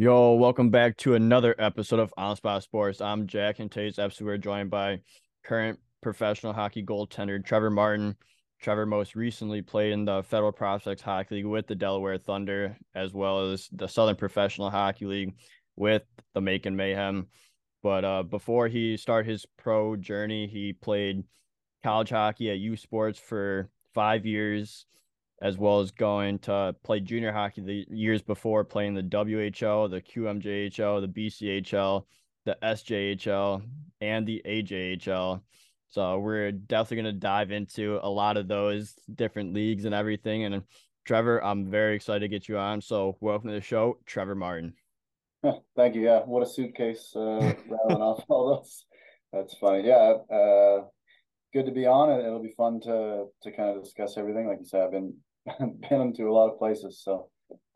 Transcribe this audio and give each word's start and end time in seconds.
Yo, 0.00 0.34
welcome 0.34 0.70
back 0.70 0.96
to 0.96 1.16
another 1.16 1.56
episode 1.58 1.98
of 1.98 2.14
On 2.16 2.36
Spot 2.36 2.62
Sports. 2.62 3.00
I'm 3.00 3.26
Jack, 3.26 3.58
and 3.58 3.68
today's 3.68 3.98
episode 3.98 4.26
we're 4.26 4.38
joined 4.38 4.70
by 4.70 5.00
current 5.44 5.80
professional 6.00 6.52
hockey 6.52 6.84
goaltender 6.84 7.44
Trevor 7.44 7.68
Martin. 7.68 8.14
Trevor 8.62 8.86
most 8.86 9.16
recently 9.16 9.60
played 9.60 9.90
in 9.90 10.04
the 10.04 10.22
Federal 10.22 10.52
Prospects 10.52 11.02
Hockey 11.02 11.34
League 11.34 11.46
with 11.46 11.66
the 11.66 11.74
Delaware 11.74 12.16
Thunder, 12.16 12.76
as 12.94 13.12
well 13.12 13.50
as 13.50 13.68
the 13.72 13.88
Southern 13.88 14.14
Professional 14.14 14.70
Hockey 14.70 15.06
League 15.06 15.34
with 15.74 16.04
the 16.32 16.40
Macon 16.40 16.76
Mayhem. 16.76 17.26
But 17.82 18.04
uh, 18.04 18.22
before 18.22 18.68
he 18.68 18.96
started 18.96 19.28
his 19.28 19.46
pro 19.56 19.96
journey, 19.96 20.46
he 20.46 20.74
played 20.74 21.24
college 21.82 22.10
hockey 22.10 22.52
at 22.52 22.58
U 22.58 22.76
Sports 22.76 23.18
for 23.18 23.68
five 23.94 24.24
years 24.24 24.86
as 25.40 25.56
well 25.56 25.80
as 25.80 25.90
going 25.90 26.38
to 26.40 26.74
play 26.82 27.00
junior 27.00 27.32
hockey 27.32 27.60
the 27.60 27.86
years 27.90 28.22
before 28.22 28.64
playing 28.64 28.94
the 28.94 29.02
WHL, 29.02 29.90
the 29.90 30.00
QMJHL, 30.00 31.00
the 31.00 31.08
BCHL, 31.08 32.04
the 32.44 32.56
SJHL, 32.62 33.62
and 34.00 34.26
the 34.26 34.42
AJHL. 34.44 35.40
So 35.90 36.18
we're 36.18 36.52
definitely 36.52 37.02
going 37.02 37.14
to 37.14 37.20
dive 37.20 37.50
into 37.50 37.98
a 38.02 38.08
lot 38.08 38.36
of 38.36 38.48
those 38.48 38.94
different 39.14 39.54
leagues 39.54 39.84
and 39.84 39.94
everything. 39.94 40.44
And 40.44 40.62
Trevor, 41.06 41.42
I'm 41.42 41.70
very 41.70 41.96
excited 41.96 42.20
to 42.20 42.28
get 42.28 42.48
you 42.48 42.58
on. 42.58 42.80
So 42.80 43.16
welcome 43.20 43.48
to 43.48 43.54
the 43.54 43.60
show, 43.60 43.98
Trevor 44.06 44.34
Martin. 44.34 44.74
Thank 45.76 45.94
you. 45.94 46.02
Yeah, 46.02 46.20
what 46.20 46.42
a 46.42 46.46
suitcase 46.46 47.12
uh, 47.14 47.54
rattling 47.68 48.02
off 48.02 48.24
all 48.28 48.56
those. 48.56 48.84
That's 49.32 49.54
funny. 49.58 49.86
Yeah, 49.86 50.14
uh, 50.30 50.84
good 51.52 51.66
to 51.66 51.72
be 51.72 51.86
on. 51.86 52.10
It. 52.10 52.26
It'll 52.26 52.42
be 52.42 52.54
fun 52.56 52.80
to 52.80 53.26
to 53.42 53.52
kind 53.52 53.76
of 53.76 53.84
discuss 53.84 54.16
everything. 54.16 54.48
Like 54.48 54.58
you 54.60 54.66
said, 54.66 54.82
I've 54.82 54.90
been 54.90 55.14
been 55.46 55.78
into 56.00 56.28
a 56.28 56.32
lot 56.32 56.50
of 56.50 56.58
places. 56.58 57.00
So, 57.02 57.28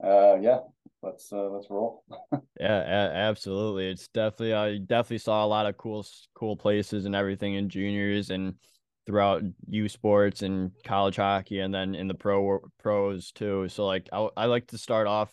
uh, 0.02 0.36
yeah, 0.40 0.60
let's 1.02 1.32
uh, 1.32 1.48
let's 1.48 1.68
roll. 1.70 2.04
yeah, 2.60 2.80
a- 2.80 3.14
absolutely. 3.14 3.88
It's 3.88 4.08
definitely 4.08 4.54
I 4.54 4.78
definitely 4.78 5.18
saw 5.18 5.44
a 5.44 5.46
lot 5.46 5.66
of 5.66 5.76
cool 5.76 6.06
cool 6.34 6.56
places 6.56 7.04
and 7.04 7.14
everything 7.14 7.54
in 7.54 7.68
juniors 7.68 8.30
and 8.30 8.54
throughout 9.04 9.42
U 9.68 9.88
sports 9.88 10.42
and 10.42 10.70
college 10.84 11.16
hockey 11.16 11.58
and 11.58 11.74
then 11.74 11.94
in 11.94 12.08
the 12.08 12.14
pro 12.14 12.60
pros 12.78 13.32
too. 13.32 13.68
So 13.68 13.86
like 13.86 14.08
I 14.12 14.28
I 14.36 14.46
like 14.46 14.68
to 14.68 14.78
start 14.78 15.06
off 15.06 15.32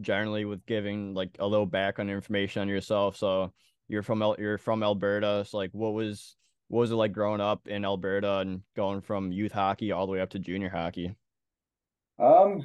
generally 0.00 0.44
with 0.44 0.64
giving 0.66 1.14
like 1.14 1.36
a 1.38 1.46
little 1.46 1.66
background 1.66 2.10
information 2.10 2.62
on 2.62 2.68
yourself. 2.68 3.16
So 3.16 3.52
you're 3.88 4.02
from 4.02 4.22
you're 4.38 4.58
from 4.58 4.82
Alberta. 4.82 5.44
So 5.46 5.58
like 5.58 5.70
what 5.72 5.92
was 5.92 6.36
what 6.68 6.80
was 6.80 6.90
it 6.90 6.94
like 6.96 7.12
growing 7.12 7.42
up 7.42 7.68
in 7.68 7.84
Alberta 7.84 8.38
and 8.38 8.62
going 8.74 9.02
from 9.02 9.30
youth 9.30 9.52
hockey 9.52 9.92
all 9.92 10.06
the 10.06 10.12
way 10.12 10.20
up 10.20 10.30
to 10.30 10.38
junior 10.38 10.70
hockey? 10.70 11.14
Um, 12.18 12.62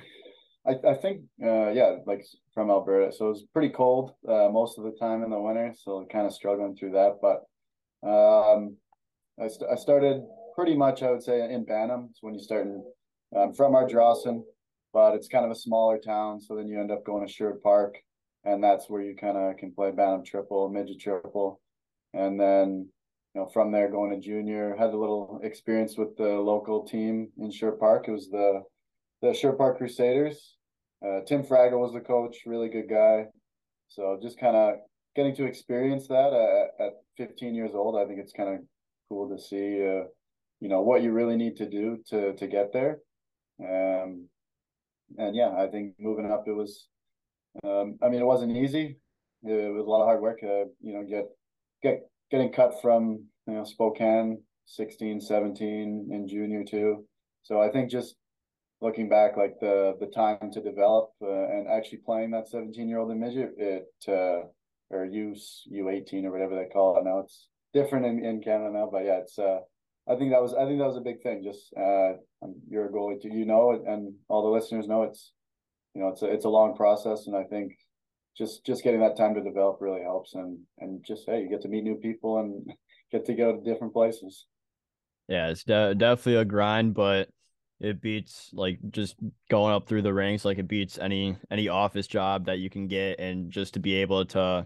I, 0.67 0.75
I 0.89 0.93
think 0.95 1.21
uh, 1.41 1.69
yeah, 1.69 1.97
like 2.05 2.25
from 2.53 2.69
Alberta, 2.69 3.11
so 3.15 3.27
it 3.27 3.29
was 3.29 3.45
pretty 3.53 3.69
cold 3.69 4.11
uh, 4.27 4.49
most 4.51 4.77
of 4.77 4.83
the 4.83 4.97
time 4.99 5.23
in 5.23 5.29
the 5.29 5.39
winter, 5.39 5.73
so 5.77 6.05
kind 6.11 6.27
of 6.27 6.33
struggling 6.33 6.75
through 6.75 6.91
that. 6.91 7.19
But 7.21 7.43
um, 8.07 8.75
I, 9.41 9.47
st- 9.47 9.71
I 9.71 9.75
started 9.75 10.23
pretty 10.55 10.75
much, 10.75 11.03
I 11.03 11.11
would 11.11 11.23
say, 11.23 11.41
in 11.53 11.63
Bantam. 11.63 12.07
It's 12.09 12.21
when 12.21 12.33
you 12.33 12.41
start 12.41 12.65
in, 12.65 12.83
um, 13.35 13.53
from 13.53 13.73
Ardrossan, 13.73 14.43
but 14.93 15.15
it's 15.15 15.29
kind 15.29 15.45
of 15.45 15.51
a 15.51 15.55
smaller 15.55 15.99
town, 15.99 16.41
so 16.41 16.55
then 16.55 16.67
you 16.67 16.79
end 16.79 16.91
up 16.91 17.05
going 17.05 17.25
to 17.25 17.31
Sherwood 17.31 17.61
Park, 17.61 17.95
and 18.43 18.61
that's 18.61 18.89
where 18.89 19.01
you 19.01 19.15
kind 19.15 19.37
of 19.37 19.55
can 19.57 19.71
play 19.71 19.91
Bantam 19.91 20.25
triple, 20.25 20.69
midget 20.69 20.99
triple, 20.99 21.61
and 22.13 22.37
then 22.37 22.89
you 23.33 23.41
know 23.41 23.47
from 23.53 23.71
there 23.71 23.89
going 23.89 24.11
to 24.11 24.19
junior. 24.19 24.75
Had 24.77 24.89
a 24.89 24.97
little 24.97 25.39
experience 25.43 25.97
with 25.97 26.17
the 26.17 26.27
local 26.27 26.83
team 26.83 27.29
in 27.37 27.51
Sherwood 27.51 27.79
Park. 27.79 28.05
It 28.09 28.11
was 28.11 28.29
the 28.29 28.63
the 29.21 29.33
Sherwood 29.33 29.57
Park 29.57 29.77
Crusaders. 29.77 30.55
Uh, 31.05 31.21
Tim 31.27 31.43
Fraggle 31.43 31.79
was 31.79 31.93
the 31.93 31.99
coach, 31.99 32.37
really 32.45 32.69
good 32.69 32.89
guy. 32.89 33.25
So 33.87 34.19
just 34.21 34.39
kind 34.39 34.55
of 34.55 34.75
getting 35.15 35.35
to 35.35 35.45
experience 35.45 36.07
that 36.07 36.33
at, 36.33 36.85
at 36.85 36.93
15 37.17 37.55
years 37.55 37.71
old, 37.73 37.99
I 37.99 38.05
think 38.05 38.19
it's 38.19 38.33
kind 38.33 38.49
of 38.49 38.59
cool 39.09 39.30
to 39.30 39.42
see, 39.42 39.83
uh, 39.83 40.05
you 40.59 40.69
know, 40.69 40.81
what 40.81 41.03
you 41.03 41.11
really 41.11 41.37
need 41.37 41.55
to 41.58 41.69
do 41.69 41.97
to 42.09 42.33
to 42.36 42.47
get 42.47 42.73
there. 42.73 42.99
Um, 43.59 44.27
and 45.17 45.36
yeah, 45.36 45.52
I 45.58 45.67
think 45.67 45.93
moving 45.99 46.31
up, 46.31 46.43
it 46.47 46.52
was, 46.52 46.87
um, 47.63 47.97
I 48.03 48.09
mean, 48.09 48.21
it 48.21 48.25
wasn't 48.25 48.58
easy. 48.58 48.99
It 49.43 49.73
was 49.73 49.86
a 49.86 49.89
lot 49.89 50.02
of 50.02 50.08
hard 50.08 50.21
work. 50.21 50.39
Uh, 50.43 50.65
you 50.81 50.93
know, 50.93 51.03
get 51.03 51.25
get 51.81 52.02
getting 52.31 52.52
cut 52.52 52.81
from 52.81 53.23
you 53.47 53.53
know 53.53 53.63
Spokane 53.63 54.42
16, 54.65 55.21
17 55.21 56.09
in 56.11 56.27
junior 56.27 56.63
too. 56.63 57.05
So 57.43 57.61
I 57.61 57.69
think 57.69 57.89
just 57.89 58.15
looking 58.82 59.10
back, 59.10 59.38
like 59.38 59.60
the 59.60 59.95
the 59.99 60.08
time 60.08 60.52
to 60.52 60.61
develop 60.61 61.11
uh, 61.21 61.27
and 61.27 61.67
actually 61.67 61.99
playing 62.05 62.32
that 62.32 62.48
17 62.48 62.88
year 62.88 62.99
old 62.99 63.11
in 63.11 63.20
midget, 63.20 63.54
it 63.58 63.88
uh, 64.08 64.48
or 64.89 65.05
U 65.05 65.36
U 65.70 65.89
18 65.89 66.26
or 66.26 66.32
whatever 66.32 66.55
they 66.55 66.70
call 66.71 66.98
it 66.98 67.04
now. 67.04 67.20
It's 67.20 67.48
different 67.73 68.05
in, 68.05 68.23
in 68.23 68.42
Canada 68.42 68.71
now, 68.71 68.89
but 68.92 69.04
yeah, 69.04 69.20
it's 69.20 69.37
uh, 69.37 69.60
I 70.08 70.16
think 70.16 70.32
that 70.32 70.42
was 70.42 70.54
I 70.54 70.66
think 70.66 70.80
that 70.80 70.87
was 70.87 70.98
a 70.98 71.02
big 71.02 71.21
thing. 71.21 71.43
Just 71.43 71.73
uh, 71.76 72.14
you're 72.70 72.87
a 72.87 72.92
goalie, 72.92 73.21
too, 73.21 73.30
you 73.30 73.45
know, 73.45 73.71
and 73.71 74.14
all 74.30 74.43
the 74.43 74.58
listeners 74.58 74.87
know 74.87 75.04
it's 75.04 75.33
you 75.93 76.02
know 76.02 76.10
it's 76.10 76.21
a 76.21 76.27
it's 76.27 76.45
a 76.45 76.49
long 76.49 76.76
process, 76.76 77.27
and 77.27 77.36
I 77.36 77.43
think 77.43 77.73
just 78.37 78.66
just 78.66 78.83
getting 78.83 79.02
that 79.02 79.17
time 79.17 79.33
to 79.36 79.43
develop 79.43 79.77
really 79.82 80.02
helps, 80.02 80.33
and 80.36 80.60
and 80.80 81.04
just 81.05 81.23
hey, 81.27 81.42
you 81.42 81.49
get 81.49 81.61
to 81.61 81.67
meet 81.67 81.83
new 81.83 81.95
people 81.95 82.39
and 82.39 82.71
get 83.11 83.26
to 83.26 83.33
go 83.33 83.54
to 83.54 83.64
different 83.64 83.93
places. 83.93 84.45
Yeah, 85.27 85.49
it's 85.49 85.66
de- 85.66 85.95
definitely 85.95 86.36
a 86.36 86.45
grind, 86.45 86.93
but 86.93 87.27
it 87.80 88.02
beats 88.02 88.49
like 88.54 88.80
just 88.89 89.15
going 89.49 89.73
up 89.73 89.88
through 89.88 90.02
the 90.02 90.14
ranks 90.14 90.45
like 90.45 90.58
it 90.58 90.67
beats 90.67 90.98
any 90.98 91.38
any 91.52 91.67
office 91.67 92.08
job 92.08 92.45
that 92.45 92.60
you 92.60 92.70
can 92.70 92.88
get 92.88 93.20
and 93.20 93.52
just 93.52 93.73
to 93.73 93.80
be 93.80 93.95
able 93.95 94.26
to 94.26 94.65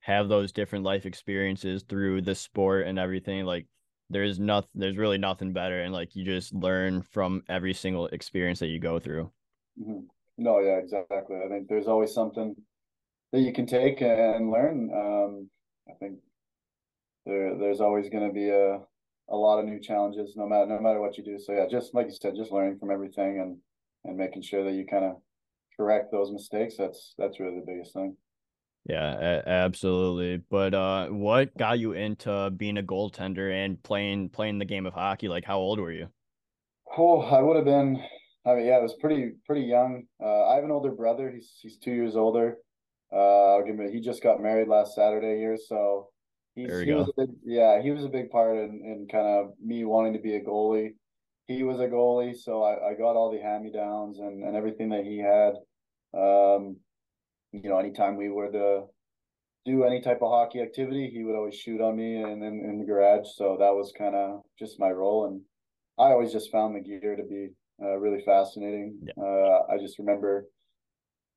have 0.00 0.28
those 0.28 0.52
different 0.52 0.84
life 0.84 1.06
experiences 1.06 1.84
through 1.88 2.20
the 2.20 2.34
sport 2.34 2.86
and 2.86 2.98
everything 2.98 3.44
like 3.44 3.66
there's 4.10 4.38
nothing 4.38 4.68
there's 4.74 4.98
really 4.98 5.18
nothing 5.18 5.52
better 5.52 5.82
and 5.82 5.92
like 5.92 6.14
you 6.14 6.24
just 6.24 6.52
learn 6.52 7.02
from 7.02 7.42
every 7.48 7.72
single 7.72 8.06
experience 8.08 8.58
that 8.58 8.66
you 8.66 8.78
go 8.78 8.98
through. 8.98 9.30
Mm-hmm. 9.80 10.00
no 10.38 10.58
yeah 10.60 10.76
exactly. 10.76 11.36
I 11.42 11.48
think 11.48 11.68
there's 11.68 11.86
always 11.86 12.12
something 12.12 12.54
that 13.32 13.40
you 13.40 13.52
can 13.52 13.66
take 13.66 14.02
and 14.02 14.50
learn. 14.50 14.90
Um 14.94 15.50
i 15.88 15.94
think 15.94 16.18
there 17.24 17.56
there's 17.56 17.80
always 17.80 18.08
going 18.10 18.26
to 18.26 18.34
be 18.34 18.50
a 18.50 18.80
a 19.32 19.36
lot 19.36 19.58
of 19.58 19.64
new 19.64 19.80
challenges 19.80 20.34
no 20.36 20.46
matter 20.46 20.66
no 20.66 20.78
matter 20.78 21.00
what 21.00 21.16
you 21.18 21.24
do. 21.24 21.38
So 21.38 21.52
yeah, 21.52 21.66
just 21.68 21.94
like 21.94 22.06
you 22.06 22.12
said, 22.20 22.36
just 22.36 22.52
learning 22.52 22.78
from 22.78 22.90
everything 22.90 23.40
and 23.40 23.56
and 24.04 24.16
making 24.16 24.42
sure 24.42 24.64
that 24.64 24.72
you 24.72 24.86
kind 24.86 25.04
of 25.04 25.16
correct 25.76 26.12
those 26.12 26.30
mistakes. 26.30 26.76
That's 26.78 27.14
that's 27.18 27.40
really 27.40 27.56
the 27.56 27.66
biggest 27.66 27.94
thing. 27.94 28.16
Yeah, 28.84 29.42
absolutely. 29.46 30.42
But 30.50 30.74
uh, 30.74 31.06
what 31.08 31.56
got 31.56 31.78
you 31.78 31.92
into 31.92 32.50
being 32.50 32.78
a 32.78 32.82
goaltender 32.82 33.52
and 33.52 33.80
playing 33.82 34.30
playing 34.30 34.58
the 34.58 34.64
game 34.64 34.86
of 34.86 34.94
hockey? 34.94 35.28
Like, 35.28 35.44
how 35.44 35.58
old 35.58 35.78
were 35.78 35.92
you? 35.92 36.08
Oh, 36.96 37.20
I 37.20 37.40
would 37.40 37.56
have 37.56 37.64
been. 37.64 38.02
I 38.44 38.54
mean, 38.54 38.66
yeah, 38.66 38.74
I 38.74 38.80
was 38.80 38.94
pretty 39.00 39.32
pretty 39.46 39.62
young. 39.62 40.04
Uh, 40.22 40.48
I 40.48 40.56
have 40.56 40.64
an 40.64 40.72
older 40.72 40.90
brother. 40.90 41.30
He's 41.30 41.52
he's 41.62 41.78
two 41.78 41.92
years 41.92 42.16
older. 42.16 42.58
Uh, 43.12 43.54
I'll 43.54 43.64
give 43.64 43.78
him. 43.78 43.92
He 43.92 44.00
just 44.00 44.22
got 44.22 44.42
married 44.42 44.68
last 44.68 44.94
Saturday 44.94 45.38
here, 45.38 45.56
so 45.56 46.08
He's, 46.54 46.68
there 46.68 46.78
we 46.78 46.84
he 46.84 46.90
go. 46.90 46.98
Was 46.98 47.08
a 47.16 47.26
big, 47.26 47.36
yeah, 47.44 47.80
he 47.80 47.90
was 47.90 48.04
a 48.04 48.08
big 48.08 48.30
part 48.30 48.56
in, 48.56 48.82
in 48.84 49.08
kind 49.10 49.26
of 49.26 49.52
me 49.64 49.84
wanting 49.84 50.12
to 50.12 50.18
be 50.18 50.36
a 50.36 50.40
goalie. 50.40 50.90
He 51.46 51.62
was 51.62 51.80
a 51.80 51.86
goalie, 51.86 52.36
so 52.36 52.62
I, 52.62 52.90
I 52.90 52.94
got 52.94 53.16
all 53.16 53.32
the 53.32 53.40
hand 53.40 53.64
me 53.64 53.72
downs 53.72 54.18
and, 54.18 54.44
and 54.44 54.56
everything 54.56 54.90
that 54.90 55.04
he 55.04 55.18
had. 55.18 55.54
Um, 56.14 56.76
you 57.52 57.68
know, 57.68 57.78
anytime 57.78 58.16
we 58.16 58.28
were 58.28 58.50
to 58.50 58.84
do 59.64 59.84
any 59.84 60.00
type 60.00 60.18
of 60.22 60.30
hockey 60.30 60.60
activity, 60.60 61.10
he 61.12 61.24
would 61.24 61.36
always 61.36 61.54
shoot 61.54 61.80
on 61.80 61.96
me 61.96 62.22
and 62.22 62.42
in, 62.42 62.64
in 62.68 62.78
the 62.78 62.84
garage. 62.84 63.26
So 63.34 63.56
that 63.60 63.74
was 63.74 63.92
kind 63.96 64.14
of 64.14 64.42
just 64.58 64.80
my 64.80 64.90
role. 64.90 65.26
And 65.26 65.40
I 65.98 66.12
always 66.12 66.32
just 66.32 66.50
found 66.50 66.74
the 66.74 66.80
gear 66.80 67.16
to 67.16 67.22
be 67.22 67.48
uh, 67.82 67.96
really 67.98 68.22
fascinating. 68.24 68.98
Yeah. 69.04 69.22
Uh, 69.22 69.62
I 69.70 69.78
just 69.78 69.98
remember 69.98 70.46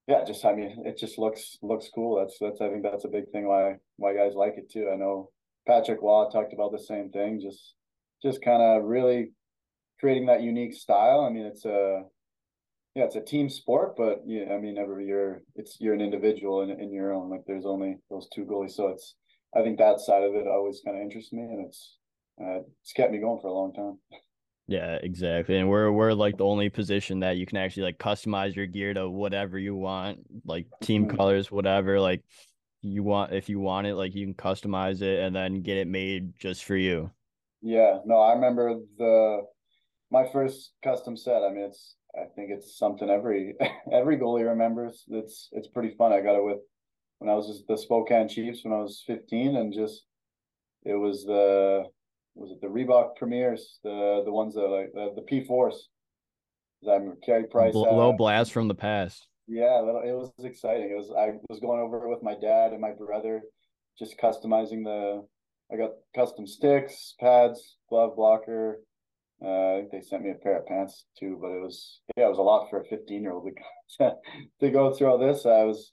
yeah, 0.07 0.23
just 0.23 0.45
I 0.45 0.53
mean, 0.53 0.83
it 0.85 0.97
just 0.97 1.17
looks 1.17 1.57
looks 1.61 1.89
cool. 1.93 2.19
That's 2.19 2.37
that's 2.39 2.61
I 2.61 2.69
think 2.69 2.83
that's 2.83 3.05
a 3.05 3.09
big 3.09 3.29
thing 3.31 3.47
why 3.47 3.75
why 3.97 4.15
guys 4.15 4.35
like 4.35 4.53
it 4.57 4.69
too. 4.69 4.89
I 4.93 4.97
know 4.97 5.31
Patrick 5.67 6.01
Waugh 6.01 6.29
talked 6.29 6.53
about 6.53 6.71
the 6.71 6.79
same 6.79 7.09
thing. 7.09 7.39
Just 7.41 7.73
just 8.21 8.43
kind 8.43 8.61
of 8.61 8.83
really 8.83 9.31
creating 9.99 10.27
that 10.27 10.43
unique 10.43 10.73
style. 10.73 11.21
I 11.21 11.29
mean, 11.29 11.45
it's 11.45 11.65
a 11.65 12.03
yeah, 12.93 13.03
it's 13.03 13.15
a 13.15 13.21
team 13.21 13.49
sport, 13.49 13.95
but 13.97 14.21
yeah, 14.25 14.53
I 14.53 14.57
mean, 14.59 14.77
every 14.77 15.07
year 15.07 15.43
it's 15.55 15.77
you're 15.79 15.95
an 15.95 16.01
individual 16.01 16.61
in 16.61 16.69
in 16.79 16.93
your 16.93 17.11
own. 17.13 17.29
Like 17.29 17.41
there's 17.47 17.65
only 17.65 17.97
those 18.11 18.27
two 18.33 18.45
goalies, 18.45 18.71
so 18.71 18.89
it's 18.89 19.15
I 19.55 19.63
think 19.63 19.79
that 19.79 19.99
side 19.99 20.23
of 20.23 20.35
it 20.35 20.47
always 20.47 20.81
kind 20.85 20.97
of 20.97 21.03
interests 21.03 21.33
me, 21.33 21.41
and 21.41 21.65
it's 21.65 21.97
uh, 22.39 22.59
it's 22.81 22.93
kept 22.93 23.11
me 23.11 23.19
going 23.19 23.39
for 23.41 23.47
a 23.47 23.53
long 23.53 23.73
time. 23.73 23.97
Yeah, 24.67 24.97
exactly. 25.01 25.57
And 25.57 25.69
we're 25.69 25.91
we're 25.91 26.13
like 26.13 26.37
the 26.37 26.45
only 26.45 26.69
position 26.69 27.19
that 27.19 27.37
you 27.37 27.45
can 27.45 27.57
actually 27.57 27.83
like 27.83 27.99
customize 27.99 28.55
your 28.55 28.65
gear 28.65 28.93
to 28.93 29.07
whatever 29.09 29.59
you 29.59 29.75
want, 29.75 30.19
like 30.43 30.65
team 30.81 31.05
mm-hmm. 31.05 31.15
colors, 31.15 31.51
whatever. 31.51 31.99
Like 31.99 32.23
you 32.81 33.03
want 33.03 33.33
if 33.33 33.47
you 33.47 33.59
want 33.59 33.85
it, 33.85 33.95
like 33.95 34.15
you 34.15 34.25
can 34.25 34.33
customize 34.33 35.01
it 35.01 35.19
and 35.19 35.35
then 35.35 35.61
get 35.61 35.77
it 35.77 35.87
made 35.87 36.33
just 36.39 36.63
for 36.63 36.75
you. 36.75 37.11
Yeah, 37.61 37.99
no, 38.05 38.17
I 38.17 38.33
remember 38.33 38.79
the 38.97 39.41
my 40.11 40.27
first 40.31 40.71
custom 40.83 41.15
set. 41.15 41.43
I 41.43 41.49
mean, 41.51 41.65
it's 41.65 41.95
I 42.15 42.25
think 42.35 42.49
it's 42.49 42.77
something 42.77 43.09
every 43.09 43.53
every 43.93 44.17
goalie 44.17 44.47
remembers. 44.47 45.03
It's 45.09 45.49
it's 45.51 45.67
pretty 45.67 45.95
fun. 45.95 46.11
I 46.11 46.21
got 46.21 46.37
it 46.37 46.43
with 46.43 46.59
when 47.19 47.29
I 47.29 47.35
was 47.35 47.47
just 47.47 47.67
the 47.67 47.77
Spokane 47.77 48.29
Chiefs 48.29 48.61
when 48.63 48.73
I 48.73 48.77
was 48.77 49.03
15 49.05 49.55
and 49.55 49.73
just 49.73 50.05
it 50.83 50.95
was 50.95 51.23
the 51.23 51.85
was 52.35 52.51
it 52.51 52.61
the 52.61 52.67
Reebok 52.67 53.15
Premiers 53.15 53.79
the 53.83 54.21
the 54.25 54.31
ones 54.31 54.55
that 54.55 54.61
like 54.61 54.91
the, 54.93 55.13
the 55.15 55.21
P 55.21 55.43
Force. 55.43 55.89
I'm 56.89 57.15
Carey 57.25 57.45
Price. 57.45 57.73
Low 57.73 58.13
blast 58.13 58.51
from 58.51 58.67
the 58.67 58.75
past. 58.75 59.27
Yeah, 59.47 59.79
it 59.79 60.15
was 60.15 60.31
exciting. 60.43 60.89
It 60.91 60.97
was 60.97 61.11
I 61.17 61.31
was 61.49 61.59
going 61.59 61.79
over 61.79 62.07
with 62.07 62.21
my 62.21 62.35
dad 62.35 62.71
and 62.71 62.81
my 62.81 62.91
brother, 62.91 63.41
just 63.97 64.19
customizing 64.19 64.83
the. 64.83 65.25
I 65.71 65.77
got 65.77 65.91
custom 66.15 66.45
sticks, 66.45 67.15
pads, 67.19 67.77
glove 67.89 68.15
blocker. 68.15 68.81
Uh, 69.41 69.81
they 69.91 70.01
sent 70.01 70.23
me 70.23 70.29
a 70.29 70.35
pair 70.35 70.59
of 70.59 70.67
pants 70.67 71.05
too, 71.19 71.37
but 71.41 71.47
it 71.47 71.61
was 71.61 72.01
yeah, 72.15 72.25
it 72.25 72.29
was 72.29 72.37
a 72.37 72.43
lot 72.43 72.69
for 72.69 72.81
a 72.81 72.85
15 72.85 73.21
year 73.21 73.33
old 73.33 73.49
to, 73.99 74.15
to 74.59 74.69
go 74.69 74.93
through 74.93 75.07
all 75.07 75.17
this. 75.17 75.45
I 75.45 75.63
was 75.63 75.91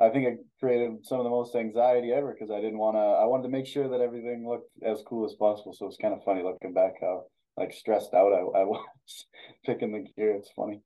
I 0.00 0.08
think 0.10 0.26
it 0.26 0.38
created 0.58 1.06
some 1.06 1.20
of 1.20 1.24
the 1.24 1.30
most 1.30 1.54
anxiety 1.54 2.12
ever 2.12 2.32
because 2.32 2.50
I 2.50 2.60
didn't 2.60 2.78
want 2.78 2.96
to. 2.96 3.00
I 3.00 3.24
wanted 3.26 3.44
to 3.44 3.48
make 3.48 3.66
sure 3.66 3.88
that 3.88 4.00
everything 4.00 4.46
looked 4.48 4.70
as 4.84 5.02
cool 5.06 5.24
as 5.24 5.34
possible. 5.34 5.72
So 5.72 5.86
it's 5.86 5.96
kind 5.96 6.14
of 6.14 6.24
funny 6.24 6.42
looking 6.42 6.74
back 6.74 6.94
how 7.00 7.24
like 7.56 7.72
stressed 7.72 8.12
out 8.14 8.32
I, 8.32 8.40
I 8.40 8.64
was 8.64 9.26
picking 9.64 9.92
the 9.92 10.04
gear. 10.16 10.34
It's 10.34 10.50
funny. 10.56 10.80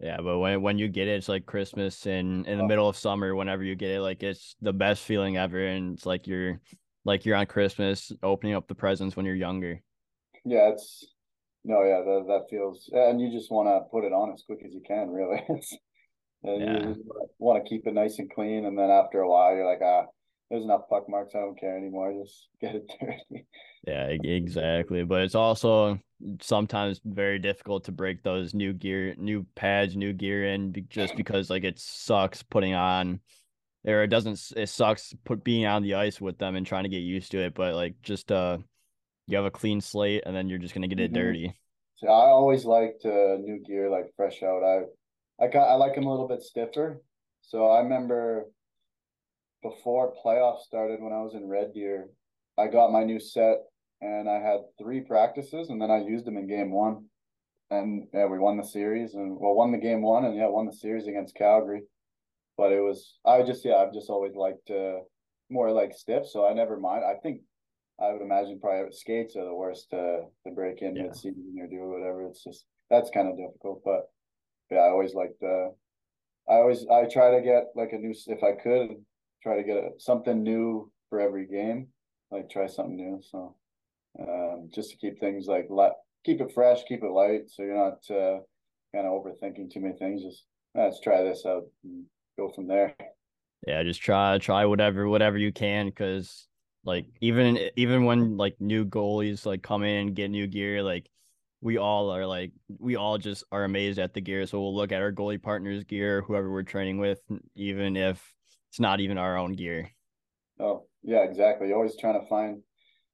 Yeah, 0.00 0.16
but 0.20 0.38
when 0.38 0.60
when 0.62 0.78
you 0.78 0.88
get 0.88 1.06
it, 1.06 1.16
it's 1.16 1.28
like 1.28 1.46
Christmas 1.46 2.06
and 2.06 2.46
in 2.46 2.58
the 2.58 2.64
oh. 2.64 2.68
middle 2.68 2.88
of 2.88 2.96
summer. 2.96 3.36
Whenever 3.36 3.62
you 3.62 3.76
get 3.76 3.90
it, 3.90 4.00
like 4.00 4.22
it's 4.22 4.56
the 4.60 4.72
best 4.72 5.04
feeling 5.04 5.36
ever, 5.36 5.64
and 5.66 5.94
it's 5.94 6.06
like 6.06 6.26
you're 6.26 6.60
like 7.04 7.24
you're 7.24 7.36
on 7.36 7.46
Christmas 7.46 8.10
opening 8.22 8.56
up 8.56 8.66
the 8.66 8.74
presents 8.74 9.14
when 9.14 9.26
you're 9.26 9.34
younger. 9.36 9.80
Yeah, 10.44 10.70
it's 10.70 11.06
no, 11.64 11.82
yeah, 11.82 12.02
that 12.04 12.24
that 12.26 12.46
feels, 12.50 12.90
and 12.92 13.20
you 13.20 13.30
just 13.30 13.50
want 13.50 13.68
to 13.68 13.88
put 13.90 14.04
it 14.04 14.12
on 14.12 14.32
as 14.32 14.42
quick 14.44 14.60
as 14.66 14.74
you 14.74 14.82
can. 14.86 15.08
Really, 15.08 15.42
it's 15.48 15.74
and 16.44 16.60
yeah. 16.60 16.88
you 16.88 17.28
want 17.38 17.62
to 17.62 17.68
keep 17.68 17.86
it 17.86 17.94
nice 17.94 18.18
and 18.18 18.32
clean, 18.32 18.66
and 18.66 18.78
then 18.78 18.90
after 18.90 19.20
a 19.20 19.28
while, 19.28 19.54
you're 19.54 19.66
like, 19.66 19.80
ah, 19.82 20.06
there's 20.50 20.64
enough 20.64 20.88
puck 20.88 21.08
marks. 21.08 21.34
I 21.34 21.40
don't 21.40 21.58
care 21.58 21.76
anymore. 21.76 22.12
Just 22.22 22.48
get 22.60 22.74
it 22.76 22.90
dirty. 23.00 23.46
Yeah, 23.86 24.06
exactly. 24.06 25.04
But 25.04 25.22
it's 25.22 25.34
also 25.34 25.98
sometimes 26.40 27.00
very 27.04 27.38
difficult 27.38 27.84
to 27.84 27.92
break 27.92 28.22
those 28.22 28.54
new 28.54 28.72
gear, 28.72 29.14
new 29.18 29.44
pads, 29.54 29.96
new 29.96 30.12
gear 30.12 30.46
in 30.46 30.74
just 30.88 31.16
because 31.16 31.50
like 31.50 31.64
it 31.64 31.78
sucks 31.78 32.42
putting 32.42 32.74
on 32.74 33.20
or 33.86 34.02
it 34.02 34.08
doesn't 34.08 34.52
it 34.56 34.68
sucks 34.68 35.14
put 35.24 35.44
being 35.44 35.66
on 35.66 35.82
the 35.82 35.94
ice 35.94 36.20
with 36.20 36.38
them 36.38 36.56
and 36.56 36.66
trying 36.66 36.84
to 36.84 36.88
get 36.88 36.98
used 36.98 37.30
to 37.30 37.38
it 37.38 37.54
but 37.54 37.74
like 37.74 37.94
just 38.02 38.32
uh 38.32 38.58
you 39.26 39.36
have 39.36 39.44
a 39.44 39.50
clean 39.50 39.80
slate 39.80 40.22
and 40.26 40.34
then 40.34 40.48
you're 40.48 40.58
just 40.58 40.74
gonna 40.74 40.88
get 40.88 41.00
it 41.00 41.12
mm-hmm. 41.12 41.22
dirty 41.22 41.60
so 41.96 42.08
i 42.08 42.28
always 42.28 42.64
liked 42.64 43.04
uh, 43.04 43.36
new 43.38 43.62
gear 43.66 43.90
like 43.90 44.06
fresh 44.16 44.42
out 44.42 44.62
i 44.62 44.82
I 45.40 45.48
got 45.48 45.68
I 45.68 45.74
like 45.74 45.96
him 45.96 46.06
a 46.06 46.10
little 46.10 46.28
bit 46.28 46.42
stiffer. 46.42 47.02
So 47.42 47.66
I 47.66 47.80
remember 47.80 48.46
before 49.62 50.14
playoffs 50.24 50.62
started 50.62 51.00
when 51.00 51.12
I 51.12 51.22
was 51.22 51.34
in 51.34 51.48
Red 51.48 51.72
Deer, 51.74 52.08
I 52.58 52.68
got 52.68 52.92
my 52.92 53.04
new 53.04 53.18
set 53.18 53.58
and 54.00 54.28
I 54.28 54.38
had 54.38 54.60
three 54.78 55.00
practices 55.00 55.70
and 55.70 55.80
then 55.80 55.90
I 55.90 55.98
used 55.98 56.26
them 56.26 56.36
in 56.36 56.46
game 56.46 56.70
one. 56.70 57.06
And 57.70 58.06
yeah, 58.12 58.26
we 58.26 58.38
won 58.38 58.56
the 58.56 58.64
series 58.64 59.14
and 59.14 59.36
well 59.38 59.54
won 59.54 59.72
the 59.72 59.78
game 59.78 60.02
one 60.02 60.24
and 60.24 60.36
yeah, 60.36 60.48
won 60.48 60.66
the 60.66 60.72
series 60.72 61.06
against 61.06 61.34
Calgary. 61.34 61.82
But 62.56 62.72
it 62.72 62.80
was 62.80 63.18
I 63.24 63.42
just 63.42 63.64
yeah, 63.64 63.76
I've 63.76 63.94
just 63.94 64.10
always 64.10 64.34
liked 64.34 64.70
uh 64.70 65.00
more 65.50 65.72
like 65.72 65.92
stiff, 65.94 66.26
so 66.26 66.46
I 66.46 66.52
never 66.52 66.78
mind. 66.78 67.04
I 67.04 67.14
think 67.20 67.40
I 68.00 68.12
would 68.12 68.22
imagine 68.22 68.60
probably 68.60 68.92
skates 68.92 69.36
are 69.36 69.44
the 69.44 69.54
worst 69.54 69.90
to 69.90 70.22
to 70.46 70.52
break 70.52 70.82
in 70.82 70.96
yeah. 70.96 71.04
mid 71.04 71.16
season 71.16 71.56
or 71.60 71.66
do 71.66 71.88
whatever. 71.88 72.26
It's 72.26 72.44
just 72.44 72.64
that's 72.90 73.10
kind 73.10 73.28
of 73.28 73.36
difficult. 73.36 73.82
But 73.84 74.08
yeah, 74.70 74.78
I 74.78 74.88
always 74.88 75.14
like 75.14 75.32
the. 75.40 75.74
I 76.48 76.54
always 76.54 76.84
I 76.90 77.06
try 77.06 77.30
to 77.30 77.42
get 77.42 77.68
like 77.74 77.92
a 77.92 77.98
new 77.98 78.14
if 78.26 78.42
I 78.42 78.52
could 78.52 78.96
try 79.42 79.56
to 79.56 79.62
get 79.62 79.76
a, 79.76 79.90
something 79.98 80.42
new 80.42 80.90
for 81.08 81.20
every 81.20 81.46
game, 81.46 81.88
like 82.30 82.50
try 82.50 82.66
something 82.66 82.96
new. 82.96 83.20
So, 83.30 83.56
um, 84.20 84.70
just 84.74 84.90
to 84.90 84.96
keep 84.96 85.20
things 85.20 85.46
like 85.46 85.66
let 85.70 85.92
keep 86.24 86.40
it 86.40 86.52
fresh, 86.52 86.80
keep 86.88 87.02
it 87.02 87.10
light, 87.10 87.48
so 87.48 87.62
you're 87.62 87.76
not 87.76 88.14
uh, 88.14 88.40
kind 88.94 89.06
of 89.06 89.12
overthinking 89.12 89.72
too 89.72 89.80
many 89.80 89.96
things. 89.96 90.22
Just 90.22 90.44
let's 90.74 91.00
try 91.00 91.22
this 91.22 91.44
out 91.46 91.64
and 91.84 92.04
go 92.38 92.50
from 92.50 92.66
there. 92.66 92.94
Yeah, 93.66 93.82
just 93.82 94.02
try 94.02 94.38
try 94.38 94.66
whatever 94.66 95.08
whatever 95.08 95.38
you 95.38 95.52
can 95.52 95.86
because 95.86 96.46
like 96.84 97.06
even 97.20 97.58
even 97.76 98.04
when 98.04 98.36
like 98.36 98.60
new 98.60 98.84
goalies 98.84 99.46
like 99.46 99.62
come 99.62 99.82
in 99.82 100.08
and 100.08 100.16
get 100.16 100.30
new 100.30 100.46
gear 100.46 100.82
like 100.82 101.08
we 101.64 101.78
all 101.78 102.10
are 102.10 102.26
like 102.26 102.52
we 102.78 102.94
all 102.94 103.16
just 103.16 103.42
are 103.50 103.64
amazed 103.64 103.98
at 103.98 104.12
the 104.12 104.20
gear. 104.20 104.46
So 104.46 104.60
we'll 104.60 104.76
look 104.76 104.92
at 104.92 105.00
our 105.00 105.10
goalie 105.10 105.42
partner's 105.42 105.82
gear, 105.82 106.20
whoever 106.20 106.52
we're 106.52 106.62
training 106.62 106.98
with, 106.98 107.20
even 107.56 107.96
if 107.96 108.22
it's 108.68 108.78
not 108.78 109.00
even 109.00 109.16
our 109.16 109.38
own 109.38 109.54
gear. 109.54 109.90
Oh 110.60 110.84
yeah, 111.02 111.24
exactly. 111.24 111.68
You're 111.68 111.78
always 111.78 111.96
trying 111.96 112.20
to 112.20 112.28
find 112.28 112.60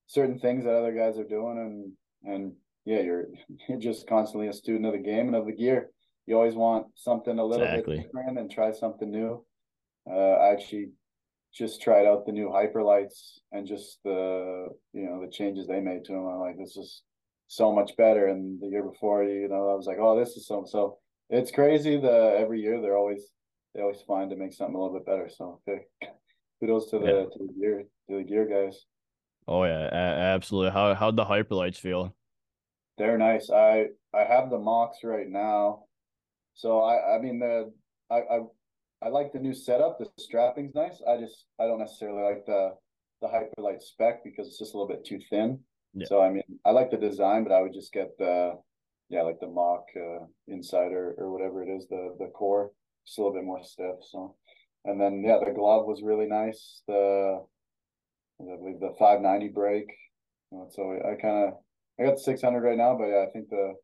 certain 0.09 0.41
things 0.41 0.65
that 0.65 0.75
other 0.75 0.93
guys 0.93 1.17
are 1.17 1.25
doing, 1.25 1.95
and 2.25 2.35
and 2.35 2.53
yeah, 2.85 3.01
you're 3.01 3.27
you're 3.69 3.79
just 3.79 4.09
constantly 4.09 4.49
a 4.49 4.53
student 4.53 4.87
of 4.87 4.93
the 4.93 4.99
game 4.99 5.29
and 5.29 5.37
of 5.37 5.47
the 5.47 5.53
gear. 5.53 5.91
You 6.27 6.35
always 6.35 6.57
want 6.57 6.89
something 6.97 7.39
a 7.39 7.45
little 7.45 7.65
exactly. 7.65 7.99
bit 7.99 8.07
different 8.07 8.37
and 8.37 8.51
try 8.51 8.73
something 8.73 9.11
new. 9.11 9.45
Uh, 10.11 10.15
I 10.15 10.53
actually 10.53 10.91
just 11.55 11.83
tried 11.83 12.07
out 12.07 12.27
the 12.27 12.33
new 12.33 12.49
Hyperlites 12.49 13.39
and 13.53 13.65
just 13.65 14.01
the 14.03 14.67
you 14.93 15.03
know 15.03 15.21
the 15.25 15.31
changes 15.31 15.69
they 15.69 15.81
made 15.81 16.05
to 16.07 16.13
them. 16.13 16.27
I'm 16.27 16.41
like, 16.41 16.59
this 16.59 16.77
is 16.77 17.03
so 17.51 17.73
much 17.73 17.97
better. 17.97 18.29
And 18.29 18.61
the 18.61 18.69
year 18.69 18.85
before, 18.85 19.25
you 19.25 19.49
know, 19.49 19.71
I 19.71 19.75
was 19.75 19.87
like, 19.87 19.99
oh, 20.01 20.19
this 20.19 20.37
is 20.37 20.47
so 20.47 20.65
so. 20.67 20.99
It's 21.29 21.51
crazy. 21.51 21.97
The 21.97 22.37
every 22.39 22.61
year 22.61 22.81
they're 22.81 22.97
always 22.97 23.25
they 23.75 23.83
always 23.83 24.01
find 24.07 24.31
to 24.31 24.37
make 24.37 24.53
something 24.53 24.75
a 24.75 24.81
little 24.81 24.97
bit 24.97 25.07
better. 25.07 25.29
So 25.29 25.61
okay. 25.69 25.83
kudos 26.61 26.91
to 26.91 26.99
the 26.99 27.07
yeah. 27.07 27.23
to 27.25 27.39
the 27.39 27.53
gear 27.61 27.85
to 28.09 28.17
the 28.17 28.23
gear 28.23 28.47
guys. 28.47 28.85
Oh 29.49 29.65
yeah, 29.65 29.89
absolutely. 29.93 30.71
How 30.71 30.95
how'd 30.95 31.17
the 31.17 31.25
Hyperlites 31.25 31.77
feel? 31.77 32.15
They're 32.99 33.19
nice. 33.19 33.51
I 33.51 33.87
I 34.15 34.25
have 34.25 34.51
the 34.51 34.59
Machs 34.59 34.99
right 35.03 35.29
now, 35.29 35.85
so 36.55 36.81
I 36.81 37.17
I 37.17 37.19
mean 37.21 37.41
the 37.41 37.73
I 38.11 38.17
I 38.17 38.39
I 39.03 39.09
like 39.09 39.33
the 39.33 39.41
new 39.41 39.55
setup. 39.55 39.99
The 39.99 40.09
strapping's 40.19 40.75
nice. 40.75 41.03
I 41.09 41.17
just 41.17 41.47
I 41.59 41.67
don't 41.67 41.81
necessarily 41.81 42.23
like 42.23 42.47
the 42.47 42.75
the 43.23 43.29
Hyperlite 43.29 43.83
spec 43.83 44.23
because 44.23 44.47
it's 44.47 44.59
just 44.59 44.75
a 44.75 44.77
little 44.77 44.89
bit 44.89 45.05
too 45.05 45.21
thin. 45.31 45.59
Yeah. 45.95 46.07
So 46.07 46.23
I 46.23 46.31
mean, 46.31 46.43
I 46.65 46.71
like 46.71 46.91
the 46.91 46.97
design, 46.97 47.45
but 47.45 47.53
I 47.53 47.63
would 47.63 47.73
just 47.73 47.93
get 47.93 48.17
the 48.19 48.55
yeah, 49.09 49.23
like 49.23 49.41
the 49.41 49.49
Mach 49.49 49.85
uh, 49.97 50.25
insider 50.47 51.15
or 51.19 51.33
whatever 51.33 51.63
it 51.63 51.69
is, 51.69 51.89
the 51.89 52.15
the 52.19 52.27
core, 52.27 52.71
just 53.07 53.19
a 53.19 53.23
little 53.23 53.35
bit 53.35 53.45
more 53.45 53.63
stiff. 53.63 53.97
So, 54.11 54.37
and 54.85 55.01
then 55.01 55.23
yeah, 55.25 55.39
the 55.45 55.53
glove 55.53 55.87
was 55.87 56.03
really 56.03 56.27
nice. 56.27 56.83
The 56.87 57.45
I 58.41 58.57
believe 58.57 58.81
the 58.81 58.95
590 58.99 59.49
break. 59.49 59.87
So 60.71 60.93
I 60.93 61.21
kind 61.21 61.49
of 61.49 61.55
I 61.99 62.05
got 62.05 62.17
the 62.17 62.23
600 62.23 62.61
right 62.61 62.79
now, 62.79 62.97
but 62.97 63.07
yeah, 63.07 63.25
I 63.29 63.31
think 63.33 63.49
the 63.51 63.75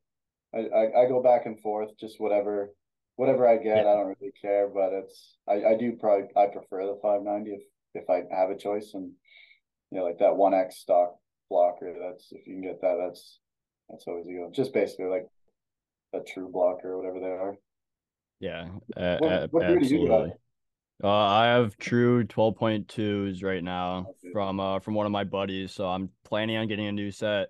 I, 0.55 0.59
I, 0.59 1.03
I 1.03 1.09
go 1.09 1.23
back 1.23 1.47
and 1.47 1.61
forth, 1.61 1.91
just 1.99 2.21
whatever 2.21 2.71
whatever 3.17 3.49
I 3.49 3.57
get. 3.57 3.85
Yeah. 3.85 3.91
I 3.91 3.97
don't 3.97 4.15
really 4.21 4.33
care, 4.41 4.69
but 4.69 4.93
it's 4.93 5.37
I, 5.49 5.75
I 5.75 5.77
do 5.77 5.97
probably 5.99 6.29
I 6.37 6.47
prefer 6.47 6.87
the 6.87 6.99
590 7.03 7.51
if 7.51 7.63
if 7.95 8.11
I 8.11 8.23
have 8.35 8.51
a 8.51 8.57
choice 8.57 8.93
and 8.95 9.11
you 9.91 9.99
know 9.99 10.05
like 10.05 10.19
that 10.19 10.37
one 10.37 10.55
X 10.55 10.79
stock 10.79 11.17
blocker. 11.49 11.95
That's 12.01 12.29
if 12.33 12.47
you 12.47 12.55
can 12.55 12.63
get 12.63 12.81
that, 12.81 12.97
that's 12.99 13.39
that's 13.89 14.05
always 14.07 14.27
a 14.27 14.33
good. 14.33 14.55
Just 14.55 14.73
basically 14.73 15.07
like 15.07 15.27
a 16.15 16.21
true 16.21 16.51
blocker 16.51 16.93
or 16.93 16.99
whatever 16.99 17.21
they 17.21 17.27
are. 17.27 17.57
Yeah, 18.41 18.69
uh, 18.97 19.17
what, 19.19 19.53
what 19.53 19.65
absolutely. 19.65 20.33
Uh, 21.03 21.09
I 21.09 21.47
have 21.47 21.77
true 21.77 22.25
12.2s 22.25 23.45
right 23.45 23.63
now 23.63 24.07
okay. 24.09 24.33
from 24.33 24.61
uh 24.61 24.79
from 24.79 24.95
one 24.95 25.05
of 25.05 25.13
my 25.13 25.25
buddies, 25.25 25.73
so 25.73 25.89
I'm 25.89 26.11
planning 26.25 26.57
on 26.57 26.69
getting 26.69 26.87
a 26.87 26.93
new 26.93 27.11
set 27.11 27.49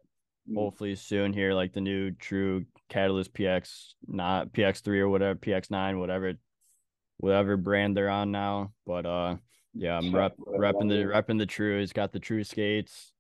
mm. 0.48 0.56
hopefully 0.56 0.94
soon 0.94 1.32
here, 1.32 1.54
like 1.54 1.72
the 1.72 1.80
new 1.80 2.10
true 2.12 2.64
Catalyst 2.88 3.32
PX, 3.34 3.94
not 4.06 4.52
PX3 4.52 4.98
or 4.98 5.08
whatever, 5.08 5.38
PX9, 5.38 5.98
whatever, 5.98 6.34
whatever 7.18 7.56
brand 7.56 7.96
they're 7.96 8.08
on 8.08 8.30
now. 8.30 8.72
But 8.86 9.06
uh, 9.06 9.36
yeah, 9.74 9.98
I'm 9.98 10.14
rep, 10.14 10.36
repping 10.38 10.88
the 10.88 11.04
repping 11.04 11.38
the 11.38 11.46
true. 11.46 11.80
He's 11.80 11.92
got 11.92 12.12
the 12.12 12.20
true 12.20 12.44
skates. 12.44 13.12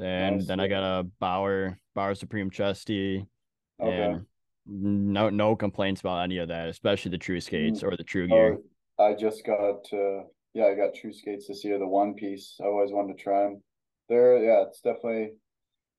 And 0.00 0.38
nice. 0.38 0.46
then 0.46 0.60
I 0.60 0.68
got 0.68 0.82
a 0.82 1.04
Bauer 1.20 1.78
Bauer 1.94 2.14
Supreme 2.14 2.50
Chesty. 2.50 3.26
Okay. 3.80 4.02
And 4.02 4.26
no 4.66 5.30
no 5.30 5.54
complaints 5.56 6.00
about 6.00 6.22
any 6.22 6.38
of 6.38 6.48
that, 6.48 6.68
especially 6.68 7.10
the 7.10 7.18
true 7.18 7.40
skates 7.40 7.82
mm. 7.82 7.92
or 7.92 7.96
the 7.96 8.04
true 8.04 8.26
gear. 8.26 8.58
Oh, 8.98 9.04
I 9.04 9.14
just 9.14 9.44
got 9.44 9.86
uh 9.92 10.24
yeah, 10.54 10.66
I 10.66 10.74
got 10.74 10.94
true 10.94 11.12
skates 11.12 11.48
this 11.48 11.64
year, 11.64 11.78
the 11.78 11.86
one 11.86 12.14
piece. 12.14 12.56
I 12.60 12.66
always 12.66 12.92
wanted 12.92 13.16
to 13.16 13.22
try 13.22 13.42
them. 13.42 13.62
They're 14.08 14.42
yeah, 14.42 14.64
it's 14.68 14.80
definitely 14.80 15.32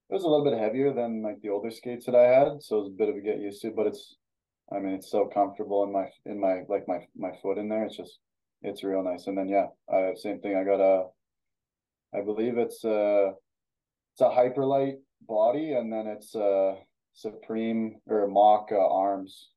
it 0.09 0.13
was 0.13 0.23
a 0.23 0.27
little 0.27 0.45
bit 0.45 0.59
heavier 0.59 0.93
than 0.93 1.23
like 1.23 1.41
the 1.41 1.49
older 1.49 1.71
skates 1.71 2.05
that 2.05 2.15
I 2.15 2.23
had, 2.23 2.61
so 2.61 2.77
it 2.77 2.83
was 2.83 2.91
a 2.91 2.97
bit 2.97 3.09
of 3.09 3.15
a 3.15 3.21
get 3.21 3.39
used 3.39 3.61
to, 3.61 3.71
but 3.71 3.87
it's 3.87 4.15
I 4.71 4.79
mean 4.79 4.93
it's 4.93 5.11
so 5.11 5.29
comfortable 5.31 5.83
in 5.83 5.91
my 5.91 6.05
in 6.25 6.39
my 6.39 6.61
like 6.67 6.87
my 6.87 6.99
my 7.15 7.31
foot 7.41 7.57
in 7.57 7.69
there. 7.69 7.85
It's 7.85 7.97
just 7.97 8.19
it's 8.61 8.83
real 8.83 9.03
nice. 9.03 9.27
And 9.27 9.37
then 9.37 9.49
yeah, 9.49 9.67
I 9.91 10.13
same 10.15 10.39
thing. 10.39 10.55
I 10.55 10.63
got 10.63 10.79
a 10.79 11.07
I 12.15 12.21
believe 12.21 12.57
it's 12.57 12.83
uh 12.83 13.31
it's 14.15 14.21
a 14.21 14.29
Hyperlite 14.29 14.99
body, 15.27 15.73
and 15.73 15.91
then 15.91 16.07
it's 16.07 16.35
a 16.35 16.77
Supreme 17.13 17.97
or 18.07 18.27
Mach 18.27 18.69
uh, 18.71 18.77
arms. 18.77 19.49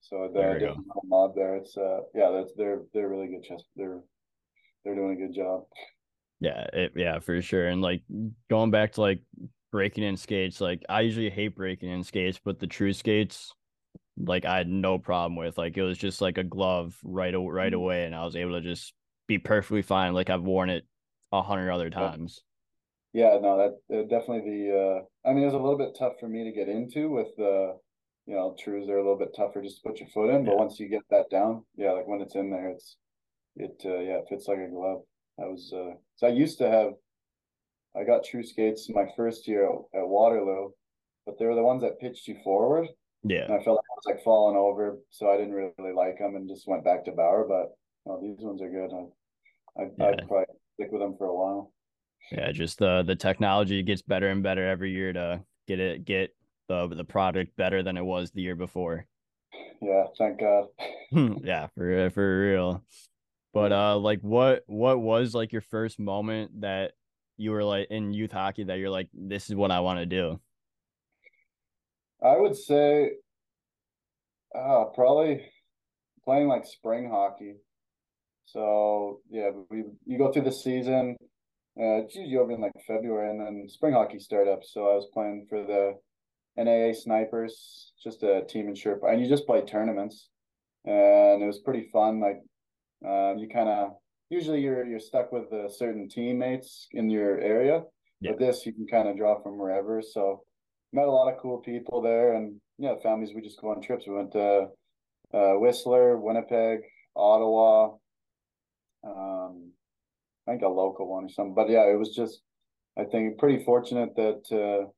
So 0.00 0.30
the 0.32 0.54
different 0.54 0.86
mod 1.04 1.34
there. 1.34 1.56
It's 1.56 1.76
uh 1.76 2.00
yeah, 2.14 2.30
that's 2.30 2.52
they're 2.56 2.82
they're 2.94 3.08
really 3.08 3.26
good 3.26 3.42
chest. 3.42 3.64
They're 3.74 4.00
they're 4.84 4.94
doing 4.94 5.12
a 5.12 5.26
good 5.26 5.34
job. 5.34 5.64
Yeah, 6.40 6.64
it, 6.72 6.92
yeah, 6.94 7.18
for 7.18 7.42
sure. 7.42 7.68
And 7.68 7.82
like 7.82 8.02
going 8.48 8.70
back 8.70 8.92
to 8.92 9.00
like 9.00 9.20
breaking 9.72 10.04
in 10.04 10.16
skates, 10.16 10.60
like 10.60 10.84
I 10.88 11.00
usually 11.00 11.28
hate 11.28 11.56
breaking 11.56 11.90
in 11.90 12.04
skates, 12.04 12.40
but 12.42 12.60
the 12.60 12.68
true 12.68 12.92
skates, 12.92 13.52
like 14.16 14.44
I 14.44 14.58
had 14.58 14.68
no 14.68 14.96
problem 14.96 15.34
with. 15.36 15.58
Like 15.58 15.76
it 15.76 15.82
was 15.82 15.98
just 15.98 16.20
like 16.20 16.38
a 16.38 16.44
glove 16.44 16.96
right 17.02 17.34
right 17.34 17.72
mm-hmm. 17.72 17.74
away, 17.74 18.04
and 18.04 18.14
I 18.14 18.24
was 18.24 18.36
able 18.36 18.52
to 18.52 18.60
just 18.60 18.94
be 19.26 19.38
perfectly 19.38 19.82
fine. 19.82 20.14
Like 20.14 20.30
I've 20.30 20.44
worn 20.44 20.70
it 20.70 20.84
a 21.32 21.42
hundred 21.42 21.72
other 21.72 21.90
times. 21.90 22.42
Yeah, 23.16 23.38
no, 23.40 23.56
that 23.56 23.74
uh, 23.96 24.02
definitely 24.02 24.44
the. 24.50 24.62
uh 24.76 25.28
I 25.28 25.32
mean, 25.32 25.42
it 25.44 25.46
was 25.46 25.54
a 25.54 25.64
little 25.64 25.78
bit 25.78 25.96
tough 25.98 26.20
for 26.20 26.28
me 26.28 26.44
to 26.44 26.52
get 26.52 26.68
into 26.68 27.08
with 27.08 27.32
the, 27.38 27.78
you 28.26 28.34
know, 28.34 28.54
trues 28.62 28.90
are 28.90 28.98
a 28.98 29.02
little 29.02 29.18
bit 29.18 29.34
tougher 29.34 29.62
just 29.62 29.76
to 29.80 29.88
put 29.88 30.00
your 30.00 30.10
foot 30.10 30.28
in, 30.28 30.44
but 30.44 30.52
yeah. 30.52 30.58
once 30.58 30.78
you 30.78 30.88
get 30.88 31.06
that 31.08 31.30
down, 31.30 31.64
yeah, 31.76 31.92
like 31.92 32.06
when 32.06 32.20
it's 32.20 32.34
in 32.34 32.50
there, 32.50 32.68
it's, 32.68 32.98
it, 33.56 33.80
uh, 33.86 34.00
yeah, 34.08 34.18
it 34.20 34.26
fits 34.28 34.48
like 34.48 34.58
a 34.58 34.68
glove. 34.68 35.00
I 35.40 35.46
was, 35.46 35.72
uh, 35.74 35.94
so 36.16 36.26
I 36.26 36.30
used 36.30 36.58
to 36.58 36.68
have, 36.68 36.90
I 37.98 38.04
got 38.04 38.22
true 38.22 38.44
skates 38.44 38.90
my 38.90 39.06
first 39.16 39.48
year 39.48 39.64
at, 39.64 40.00
at 40.00 40.08
Waterloo, 40.08 40.72
but 41.24 41.38
they 41.38 41.46
were 41.46 41.54
the 41.54 41.70
ones 41.70 41.82
that 41.82 41.98
pitched 41.98 42.28
you 42.28 42.36
forward. 42.44 42.86
Yeah. 43.24 43.44
And 43.44 43.54
I 43.54 43.64
felt 43.64 43.78
like 43.78 43.90
I 43.90 43.96
was 43.96 44.06
like 44.06 44.24
falling 44.24 44.58
over, 44.58 44.98
so 45.10 45.30
I 45.30 45.38
didn't 45.38 45.54
really 45.54 45.94
like 45.96 46.18
them 46.18 46.36
and 46.36 46.48
just 46.48 46.68
went 46.68 46.84
back 46.84 47.06
to 47.06 47.12
Bauer. 47.12 47.46
But 47.48 47.72
no, 48.04 48.20
these 48.20 48.44
ones 48.44 48.60
are 48.60 48.68
good. 48.68 48.92
I, 48.92 49.82
I, 49.82 49.86
yeah. 49.98 50.06
I'd 50.06 50.28
probably 50.28 50.44
stick 50.74 50.92
with 50.92 51.00
them 51.00 51.16
for 51.16 51.26
a 51.26 51.34
while. 51.34 51.72
Yeah, 52.32 52.52
just 52.52 52.78
the 52.78 53.02
the 53.02 53.16
technology 53.16 53.82
gets 53.82 54.02
better 54.02 54.28
and 54.28 54.42
better 54.42 54.66
every 54.66 54.90
year 54.90 55.12
to 55.12 55.42
get 55.68 55.80
it 55.80 56.04
get 56.04 56.34
the 56.68 56.88
the 56.88 57.04
product 57.04 57.56
better 57.56 57.82
than 57.82 57.96
it 57.96 58.04
was 58.04 58.30
the 58.30 58.42
year 58.42 58.56
before. 58.56 59.06
Yeah, 59.80 60.04
thank 60.18 60.40
God. 60.40 60.66
yeah, 61.44 61.68
for 61.74 62.10
for 62.10 62.40
real. 62.40 62.84
But 63.52 63.72
uh, 63.72 63.96
like, 63.96 64.20
what 64.20 64.64
what 64.66 65.00
was 65.00 65.34
like 65.34 65.52
your 65.52 65.62
first 65.62 65.98
moment 65.98 66.60
that 66.60 66.92
you 67.36 67.52
were 67.52 67.64
like 67.64 67.88
in 67.90 68.12
youth 68.12 68.32
hockey 68.32 68.64
that 68.64 68.78
you're 68.78 68.90
like, 68.90 69.08
this 69.14 69.48
is 69.48 69.54
what 69.54 69.70
I 69.70 69.80
want 69.80 69.98
to 69.98 70.06
do? 70.06 70.40
I 72.22 72.36
would 72.36 72.56
say, 72.56 73.12
uh, 74.54 74.84
probably 74.94 75.42
playing 76.24 76.48
like 76.48 76.66
spring 76.66 77.08
hockey. 77.10 77.54
So 78.46 79.20
yeah, 79.30 79.50
we 79.70 79.84
you 80.04 80.18
go 80.18 80.32
through 80.32 80.44
the 80.44 80.52
season. 80.52 81.16
Uh, 81.78 82.00
it's 82.00 82.14
usually 82.14 82.38
over 82.38 82.52
in 82.52 82.60
like 82.60 82.72
February, 82.86 83.30
and 83.30 83.40
then 83.40 83.68
spring 83.68 83.92
hockey 83.92 84.18
start 84.18 84.48
up. 84.48 84.60
So 84.64 84.90
I 84.90 84.94
was 84.94 85.08
playing 85.12 85.46
for 85.48 85.62
the 85.62 85.94
NAA 86.56 86.94
Snipers, 86.94 87.92
just 88.02 88.22
a 88.22 88.44
team 88.48 88.68
in 88.68 88.74
Sherpa, 88.74 89.12
and 89.12 89.20
you 89.20 89.28
just 89.28 89.46
play 89.46 89.62
tournaments, 89.62 90.28
and 90.86 91.42
it 91.42 91.46
was 91.46 91.58
pretty 91.58 91.90
fun. 91.92 92.20
Like 92.20 92.40
um, 93.06 93.38
you 93.38 93.48
kind 93.48 93.68
of 93.68 93.90
usually 94.30 94.62
you're 94.62 94.86
you're 94.86 95.00
stuck 95.00 95.32
with 95.32 95.52
uh, 95.52 95.68
certain 95.68 96.08
teammates 96.08 96.88
in 96.92 97.10
your 97.10 97.38
area, 97.40 97.82
yeah. 98.20 98.30
but 98.30 98.38
this 98.38 98.64
you 98.64 98.72
can 98.72 98.86
kind 98.86 99.08
of 99.08 99.18
draw 99.18 99.42
from 99.42 99.58
wherever. 99.58 100.00
So 100.00 100.44
met 100.94 101.08
a 101.08 101.10
lot 101.10 101.30
of 101.30 101.38
cool 101.40 101.58
people 101.58 102.00
there, 102.00 102.34
and 102.34 102.58
yeah, 102.78 102.94
families. 103.02 103.32
We 103.34 103.42
just 103.42 103.60
go 103.60 103.70
on 103.70 103.82
trips. 103.82 104.06
We 104.06 104.14
went 104.14 104.32
to 104.32 104.68
uh, 105.34 105.54
Whistler, 105.58 106.16
Winnipeg, 106.16 106.80
Ottawa. 107.14 107.96
Um, 109.04 109.72
I 110.46 110.52
think 110.52 110.62
a 110.62 110.68
local 110.68 111.08
one 111.08 111.24
or 111.24 111.28
something. 111.28 111.54
But 111.54 111.70
yeah, 111.70 111.90
it 111.90 111.98
was 111.98 112.14
just 112.14 112.40
I 112.98 113.04
think 113.04 113.38
pretty 113.38 113.64
fortunate 113.64 114.14
that 114.16 114.42
uh, 114.52 114.88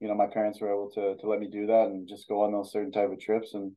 you 0.00 0.08
know 0.08 0.14
my 0.14 0.26
parents 0.26 0.60
were 0.60 0.70
able 0.70 0.90
to 0.94 1.16
to 1.20 1.28
let 1.28 1.40
me 1.40 1.48
do 1.48 1.66
that 1.66 1.86
and 1.86 2.08
just 2.08 2.28
go 2.28 2.42
on 2.42 2.52
those 2.52 2.72
certain 2.72 2.92
type 2.92 3.10
of 3.10 3.20
trips, 3.20 3.54
and 3.54 3.72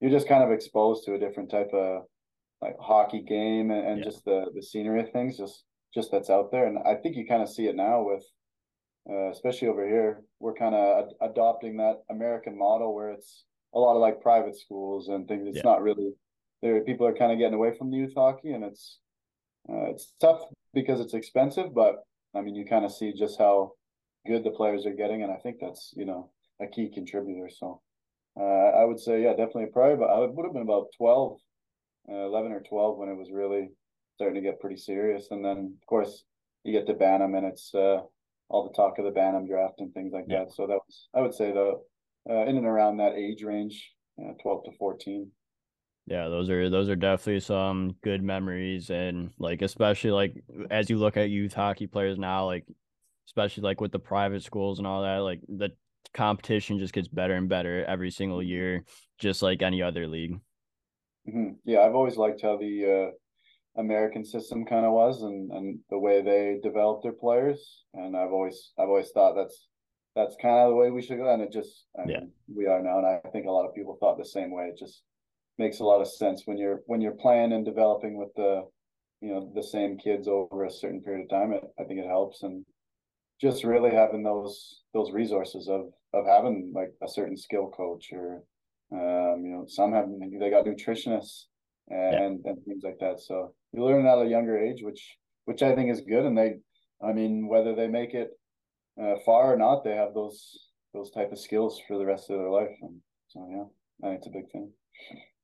you're 0.00 0.10
just 0.10 0.28
kind 0.28 0.42
of 0.42 0.50
exposed 0.50 1.04
to 1.04 1.14
a 1.14 1.18
different 1.18 1.50
type 1.50 1.70
of 1.72 2.04
like 2.62 2.76
hockey 2.78 3.22
game 3.22 3.70
and, 3.70 3.86
and 3.86 3.98
yeah. 3.98 4.04
just 4.04 4.24
the 4.24 4.46
the 4.54 4.62
scenery 4.62 5.00
of 5.00 5.10
things 5.10 5.36
just 5.36 5.64
just 5.94 6.10
that's 6.10 6.30
out 6.30 6.50
there 6.50 6.66
and 6.66 6.78
i 6.86 6.94
think 6.94 7.16
you 7.16 7.26
kind 7.26 7.42
of 7.42 7.48
see 7.48 7.66
it 7.66 7.76
now 7.76 8.02
with 8.02 8.22
uh, 9.10 9.30
especially 9.30 9.68
over 9.68 9.86
here 9.86 10.22
we're 10.40 10.54
kind 10.54 10.74
of 10.74 11.04
ad- 11.04 11.30
adopting 11.30 11.76
that 11.76 11.96
american 12.10 12.56
model 12.56 12.94
where 12.94 13.10
it's 13.10 13.44
a 13.74 13.78
lot 13.78 13.94
of 13.94 14.00
like 14.00 14.20
private 14.20 14.58
schools 14.58 15.08
and 15.08 15.26
things 15.26 15.46
it's 15.46 15.58
yeah. 15.58 15.62
not 15.64 15.82
really 15.82 16.12
there 16.62 16.80
people 16.82 17.06
are 17.06 17.14
kind 17.14 17.32
of 17.32 17.38
getting 17.38 17.54
away 17.54 17.74
from 17.76 17.90
the 17.90 17.96
youth 17.96 18.12
hockey 18.14 18.52
and 18.52 18.64
it's 18.64 18.98
uh, 19.68 19.90
it's 19.90 20.12
tough 20.20 20.42
because 20.74 21.00
it's 21.00 21.14
expensive 21.14 21.74
but 21.74 21.96
i 22.34 22.40
mean 22.40 22.54
you 22.54 22.64
kind 22.64 22.84
of 22.84 22.92
see 22.92 23.12
just 23.12 23.38
how 23.38 23.72
good 24.26 24.44
the 24.44 24.50
players 24.50 24.86
are 24.86 24.94
getting 24.94 25.22
and 25.22 25.32
i 25.32 25.36
think 25.36 25.56
that's 25.60 25.92
you 25.96 26.04
know 26.04 26.30
a 26.60 26.66
key 26.66 26.90
contributor 26.92 27.48
so 27.48 27.80
uh, 28.38 28.70
i 28.80 28.84
would 28.84 29.00
say 29.00 29.22
yeah 29.22 29.30
definitely 29.30 29.64
a 29.64 29.66
priority 29.68 29.98
but 29.98 30.10
i 30.10 30.18
would 30.18 30.44
have 30.44 30.52
been 30.52 30.62
about 30.62 30.86
12 30.96 31.38
uh, 32.08 32.26
11 32.26 32.52
or 32.52 32.60
12 32.60 32.98
when 32.98 33.08
it 33.08 33.16
was 33.16 33.30
really 33.30 33.70
starting 34.20 34.42
to 34.42 34.46
get 34.46 34.60
pretty 34.60 34.76
serious. 34.76 35.28
And 35.30 35.44
then, 35.44 35.76
of 35.80 35.86
course, 35.86 36.24
you 36.64 36.72
get 36.72 36.86
to 36.88 36.94
Bantam 36.94 37.34
and 37.34 37.46
it's 37.46 37.74
uh, 37.74 38.00
all 38.48 38.68
the 38.68 38.74
talk 38.74 38.98
of 38.98 39.04
the 39.04 39.10
Bantam 39.10 39.46
draft 39.46 39.76
and 39.78 39.92
things 39.94 40.12
like 40.12 40.26
yeah. 40.28 40.40
that. 40.40 40.52
So 40.52 40.66
that 40.66 40.78
was, 40.86 41.08
I 41.14 41.20
would 41.20 41.34
say, 41.34 41.52
the 41.52 41.80
uh, 42.28 42.44
in 42.46 42.58
and 42.58 42.66
around 42.66 42.98
that 42.98 43.14
age 43.14 43.42
range, 43.42 43.92
12 44.42 44.64
to 44.64 44.72
14. 44.78 45.30
Yeah, 46.10 46.28
those 46.28 46.50
are 46.50 46.68
those 46.68 46.88
are 46.88 46.96
definitely 46.96 47.38
some 47.38 47.94
good 48.02 48.20
memories, 48.20 48.90
and 48.90 49.30
like 49.38 49.62
especially 49.62 50.10
like 50.10 50.42
as 50.68 50.90
you 50.90 50.98
look 50.98 51.16
at 51.16 51.30
youth 51.30 51.54
hockey 51.54 51.86
players 51.86 52.18
now, 52.18 52.46
like 52.46 52.66
especially 53.28 53.62
like 53.62 53.80
with 53.80 53.92
the 53.92 54.00
private 54.00 54.42
schools 54.42 54.78
and 54.78 54.88
all 54.88 55.02
that, 55.02 55.18
like 55.18 55.40
the 55.46 55.70
competition 56.12 56.80
just 56.80 56.92
gets 56.92 57.06
better 57.06 57.34
and 57.34 57.48
better 57.48 57.84
every 57.84 58.10
single 58.10 58.42
year, 58.42 58.84
just 59.20 59.40
like 59.40 59.62
any 59.62 59.82
other 59.82 60.08
league. 60.08 60.40
Mm-hmm. 61.28 61.52
Yeah, 61.64 61.82
I've 61.82 61.94
always 61.94 62.16
liked 62.16 62.42
how 62.42 62.56
the 62.56 63.12
uh, 63.76 63.80
American 63.80 64.24
system 64.24 64.64
kind 64.66 64.84
of 64.84 64.90
was, 64.90 65.22
and 65.22 65.52
and 65.52 65.78
the 65.90 65.98
way 65.98 66.22
they 66.22 66.58
developed 66.60 67.04
their 67.04 67.12
players. 67.12 67.84
And 67.94 68.16
I've 68.16 68.32
always 68.32 68.72
I've 68.76 68.88
always 68.88 69.10
thought 69.10 69.36
that's 69.36 69.68
that's 70.16 70.34
kind 70.42 70.58
of 70.58 70.70
the 70.70 70.76
way 70.76 70.90
we 70.90 71.02
should 71.02 71.18
go. 71.18 71.32
And 71.32 71.40
it 71.40 71.52
just 71.52 71.86
I 71.96 72.02
yeah. 72.08 72.20
we 72.52 72.66
are 72.66 72.82
now, 72.82 72.98
and 72.98 73.06
I 73.06 73.20
think 73.30 73.46
a 73.46 73.52
lot 73.52 73.68
of 73.68 73.76
people 73.76 73.96
thought 74.00 74.18
the 74.18 74.24
same 74.24 74.50
way. 74.50 74.64
It 74.64 74.76
just 74.76 75.04
makes 75.60 75.78
a 75.78 75.84
lot 75.84 76.00
of 76.00 76.08
sense 76.08 76.42
when 76.46 76.58
you're 76.58 76.80
when 76.86 77.00
you're 77.00 77.22
playing 77.24 77.52
and 77.52 77.64
developing 77.64 78.16
with 78.16 78.30
the 78.34 78.64
you 79.20 79.32
know 79.32 79.52
the 79.54 79.62
same 79.62 79.98
kids 79.98 80.26
over 80.26 80.64
a 80.64 80.70
certain 80.70 81.02
period 81.02 81.24
of 81.24 81.30
time. 81.30 81.52
It, 81.52 81.62
I 81.78 81.84
think 81.84 82.00
it 82.00 82.06
helps, 82.06 82.42
and 82.42 82.64
just 83.40 83.64
really 83.64 83.92
having 83.92 84.24
those 84.24 84.82
those 84.94 85.12
resources 85.12 85.68
of 85.68 85.82
of 86.12 86.26
having 86.26 86.72
like 86.74 86.92
a 87.02 87.08
certain 87.08 87.36
skill 87.36 87.68
coach 87.68 88.08
or 88.12 88.42
um, 88.92 89.44
you 89.44 89.52
know, 89.52 89.64
some 89.68 89.92
have 89.92 90.08
they 90.40 90.50
got 90.50 90.64
nutritionists 90.64 91.44
and 91.88 92.40
yeah. 92.44 92.50
and 92.50 92.64
things 92.64 92.82
like 92.82 92.98
that. 93.00 93.20
So 93.20 93.54
you 93.72 93.84
learn 93.84 94.06
at 94.06 94.18
a 94.18 94.28
younger 94.28 94.58
age, 94.58 94.82
which 94.82 95.16
which 95.44 95.62
I 95.62 95.74
think 95.74 95.90
is 95.90 96.00
good. 96.00 96.24
And 96.24 96.36
they, 96.36 96.54
I 97.02 97.12
mean, 97.12 97.46
whether 97.46 97.74
they 97.74 97.86
make 97.86 98.14
it 98.14 98.30
uh, 99.00 99.14
far 99.24 99.52
or 99.52 99.56
not, 99.56 99.84
they 99.84 99.94
have 99.94 100.14
those 100.14 100.58
those 100.92 101.10
type 101.12 101.30
of 101.30 101.38
skills 101.38 101.80
for 101.86 101.98
the 101.98 102.06
rest 102.06 102.30
of 102.30 102.38
their 102.38 102.50
life. 102.50 102.76
And 102.82 103.00
so 103.28 103.46
yeah, 103.50 104.06
I 104.06 104.10
think 104.10 104.18
it's 104.18 104.26
a 104.26 104.38
big 104.38 104.50
thing. 104.50 104.72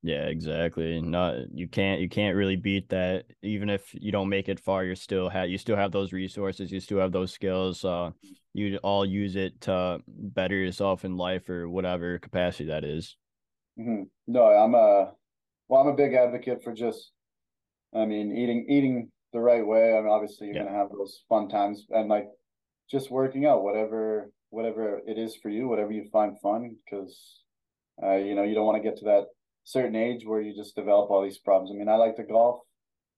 Yeah, 0.07 0.27
exactly. 0.27 1.01
Not 1.01 1.51
you 1.53 1.67
can't 1.67 1.99
you 1.99 2.07
can't 2.07 2.37
really 2.37 2.55
beat 2.55 2.87
that. 2.89 3.25
Even 3.41 3.69
if 3.69 3.93
you 3.93 4.09
don't 4.09 4.29
make 4.29 4.47
it 4.47 4.57
far, 4.57 4.85
you're 4.85 4.95
still 4.95 5.27
have 5.27 5.49
you 5.49 5.57
still 5.57 5.75
have 5.75 5.91
those 5.91 6.13
resources, 6.13 6.71
you 6.71 6.79
still 6.79 6.99
have 6.99 7.11
those 7.11 7.33
skills. 7.33 7.83
Uh 7.83 8.11
you 8.53 8.77
all 8.83 9.05
use 9.05 9.35
it 9.35 9.59
to 9.61 9.99
better 10.07 10.55
yourself 10.55 11.03
in 11.03 11.17
life 11.17 11.49
or 11.49 11.67
whatever 11.67 12.19
capacity 12.19 12.69
that 12.69 12.85
is. 12.85 13.17
Mm-hmm. 13.77 14.03
No, 14.27 14.45
I'm 14.45 14.75
a 14.75 15.11
well, 15.67 15.81
I'm 15.81 15.87
a 15.87 15.93
big 15.93 16.13
advocate 16.13 16.63
for 16.63 16.73
just, 16.73 17.11
I 17.93 18.05
mean, 18.05 18.31
eating 18.31 18.65
eating 18.69 19.11
the 19.33 19.41
right 19.41 19.67
way. 19.67 19.91
I 19.91 19.99
mean, 19.99 20.09
obviously 20.09 20.47
you're 20.47 20.55
yeah. 20.55 20.63
gonna 20.63 20.77
have 20.77 20.89
those 20.89 21.19
fun 21.27 21.49
times 21.49 21.85
and 21.89 22.07
like 22.07 22.29
just 22.89 23.11
working 23.11 23.45
out 23.45 23.61
whatever 23.61 24.31
whatever 24.51 25.01
it 25.05 25.17
is 25.17 25.35
for 25.35 25.49
you, 25.49 25.67
whatever 25.67 25.91
you 25.91 26.05
find 26.13 26.39
fun, 26.39 26.77
because 26.85 27.41
uh, 28.01 28.15
you 28.15 28.35
know 28.35 28.43
you 28.43 28.55
don't 28.55 28.65
want 28.65 28.81
to 28.81 28.89
get 28.89 28.97
to 28.99 29.05
that 29.05 29.25
certain 29.67 29.97
age 29.97 30.25
where 30.25 30.39
you 30.39 30.55
just 30.55 30.75
develop 30.75 31.11
all 31.11 31.21
these 31.21 31.39
problems. 31.39 31.71
I 31.71 31.77
mean, 31.77 31.89
I 31.89 31.95
like 31.95 32.15
to 32.15 32.23
golf. 32.23 32.61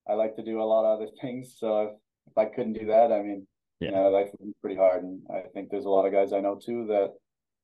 I 0.09 0.13
like 0.13 0.35
to 0.37 0.43
do 0.43 0.59
a 0.59 0.63
lot 0.63 0.83
of 0.83 0.99
other 0.99 1.11
things. 1.21 1.55
So 1.59 1.81
if, 1.81 1.89
if 2.31 2.37
I 2.37 2.45
couldn't 2.45 2.73
do 2.73 2.87
that, 2.87 3.11
I 3.11 3.21
mean, 3.21 3.45
yeah. 3.79 3.89
you 3.89 3.95
know, 3.95 4.09
life 4.09 4.29
would 4.31 4.47
be 4.47 4.55
pretty 4.59 4.75
hard. 4.75 5.03
And 5.03 5.21
I 5.31 5.43
think 5.53 5.69
there's 5.69 5.85
a 5.85 5.89
lot 5.89 6.07
of 6.07 6.11
guys 6.11 6.33
I 6.33 6.39
know 6.39 6.59
too 6.59 6.87
that 6.87 7.13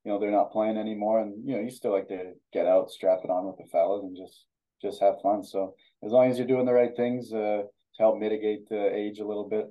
you 0.03 0.11
know 0.11 0.19
they're 0.19 0.29
not 0.29 0.51
playing 0.51 0.77
anymore, 0.77 1.19
and 1.19 1.33
you 1.49 1.55
know 1.55 1.63
you 1.63 1.71
still 1.71 1.91
like 1.91 2.07
to 2.09 2.33
get 2.53 2.67
out, 2.67 2.91
strap 2.91 3.21
it 3.23 3.31
on 3.31 3.47
with 3.47 3.57
the 3.57 3.65
fellas, 3.71 4.03
and 4.03 4.15
just 4.15 4.45
just 4.79 5.01
have 5.01 5.15
fun. 5.23 5.43
So 5.43 5.73
as 6.03 6.11
long 6.11 6.29
as 6.29 6.37
you're 6.37 6.47
doing 6.47 6.67
the 6.67 6.73
right 6.73 6.95
things 6.95 7.33
uh, 7.33 7.63
to 7.63 7.99
help 7.99 8.19
mitigate 8.19 8.69
the 8.69 8.95
age 8.95 9.17
a 9.17 9.25
little 9.25 9.49
bit, 9.49 9.65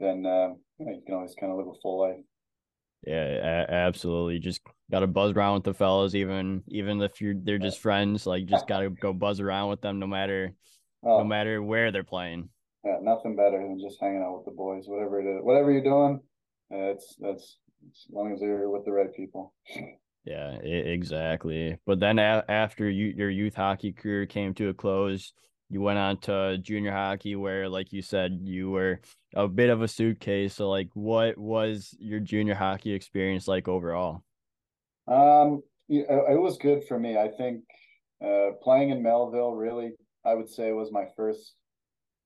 then 0.00 0.26
uh, 0.26 0.54
you, 0.78 0.86
know, 0.86 0.92
you 0.92 1.02
can 1.06 1.14
always 1.14 1.36
kind 1.38 1.52
of 1.52 1.58
live 1.58 1.68
a 1.68 1.80
full 1.80 2.00
life. 2.00 2.24
Yeah, 3.06 3.64
absolutely. 3.68 4.40
Just 4.40 4.60
got 4.90 5.00
to 5.00 5.06
buzz 5.06 5.32
around 5.32 5.54
with 5.54 5.64
the 5.64 5.74
fellas, 5.74 6.14
even 6.14 6.62
even 6.68 7.00
if 7.02 7.20
you're 7.20 7.34
they're 7.34 7.58
just 7.58 7.80
friends. 7.80 8.26
Like, 8.26 8.46
just 8.46 8.66
got 8.66 8.80
to 8.80 8.90
go 8.90 9.12
buzz 9.12 9.40
around 9.40 9.70
with 9.70 9.80
them, 9.80 9.98
no 9.98 10.06
matter 10.06 10.52
oh. 11.04 11.18
no 11.18 11.24
matter 11.24 11.62
where 11.62 11.92
they're 11.92 12.04
playing. 12.04 12.48
Yeah, 12.84 12.98
nothing 13.02 13.36
better 13.36 13.58
than 13.58 13.80
just 13.80 14.00
hanging 14.00 14.22
out 14.22 14.36
with 14.36 14.44
the 14.44 14.52
boys. 14.52 14.84
Whatever 14.86 15.20
it 15.20 15.26
is, 15.26 15.42
whatever 15.42 15.72
you're 15.72 15.82
doing, 15.82 16.20
uh, 16.72 16.92
it's 16.92 17.16
that's 17.18 17.58
as 17.88 18.06
long 18.10 18.32
as 18.32 18.40
you're 18.40 18.70
with 18.70 18.84
the 18.84 18.92
right 18.92 19.14
people. 19.14 19.54
Yeah, 20.24 20.54
exactly. 20.54 21.78
But 21.86 22.00
then 22.00 22.18
a- 22.18 22.44
after 22.48 22.90
you, 22.90 23.14
your 23.16 23.30
youth 23.30 23.54
hockey 23.54 23.92
career 23.92 24.26
came 24.26 24.54
to 24.54 24.70
a 24.70 24.74
close, 24.74 25.32
you 25.68 25.80
went 25.80 25.98
on 25.98 26.18
to 26.18 26.58
junior 26.58 26.92
hockey 26.92 27.36
where 27.36 27.68
like 27.68 27.92
you 27.92 28.02
said 28.02 28.40
you 28.42 28.70
were 28.70 29.00
a 29.34 29.48
bit 29.48 29.70
of 29.70 29.82
a 29.82 29.88
suitcase 29.88 30.54
so 30.54 30.70
like 30.70 30.88
what 30.94 31.36
was 31.36 31.94
your 31.98 32.20
junior 32.20 32.54
hockey 32.54 32.92
experience 32.92 33.48
like 33.48 33.68
overall 33.68 34.22
um 35.08 35.62
it 35.88 36.40
was 36.40 36.58
good 36.58 36.82
for 36.88 36.98
me 36.98 37.16
i 37.16 37.28
think 37.28 37.62
uh, 38.24 38.50
playing 38.62 38.90
in 38.90 39.02
melville 39.02 39.54
really 39.54 39.92
i 40.24 40.34
would 40.34 40.48
say 40.48 40.72
was 40.72 40.90
my 40.90 41.04
first 41.16 41.54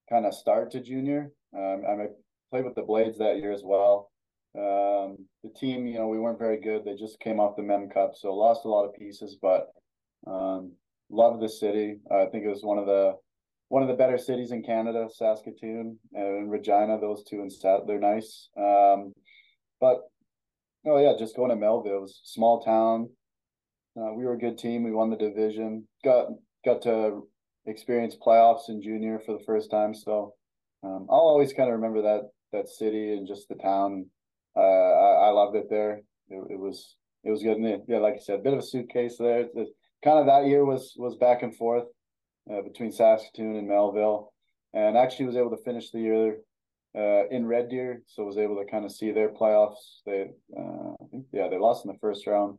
kind 0.08 0.24
of 0.24 0.34
start 0.34 0.70
to 0.70 0.80
junior 0.80 1.30
um, 1.56 1.82
i 1.88 2.06
played 2.50 2.64
with 2.64 2.74
the 2.74 2.82
blades 2.82 3.18
that 3.18 3.38
year 3.38 3.52
as 3.52 3.62
well 3.64 4.10
um, 4.56 5.16
the 5.44 5.50
team 5.56 5.86
you 5.86 5.94
know 5.94 6.08
we 6.08 6.18
weren't 6.18 6.38
very 6.38 6.60
good 6.60 6.84
they 6.84 6.94
just 6.94 7.20
came 7.20 7.38
off 7.38 7.56
the 7.56 7.62
mem 7.62 7.88
cup 7.88 8.12
so 8.16 8.34
lost 8.34 8.64
a 8.64 8.68
lot 8.68 8.84
of 8.84 8.94
pieces 8.94 9.36
but 9.40 9.68
um, 10.26 10.72
loved 11.10 11.42
the 11.42 11.48
city 11.48 11.96
i 12.10 12.24
think 12.26 12.44
it 12.44 12.48
was 12.48 12.62
one 12.62 12.78
of 12.78 12.86
the 12.86 13.14
one 13.70 13.82
of 13.82 13.88
the 13.88 13.94
better 13.94 14.18
cities 14.18 14.50
in 14.50 14.64
Canada, 14.64 15.06
Saskatoon 15.08 15.96
and 16.12 16.50
Regina. 16.50 16.98
Those 17.00 17.22
two 17.22 17.48
Sat, 17.48 17.86
they're 17.86 18.00
nice. 18.00 18.48
Um, 18.56 19.14
but 19.80 20.00
oh 20.86 20.98
yeah, 20.98 21.12
just 21.18 21.36
going 21.36 21.50
to 21.50 21.56
Melville, 21.56 21.96
it 21.96 22.00
was 22.00 22.20
small 22.24 22.62
town. 22.62 23.10
Uh, 23.96 24.14
we 24.14 24.24
were 24.24 24.34
a 24.34 24.38
good 24.38 24.58
team. 24.58 24.84
We 24.84 24.92
won 24.92 25.10
the 25.10 25.16
division. 25.16 25.86
Got 26.04 26.28
got 26.64 26.82
to 26.82 27.26
experience 27.66 28.16
playoffs 28.16 28.68
in 28.68 28.82
junior 28.82 29.20
for 29.24 29.32
the 29.36 29.44
first 29.44 29.70
time. 29.70 29.94
So 29.94 30.34
um, 30.82 31.06
I'll 31.10 31.18
always 31.18 31.52
kind 31.52 31.68
of 31.68 31.76
remember 31.76 32.02
that 32.02 32.22
that 32.52 32.68
city 32.68 33.12
and 33.12 33.26
just 33.26 33.48
the 33.48 33.56
town. 33.56 34.06
Uh, 34.56 34.60
I, 34.60 35.28
I 35.28 35.30
loved 35.30 35.56
it 35.56 35.66
there. 35.68 36.00
It, 36.28 36.52
it 36.52 36.58
was 36.58 36.96
it 37.24 37.30
was 37.30 37.42
good. 37.42 37.56
And 37.56 37.82
yeah, 37.88 37.98
like 37.98 38.14
I 38.14 38.18
said, 38.18 38.40
a 38.40 38.42
bit 38.42 38.52
of 38.52 38.60
a 38.60 38.62
suitcase 38.62 39.16
there. 39.18 39.46
It's 39.54 39.70
kind 40.04 40.18
of 40.18 40.26
that 40.26 40.46
year 40.46 40.64
was 40.64 40.94
was 40.96 41.16
back 41.16 41.42
and 41.42 41.56
forth 41.56 41.84
uh, 42.50 42.62
between 42.62 42.92
Saskatoon 42.92 43.56
and 43.56 43.68
Melville, 43.68 44.32
and 44.72 44.96
actually 44.96 45.26
was 45.26 45.36
able 45.36 45.50
to 45.50 45.64
finish 45.64 45.90
the 45.90 46.00
year 46.00 46.36
uh, 46.96 47.28
in 47.28 47.46
Red 47.46 47.68
Deer, 47.68 48.02
so 48.06 48.24
was 48.24 48.38
able 48.38 48.56
to 48.56 48.70
kind 48.70 48.84
of 48.84 48.92
see 48.92 49.12
their 49.12 49.28
playoffs. 49.28 50.00
They, 50.06 50.30
uh, 50.58 50.94
yeah, 51.32 51.48
they 51.48 51.58
lost 51.58 51.84
in 51.84 51.92
the 51.92 51.98
first 52.00 52.26
round 52.26 52.58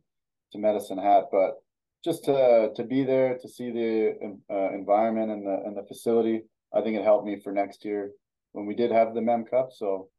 to 0.54 0.58
Medicine 0.58 0.98
Hat, 0.98 1.26
but 1.32 1.62
just 2.04 2.24
to 2.26 2.72
to 2.76 2.84
be 2.84 3.04
there 3.04 3.38
to 3.38 3.50
see 3.50 3.72
the 3.72 4.38
uh, 4.50 4.74
environment 4.74 5.32
and 5.32 5.46
the 5.46 5.62
and 5.66 5.76
the 5.76 5.84
facility, 5.88 6.44
I 6.74 6.82
think 6.82 6.98
it 6.98 7.04
helped 7.04 7.26
me 7.26 7.40
for 7.44 7.52
next 7.52 7.84
year 7.84 8.12
when 8.54 8.66
we 8.66 8.76
did 8.76 8.92
have 8.92 9.14
the 9.14 9.22
Mem 9.22 9.46
Cup. 9.46 9.70
So, 9.74 10.10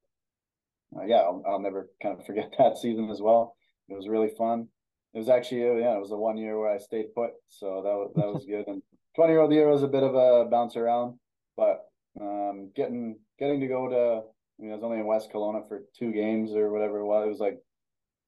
uh, 0.96 1.04
yeah, 1.04 1.16
I'll, 1.16 1.42
I'll 1.46 1.60
never 1.60 1.90
kind 2.02 2.18
of 2.18 2.26
forget 2.26 2.52
that 2.58 2.78
season 2.78 3.10
as 3.10 3.20
well. 3.20 3.56
It 3.88 3.94
was 3.94 4.08
really 4.08 4.30
fun. 4.36 4.68
It 5.14 5.18
was 5.18 5.28
actually 5.28 5.60
yeah, 5.80 5.96
it 5.96 6.00
was 6.00 6.10
the 6.10 6.16
one 6.16 6.36
year 6.36 6.58
where 6.58 6.74
I 6.74 6.78
stayed 6.78 7.14
put, 7.14 7.30
so 7.48 7.82
that 7.82 7.94
was 7.94 8.12
that 8.16 8.32
was 8.32 8.44
good. 8.44 8.66
And 8.68 8.82
20 9.16 9.32
year 9.32 9.40
old 9.40 9.52
year 9.52 9.68
was 9.68 9.82
a 9.82 9.88
bit 9.88 10.02
of 10.02 10.14
a 10.14 10.48
bounce 10.50 10.76
around, 10.76 11.18
but 11.56 11.80
um, 12.20 12.70
getting 12.74 13.18
getting 13.42 13.60
to 13.60 13.66
go 13.66 13.88
to 13.88 14.22
I 14.22 14.62
mean 14.62 14.70
I 14.70 14.74
was 14.76 14.84
only 14.84 14.98
in 14.98 15.06
West 15.06 15.32
Kelowna 15.32 15.66
for 15.66 15.82
two 15.98 16.12
games 16.12 16.52
or 16.52 16.70
whatever 16.70 16.98
it 16.98 17.06
was. 17.06 17.26
It 17.26 17.30
was 17.30 17.40
like 17.40 17.58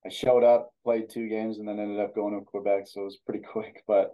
I 0.05 0.09
showed 0.09 0.43
up, 0.43 0.71
played 0.83 1.09
two 1.09 1.29
games, 1.29 1.59
and 1.59 1.69
then 1.69 1.79
ended 1.79 2.01
up 2.01 2.15
going 2.15 2.39
to 2.39 2.45
Quebec, 2.45 2.87
so 2.87 3.03
it 3.03 3.05
was 3.05 3.19
pretty 3.25 3.45
quick. 3.53 3.85
But 3.87 4.11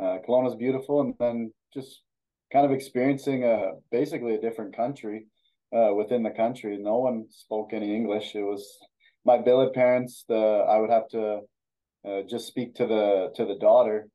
uh, 0.00 0.18
Kelowna's 0.26 0.54
beautiful, 0.54 1.00
and 1.00 1.14
then 1.18 1.52
just 1.74 2.02
kind 2.52 2.64
of 2.64 2.70
experiencing 2.70 3.44
a 3.44 3.72
basically 3.90 4.36
a 4.36 4.40
different 4.40 4.76
country 4.76 5.26
uh, 5.76 5.92
within 5.94 6.22
the 6.22 6.30
country. 6.30 6.78
No 6.78 6.98
one 6.98 7.26
spoke 7.30 7.72
any 7.72 7.94
English. 7.94 8.36
It 8.36 8.42
was 8.42 8.64
my 9.24 9.38
billet 9.38 9.74
parents. 9.74 10.24
The 10.28 10.36
I 10.36 10.78
would 10.78 10.90
have 10.90 11.08
to 11.08 11.40
uh, 12.08 12.22
just 12.30 12.46
speak 12.46 12.76
to 12.76 12.86
the 12.86 13.32
to 13.34 13.44
the 13.44 13.58
daughter 13.58 14.08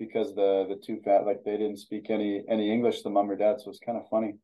because 0.00 0.34
the 0.34 0.66
the 0.68 0.80
two 0.84 1.00
fat 1.04 1.24
like 1.24 1.44
they 1.44 1.56
didn't 1.56 1.78
speak 1.78 2.10
any 2.10 2.42
any 2.48 2.72
English, 2.72 3.02
the 3.02 3.10
mom 3.10 3.30
or 3.30 3.36
dad, 3.36 3.60
so 3.60 3.70
it's 3.70 3.78
kind 3.78 3.96
of 3.96 4.08
funny. 4.10 4.34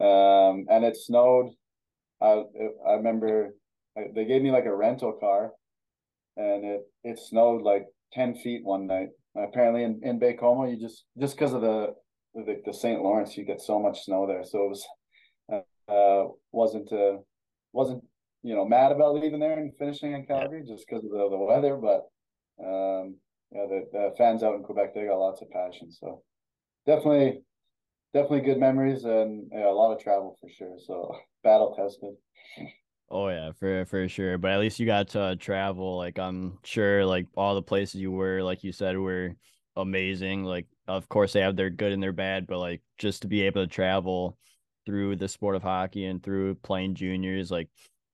Um, 0.00 0.66
and 0.70 0.84
it 0.84 0.96
snowed. 0.96 1.50
I 2.20 2.42
I 2.86 2.92
remember 2.94 3.54
they 4.14 4.24
gave 4.24 4.42
me 4.42 4.50
like 4.50 4.66
a 4.66 4.74
rental 4.74 5.12
car, 5.12 5.52
and 6.36 6.64
it 6.64 6.80
it 7.04 7.18
snowed 7.18 7.62
like 7.62 7.86
ten 8.12 8.34
feet 8.34 8.64
one 8.64 8.86
night. 8.86 9.08
Apparently 9.36 9.84
in 9.84 10.00
in 10.02 10.18
Baie-Comeau, 10.18 10.70
you 10.70 10.78
just 10.80 11.04
just 11.18 11.36
because 11.36 11.52
of 11.52 11.60
the 11.62 11.94
the, 12.34 12.62
the 12.64 12.72
St. 12.72 13.02
Lawrence, 13.02 13.36
you 13.36 13.44
get 13.44 13.60
so 13.60 13.78
much 13.78 14.04
snow 14.04 14.26
there. 14.26 14.44
So 14.44 14.64
it 14.64 14.68
was 14.68 14.86
uh, 15.52 15.92
uh 15.92 16.28
wasn't 16.52 16.92
uh 16.92 17.18
wasn't 17.72 18.02
you 18.42 18.54
know 18.54 18.64
mad 18.64 18.92
about 18.92 19.14
leaving 19.14 19.40
there 19.40 19.58
and 19.58 19.72
finishing 19.78 20.12
in 20.12 20.26
Calgary 20.26 20.64
just 20.66 20.86
because 20.88 21.04
of 21.04 21.10
the, 21.10 21.28
the 21.28 21.38
weather, 21.38 21.76
but 21.76 22.08
um 22.64 23.16
yeah, 23.52 23.66
the, 23.68 23.84
the 23.92 24.14
fans 24.16 24.42
out 24.42 24.54
in 24.54 24.62
Quebec, 24.62 24.94
they 24.94 25.06
got 25.06 25.18
lots 25.18 25.42
of 25.42 25.50
passion. 25.50 25.90
So 25.90 26.22
definitely, 26.86 27.42
definitely 28.12 28.40
good 28.40 28.58
memories 28.58 29.04
and 29.04 29.50
yeah, 29.52 29.68
a 29.68 29.70
lot 29.70 29.92
of 29.92 30.02
travel 30.02 30.36
for 30.40 30.48
sure. 30.48 30.76
So 30.86 31.16
battle 31.44 31.74
tested. 31.76 32.16
Oh 33.10 33.28
yeah, 33.28 33.52
for 33.52 33.84
for 33.86 34.08
sure. 34.08 34.38
But 34.38 34.52
at 34.52 34.60
least 34.60 34.78
you 34.78 34.86
got 34.86 35.08
to 35.08 35.20
uh, 35.20 35.34
travel. 35.36 35.96
Like 35.96 36.18
I'm 36.18 36.58
sure, 36.64 37.04
like 37.04 37.26
all 37.36 37.54
the 37.54 37.62
places 37.62 38.00
you 38.00 38.12
were, 38.12 38.42
like 38.42 38.62
you 38.62 38.72
said, 38.72 38.96
were 38.96 39.34
amazing. 39.76 40.44
Like 40.44 40.66
of 40.86 41.08
course 41.08 41.32
they 41.32 41.40
have 41.40 41.56
their 41.56 41.70
good 41.70 41.92
and 41.92 42.02
their 42.02 42.12
bad, 42.12 42.46
but 42.46 42.58
like 42.58 42.82
just 42.98 43.22
to 43.22 43.28
be 43.28 43.42
able 43.42 43.62
to 43.62 43.66
travel 43.66 44.38
through 44.86 45.16
the 45.16 45.28
sport 45.28 45.56
of 45.56 45.62
hockey 45.62 46.04
and 46.06 46.22
through 46.22 46.54
playing 46.56 46.94
juniors, 46.94 47.50
like 47.50 47.68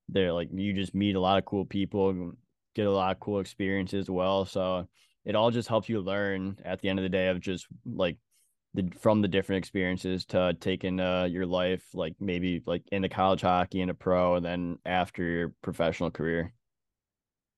they're 0.08 0.32
like 0.32 0.48
you 0.52 0.72
just 0.72 0.94
meet 0.94 1.16
a 1.16 1.20
lot 1.20 1.38
of 1.38 1.44
cool 1.44 1.64
people, 1.64 2.32
get 2.74 2.86
a 2.86 2.90
lot 2.90 3.12
of 3.12 3.20
cool 3.20 3.40
experiences 3.40 4.04
as 4.06 4.10
well. 4.10 4.46
So 4.46 4.88
it 5.26 5.34
all 5.34 5.50
just 5.50 5.68
helps 5.68 5.88
you 5.88 6.00
learn 6.00 6.58
at 6.64 6.80
the 6.80 6.88
end 6.88 6.98
of 6.98 7.02
the 7.02 7.08
day 7.08 7.28
of 7.28 7.40
just 7.40 7.66
like 7.84 8.16
the 8.76 8.90
from 9.00 9.22
the 9.22 9.28
different 9.28 9.58
experiences 9.58 10.24
to 10.26 10.56
taking 10.60 11.00
uh, 11.00 11.24
your 11.24 11.46
life, 11.46 11.82
like 11.94 12.14
maybe 12.20 12.62
like 12.66 12.82
into 12.92 13.08
college 13.08 13.40
hockey, 13.40 13.80
into 13.80 13.94
pro, 13.94 14.36
and 14.36 14.44
then 14.44 14.78
after 14.84 15.22
your 15.22 15.54
professional 15.62 16.10
career. 16.10 16.52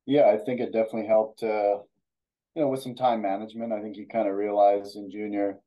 Yeah, 0.06 0.30
I 0.32 0.38
think 0.38 0.60
it 0.60 0.72
definitely 0.72 1.06
helped. 1.06 1.42
Uh, 1.42 1.78
you 2.54 2.62
know, 2.62 2.68
with 2.68 2.82
some 2.82 2.94
time 2.94 3.20
management, 3.20 3.72
I 3.72 3.82
think 3.82 3.96
you 3.96 4.06
kind 4.06 4.26
of 4.28 4.34
realize 4.34 4.96
in 4.96 5.10
junior 5.10 5.58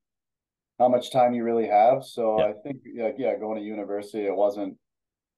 how 0.80 0.90
much 0.90 1.12
time 1.12 1.34
you 1.34 1.44
really 1.44 1.68
have. 1.68 2.04
So 2.04 2.40
yeah. 2.40 2.46
I 2.46 2.54
think, 2.64 2.78
yeah, 2.84 3.12
yeah, 3.18 3.38
going 3.38 3.60
to 3.60 3.64
university, 3.64 4.26
it 4.26 4.36
wasn't 4.36 4.78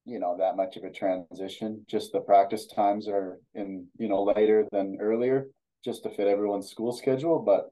you 0.06 0.20
know 0.20 0.36
that 0.38 0.56
much 0.56 0.78
of 0.78 0.84
a 0.84 0.92
transition. 0.92 1.86
Just 1.88 2.12
the 2.12 2.20
practice 2.20 2.68
times 2.68 3.08
are 3.08 3.40
in 3.56 3.88
you 3.98 4.08
know 4.08 4.24
later 4.24 4.66
than 4.72 4.98
earlier 5.02 5.48
just 5.84 6.04
to 6.04 6.10
fit 6.10 6.28
everyone's 6.28 6.70
school 6.70 6.94
schedule. 6.94 7.40
But 7.40 7.70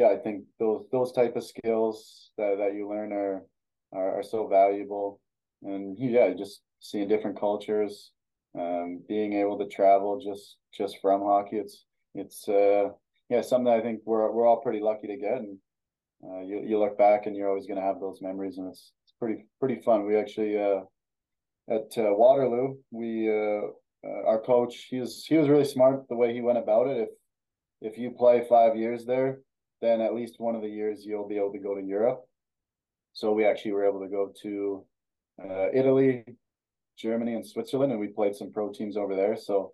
yeah, 0.00 0.08
I 0.08 0.16
think 0.16 0.44
those 0.58 0.86
those 0.90 1.12
type 1.12 1.36
of 1.36 1.44
skills 1.44 2.30
that, 2.38 2.56
that 2.58 2.74
you 2.74 2.88
learn 2.88 3.12
are, 3.12 3.44
are, 3.92 4.20
are 4.20 4.22
so 4.22 4.48
valuable. 4.48 5.20
And 5.62 5.94
yeah, 5.98 6.32
just 6.32 6.62
seeing 6.80 7.06
different 7.06 7.38
cultures, 7.38 8.12
um, 8.58 9.02
being 9.06 9.34
able 9.34 9.58
to 9.58 9.68
travel 9.68 10.18
just 10.18 10.56
just 10.72 10.96
from 11.02 11.20
hockey, 11.20 11.58
it's 11.58 11.84
it's 12.14 12.48
uh 12.48 12.88
yeah 13.28 13.42
something 13.42 13.72
I 13.72 13.82
think 13.82 14.00
we're 14.06 14.32
we're 14.32 14.46
all 14.46 14.62
pretty 14.62 14.80
lucky 14.80 15.08
to 15.08 15.16
get. 15.18 15.38
And 15.42 15.58
uh, 16.24 16.40
you 16.40 16.64
you 16.66 16.78
look 16.78 16.96
back 16.96 17.26
and 17.26 17.36
you're 17.36 17.50
always 17.50 17.66
gonna 17.66 17.88
have 17.90 18.00
those 18.00 18.22
memories, 18.22 18.56
and 18.56 18.68
it's 18.68 18.92
it's 19.04 19.14
pretty 19.18 19.44
pretty 19.60 19.82
fun. 19.82 20.06
We 20.06 20.16
actually 20.16 20.58
uh 20.58 20.80
at 21.68 21.92
uh, 21.98 22.14
Waterloo 22.22 22.76
we 22.90 23.28
uh, 23.28 23.66
uh, 24.02 24.22
our 24.26 24.40
coach 24.40 24.86
he 24.88 24.98
was 24.98 25.26
he 25.26 25.36
was 25.36 25.50
really 25.50 25.66
smart 25.66 26.08
the 26.08 26.16
way 26.16 26.32
he 26.32 26.40
went 26.40 26.58
about 26.64 26.86
it. 26.86 26.96
If 27.02 27.92
if 27.92 27.98
you 27.98 28.10
play 28.12 28.46
five 28.48 28.76
years 28.76 29.04
there, 29.04 29.40
then 29.80 30.00
at 30.00 30.14
least 30.14 30.34
one 30.38 30.54
of 30.54 30.62
the 30.62 30.68
years 30.68 31.04
you'll 31.04 31.28
be 31.28 31.36
able 31.36 31.52
to 31.52 31.58
go 31.58 31.74
to 31.74 31.82
Europe. 31.82 32.22
So 33.12 33.32
we 33.32 33.44
actually 33.44 33.72
were 33.72 33.86
able 33.86 34.00
to 34.00 34.08
go 34.08 34.32
to 34.42 34.84
uh, 35.42 35.66
Italy, 35.72 36.24
Germany, 36.96 37.34
and 37.34 37.46
Switzerland, 37.46 37.92
and 37.92 38.00
we 38.00 38.08
played 38.08 38.36
some 38.36 38.52
pro 38.52 38.72
teams 38.72 38.96
over 38.96 39.16
there. 39.16 39.36
So 39.36 39.72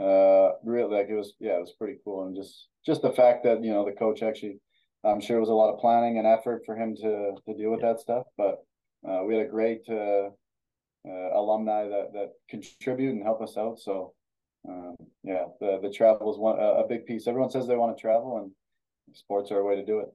uh, 0.00 0.52
really, 0.62 0.96
like 0.96 1.08
it 1.08 1.16
was, 1.16 1.34
yeah, 1.40 1.56
it 1.56 1.60
was 1.60 1.74
pretty 1.78 1.98
cool, 2.04 2.26
and 2.26 2.36
just 2.36 2.68
just 2.86 3.02
the 3.02 3.12
fact 3.12 3.44
that 3.44 3.64
you 3.64 3.72
know 3.72 3.84
the 3.84 3.92
coach 3.92 4.22
actually, 4.22 4.58
I'm 5.04 5.20
sure 5.20 5.36
it 5.36 5.40
was 5.40 5.48
a 5.48 5.54
lot 5.54 5.72
of 5.72 5.80
planning 5.80 6.18
and 6.18 6.26
effort 6.26 6.62
for 6.64 6.76
him 6.76 6.94
to 6.96 7.32
to 7.46 7.54
deal 7.54 7.70
with 7.70 7.80
that 7.80 8.00
stuff, 8.00 8.26
but 8.36 8.58
uh, 9.08 9.22
we 9.24 9.36
had 9.36 9.46
a 9.46 9.50
great 9.50 9.82
uh, 9.88 10.28
uh, 11.08 11.30
alumni 11.34 11.84
that 11.88 12.12
that 12.12 12.32
contribute 12.48 13.10
and 13.10 13.22
help 13.22 13.42
us 13.42 13.56
out. 13.56 13.78
So 13.80 14.14
um, 14.68 14.96
yeah, 15.24 15.46
the 15.60 15.80
the 15.82 15.90
travel 15.90 16.32
is 16.32 16.38
one 16.38 16.58
a, 16.58 16.86
big 16.86 17.06
piece. 17.06 17.26
Everyone 17.26 17.50
says 17.50 17.66
they 17.66 17.76
want 17.76 17.96
to 17.96 18.00
travel, 18.00 18.38
and 18.38 18.52
sports 19.14 19.50
are 19.50 19.58
a 19.58 19.64
way 19.64 19.76
to 19.76 19.84
do 19.84 20.00
it. 20.00 20.08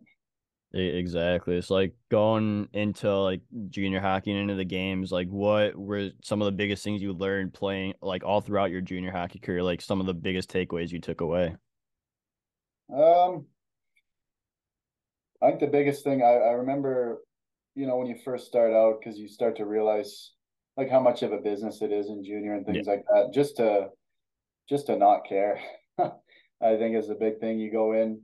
Exactly. 0.75 1.55
It's 1.55 1.69
like 1.69 1.93
going 2.09 2.67
into 2.73 3.15
like 3.15 3.41
junior 3.69 3.99
hockey 3.99 4.31
and 4.31 4.39
into 4.39 4.55
the 4.55 4.65
games. 4.65 5.11
Like, 5.11 5.27
what 5.27 5.75
were 5.75 6.09
some 6.23 6.41
of 6.41 6.45
the 6.47 6.51
biggest 6.51 6.83
things 6.83 7.01
you 7.01 7.13
learned 7.13 7.53
playing 7.53 7.93
like 8.01 8.23
all 8.23 8.41
throughout 8.41 8.71
your 8.71 8.81
junior 8.81 9.11
hockey 9.11 9.37
career? 9.37 9.61
Like 9.61 9.81
some 9.81 9.99
of 9.99 10.07
the 10.07 10.15
biggest 10.15 10.51
takeaways 10.51 10.91
you 10.91 10.99
took 10.99 11.21
away. 11.21 11.55
Um, 12.91 13.45
I 15.43 15.49
think 15.49 15.59
the 15.59 15.67
biggest 15.67 16.03
thing 16.03 16.23
I, 16.23 16.37
I 16.37 16.51
remember, 16.53 17.19
you 17.75 17.85
know, 17.85 17.97
when 17.97 18.07
you 18.07 18.17
first 18.25 18.47
start 18.47 18.73
out, 18.73 18.95
because 18.99 19.19
you 19.19 19.27
start 19.27 19.57
to 19.57 19.65
realize 19.65 20.31
like 20.75 20.89
how 20.89 20.99
much 20.99 21.21
of 21.21 21.33
a 21.33 21.37
business 21.37 21.83
it 21.83 21.91
is 21.91 22.07
in 22.07 22.23
junior 22.23 22.55
and 22.55 22.65
things 22.65 22.87
yeah. 22.87 22.93
like 22.93 23.05
that. 23.13 23.31
Just 23.31 23.57
to 23.57 23.89
just 24.67 24.87
to 24.87 24.95
not 24.95 25.27
care. 25.27 25.59
I 25.99 26.77
think 26.77 26.95
is 26.95 27.09
a 27.09 27.15
big 27.15 27.39
thing. 27.39 27.59
You 27.59 27.71
go 27.71 27.93
in, 27.93 28.21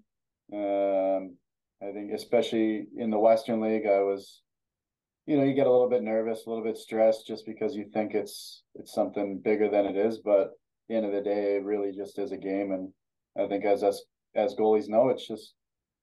um, 0.54 1.36
I 1.82 1.92
think 1.92 2.12
especially 2.14 2.88
in 2.98 3.10
the 3.10 3.20
Western 3.20 3.62
League, 3.62 3.86
I 3.86 4.00
was, 4.00 4.42
you 5.26 5.38
know, 5.38 5.44
you 5.44 5.54
get 5.54 5.68
a 5.68 5.72
little 5.72 5.90
bit 5.90 6.04
nervous, 6.04 6.46
a 6.46 6.50
little 6.50 6.64
bit 6.64 6.78
stressed 6.78 7.28
just 7.28 7.46
because 7.46 7.76
you 7.76 7.86
think 7.94 8.14
it's 8.14 8.64
it's 8.76 8.94
something 8.94 9.40
bigger 9.40 9.70
than 9.70 9.86
it 9.86 9.96
is. 9.96 10.20
But 10.20 10.42
at 10.42 10.48
the 10.88 10.96
end 10.96 11.06
of 11.06 11.12
the 11.12 11.22
day, 11.22 11.56
it 11.56 11.64
really 11.64 11.92
just 11.92 12.20
is 12.20 12.32
a 12.32 12.38
game. 12.38 12.72
And 12.72 12.92
I 13.38 13.48
think 13.48 13.66
as 13.66 13.84
us 13.84 14.04
as 14.36 14.56
goalies 14.56 14.90
know, 14.90 15.10
it's 15.10 15.28
just 15.28 15.54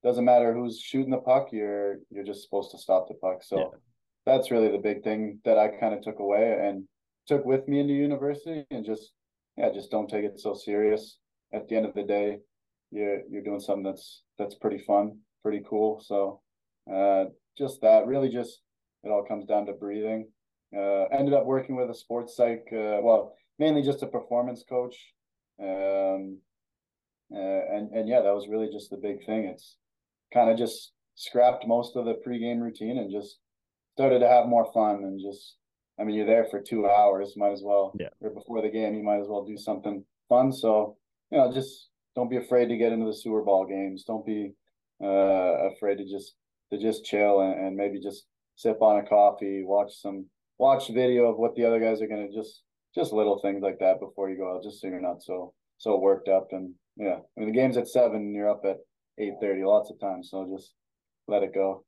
doesn't 0.03 0.25
matter 0.25 0.55
who's 0.55 0.81
shooting 0.81 1.11
the 1.11 1.19
puck, 1.19 1.49
you're 1.53 1.99
you're 2.11 2.25
just 2.25 2.43
supposed 2.43 2.71
to 2.71 2.79
stop 2.79 3.09
the 3.09 3.15
puck. 3.15 3.43
So 3.43 3.59
yeah. 3.59 3.79
that's 4.25 4.51
really 4.51 4.71
the 4.71 4.79
big 4.79 5.03
thing 5.03 5.41
that 5.45 5.59
I 5.59 5.69
kind 5.69 5.95
of 5.95 6.03
took 6.03 6.21
away 6.21 6.59
and 6.63 6.85
took 7.27 7.45
with 7.45 7.67
me 7.67 7.81
into 7.81 7.93
university 7.93 8.65
and 8.71 8.85
just 8.85 9.13
yeah, 9.57 9.71
just 9.73 9.91
don't 9.91 10.09
take 10.09 10.25
it 10.25 10.39
so 10.39 10.55
serious. 10.55 11.19
At 11.53 11.69
the 11.69 11.77
end 11.77 11.87
of 11.87 11.95
the 11.95 12.03
day, 12.03 12.39
you're 12.97 13.21
you're 13.31 13.43
doing 13.43 13.61
something 13.61 13.85
that's 13.85 14.23
that's 14.39 14.55
pretty 14.55 14.79
fun 14.79 15.19
pretty 15.47 15.63
cool. 15.71 16.03
So 16.05 16.41
uh, 16.93 17.27
just 17.57 17.81
that 17.83 18.09
really 18.09 18.29
just 18.29 18.63
it 19.05 19.11
all 19.11 19.23
comes 19.23 19.47
down 19.47 19.67
to 19.67 19.73
breathing. 19.75 20.29
Uh, 20.77 21.05
ended 21.17 21.35
up 21.35 21.47
working 21.47 21.77
with 21.77 21.89
a 21.89 21.95
sports 21.95 22.35
psych, 22.35 22.67
uh, 22.73 22.99
well, 23.01 23.33
mainly 23.61 23.81
just 23.81 24.03
a 24.03 24.09
performance 24.09 24.65
coach. 24.69 24.97
Um, 25.63 26.41
uh, 27.33 27.63
and 27.75 27.93
and 27.93 28.09
yeah, 28.09 28.23
that 28.23 28.35
was 28.35 28.49
really 28.49 28.69
just 28.73 28.91
the 28.91 28.97
big 28.97 29.25
thing. 29.25 29.45
It's 29.45 29.77
kind 30.35 30.51
of 30.51 30.59
just 30.59 30.93
scrapped 31.15 31.65
most 31.65 31.95
of 31.95 32.07
the 32.07 32.15
pregame 32.27 32.61
routine 32.61 32.99
and 32.99 33.09
just 33.09 33.39
started 33.95 34.19
to 34.19 34.29
have 34.29 34.47
more 34.47 34.71
fun 34.75 34.97
and 35.05 35.21
just 35.21 35.55
I 35.99 36.03
mean 36.03 36.17
you're 36.17 36.27
there 36.27 36.49
for 36.51 36.61
two 36.61 36.91
hours, 36.91 37.35
might 37.37 37.53
as 37.53 37.63
well 37.65 37.95
yeah. 38.01 38.09
or 38.21 38.31
before 38.31 38.63
the 38.63 38.69
game 38.69 38.95
you 38.97 39.05
might 39.05 39.21
as 39.21 39.29
well 39.29 39.45
do 39.45 39.57
something 39.57 40.05
fun. 40.29 40.51
So 40.51 40.97
you 41.31 41.39
know 41.39 41.53
just 41.53 41.89
don't 42.17 42.31
be 42.31 42.39
afraid 42.39 42.69
to 42.69 42.77
get 42.77 42.93
into 42.93 43.07
the 43.07 43.15
sewer 43.15 43.43
ball 43.43 43.67
games. 43.67 44.05
Don't 44.05 44.27
be 44.27 44.55
uh, 45.03 45.69
afraid 45.71 45.99
to 45.99 46.05
just 46.05 46.35
to 46.73 46.79
just 46.79 47.05
chill 47.05 47.43
and, 47.43 47.55
and 47.67 47.77
maybe 47.77 48.01
just 48.01 48.27
sip 48.57 48.81
on 48.81 48.99
a 48.99 49.07
coffee, 49.07 49.63
watch 49.65 49.93
some 50.01 50.27
watch 50.59 50.89
video 50.89 51.27
of 51.27 51.37
what 51.37 51.55
the 51.55 51.65
other 51.65 51.79
guys 51.79 52.01
are 52.01 52.09
gonna 52.09 52.33
just 52.33 52.63
just 52.95 53.13
little 53.13 53.39
things 53.41 53.63
like 53.63 53.79
that 53.79 54.01
before 54.01 54.31
you 54.31 54.39
go 54.39 54.57
out, 54.57 54.65
just 54.65 54.81
so 54.81 54.89
you're 54.89 55.01
not 55.01 55.23
so 55.23 55.53
so 55.77 55.99
worked 55.99 56.29
up. 56.29 56.49
And 56.51 56.73
yeah, 56.97 57.19
I 57.37 57.41
mean 57.41 57.53
the 57.53 57.55
game's 57.55 57.77
at 57.77 57.89
seven, 57.89 58.17
and 58.17 58.35
you're 58.35 58.51
up 58.51 58.63
at 58.65 58.79
eight 59.19 59.35
thirty 59.41 59.63
lots 59.63 59.91
of 59.91 60.01
times, 60.01 60.31
so 60.31 60.49
just 60.57 60.73
let 61.29 61.43
it 61.43 61.55
go. 61.55 61.85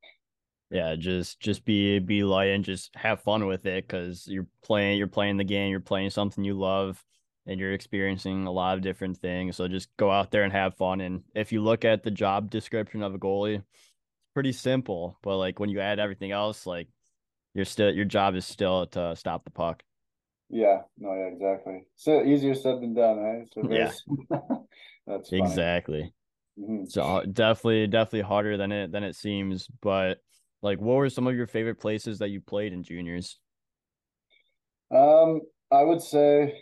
Yeah, 0.70 0.94
just 0.96 1.40
just 1.40 1.64
be 1.64 1.98
be 1.98 2.22
light 2.22 2.50
and 2.50 2.62
just 2.62 2.94
have 2.94 3.22
fun 3.22 3.46
with 3.46 3.64
it 3.64 3.88
because 3.88 4.26
you're 4.28 4.46
playing 4.62 4.98
you're 4.98 5.06
playing 5.06 5.38
the 5.38 5.44
game, 5.44 5.70
you're 5.70 5.80
playing 5.80 6.10
something 6.10 6.44
you 6.44 6.52
love 6.52 7.02
and 7.48 7.58
you're 7.58 7.72
experiencing 7.72 8.46
a 8.46 8.52
lot 8.52 8.76
of 8.76 8.82
different 8.82 9.16
things. 9.16 9.56
So 9.56 9.66
just 9.66 9.88
go 9.96 10.10
out 10.10 10.30
there 10.30 10.44
and 10.44 10.52
have 10.52 10.76
fun. 10.76 11.00
And 11.00 11.22
if 11.34 11.50
you 11.50 11.62
look 11.62 11.84
at 11.84 12.02
the 12.02 12.10
job 12.10 12.50
description 12.50 13.02
of 13.02 13.14
a 13.14 13.18
goalie, 13.18 13.56
it's 13.56 13.64
pretty 14.34 14.52
simple. 14.52 15.18
But 15.22 15.38
like 15.38 15.58
when 15.58 15.70
you 15.70 15.80
add 15.80 15.98
everything 15.98 16.30
else, 16.30 16.66
like 16.66 16.88
you're 17.54 17.64
still 17.64 17.90
your 17.90 18.04
job 18.04 18.36
is 18.36 18.44
still 18.44 18.86
to 18.88 19.16
stop 19.16 19.44
the 19.44 19.50
puck. 19.50 19.82
Yeah, 20.50 20.82
no, 20.98 21.14
yeah, 21.14 21.26
exactly. 21.32 21.86
So 21.96 22.22
easier 22.22 22.54
said 22.54 22.82
than 22.82 22.94
done, 22.94 23.18
right? 23.18 23.48
So 23.52 23.70
yeah, 23.70 23.92
that's 25.06 25.30
funny. 25.30 25.42
exactly. 25.42 26.14
Mm-hmm. 26.60 26.84
So 26.88 27.02
uh, 27.02 27.24
definitely, 27.24 27.86
definitely 27.86 28.28
harder 28.28 28.58
than 28.58 28.72
it 28.72 28.92
than 28.92 29.04
it 29.04 29.16
seems. 29.16 29.68
But 29.80 30.18
like, 30.60 30.80
what 30.80 30.96
were 30.96 31.08
some 31.08 31.26
of 31.26 31.34
your 31.34 31.46
favorite 31.46 31.80
places 31.80 32.18
that 32.18 32.28
you 32.28 32.42
played 32.42 32.74
in 32.74 32.82
juniors? 32.82 33.38
Um, 34.90 35.40
I 35.70 35.82
would 35.82 36.02
say 36.02 36.54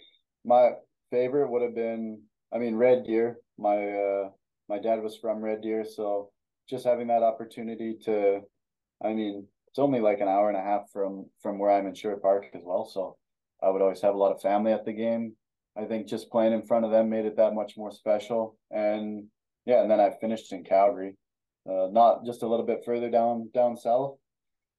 my 0.46 0.70
favorite 1.10 1.50
would 1.50 1.62
have 1.62 1.74
been, 1.74 2.22
I 2.54 2.58
mean, 2.58 2.76
Red 2.76 3.04
Deer. 3.04 3.38
My 3.58 3.76
uh, 3.76 4.30
my 4.68 4.78
dad 4.78 5.02
was 5.02 5.16
from 5.16 5.40
Red 5.40 5.62
Deer, 5.62 5.84
so 5.84 6.30
just 6.68 6.84
having 6.84 7.08
that 7.08 7.22
opportunity 7.22 7.96
to, 8.04 8.40
I 9.04 9.12
mean, 9.12 9.46
it's 9.68 9.78
only 9.78 10.00
like 10.00 10.20
an 10.20 10.28
hour 10.28 10.48
and 10.48 10.56
a 10.56 10.62
half 10.62 10.90
from 10.92 11.26
from 11.42 11.58
where 11.58 11.70
I'm 11.70 11.86
in 11.86 11.94
Sherwood 11.94 12.22
Park 12.22 12.46
as 12.54 12.62
well. 12.64 12.86
So 12.86 13.16
I 13.62 13.70
would 13.70 13.82
always 13.82 14.00
have 14.02 14.14
a 14.14 14.18
lot 14.18 14.32
of 14.32 14.40
family 14.40 14.72
at 14.72 14.84
the 14.84 14.92
game. 14.92 15.34
I 15.76 15.84
think 15.84 16.06
just 16.06 16.30
playing 16.30 16.52
in 16.52 16.62
front 16.62 16.84
of 16.84 16.90
them 16.90 17.10
made 17.10 17.26
it 17.26 17.36
that 17.36 17.54
much 17.54 17.76
more 17.76 17.92
special. 17.92 18.56
And 18.70 19.24
yeah, 19.66 19.82
and 19.82 19.90
then 19.90 20.00
I 20.00 20.10
finished 20.20 20.52
in 20.52 20.64
Calgary, 20.64 21.16
uh, 21.68 21.88
not 21.90 22.24
just 22.24 22.42
a 22.42 22.46
little 22.46 22.64
bit 22.64 22.84
further 22.84 23.10
down 23.10 23.50
down 23.52 23.76
south. 23.76 24.16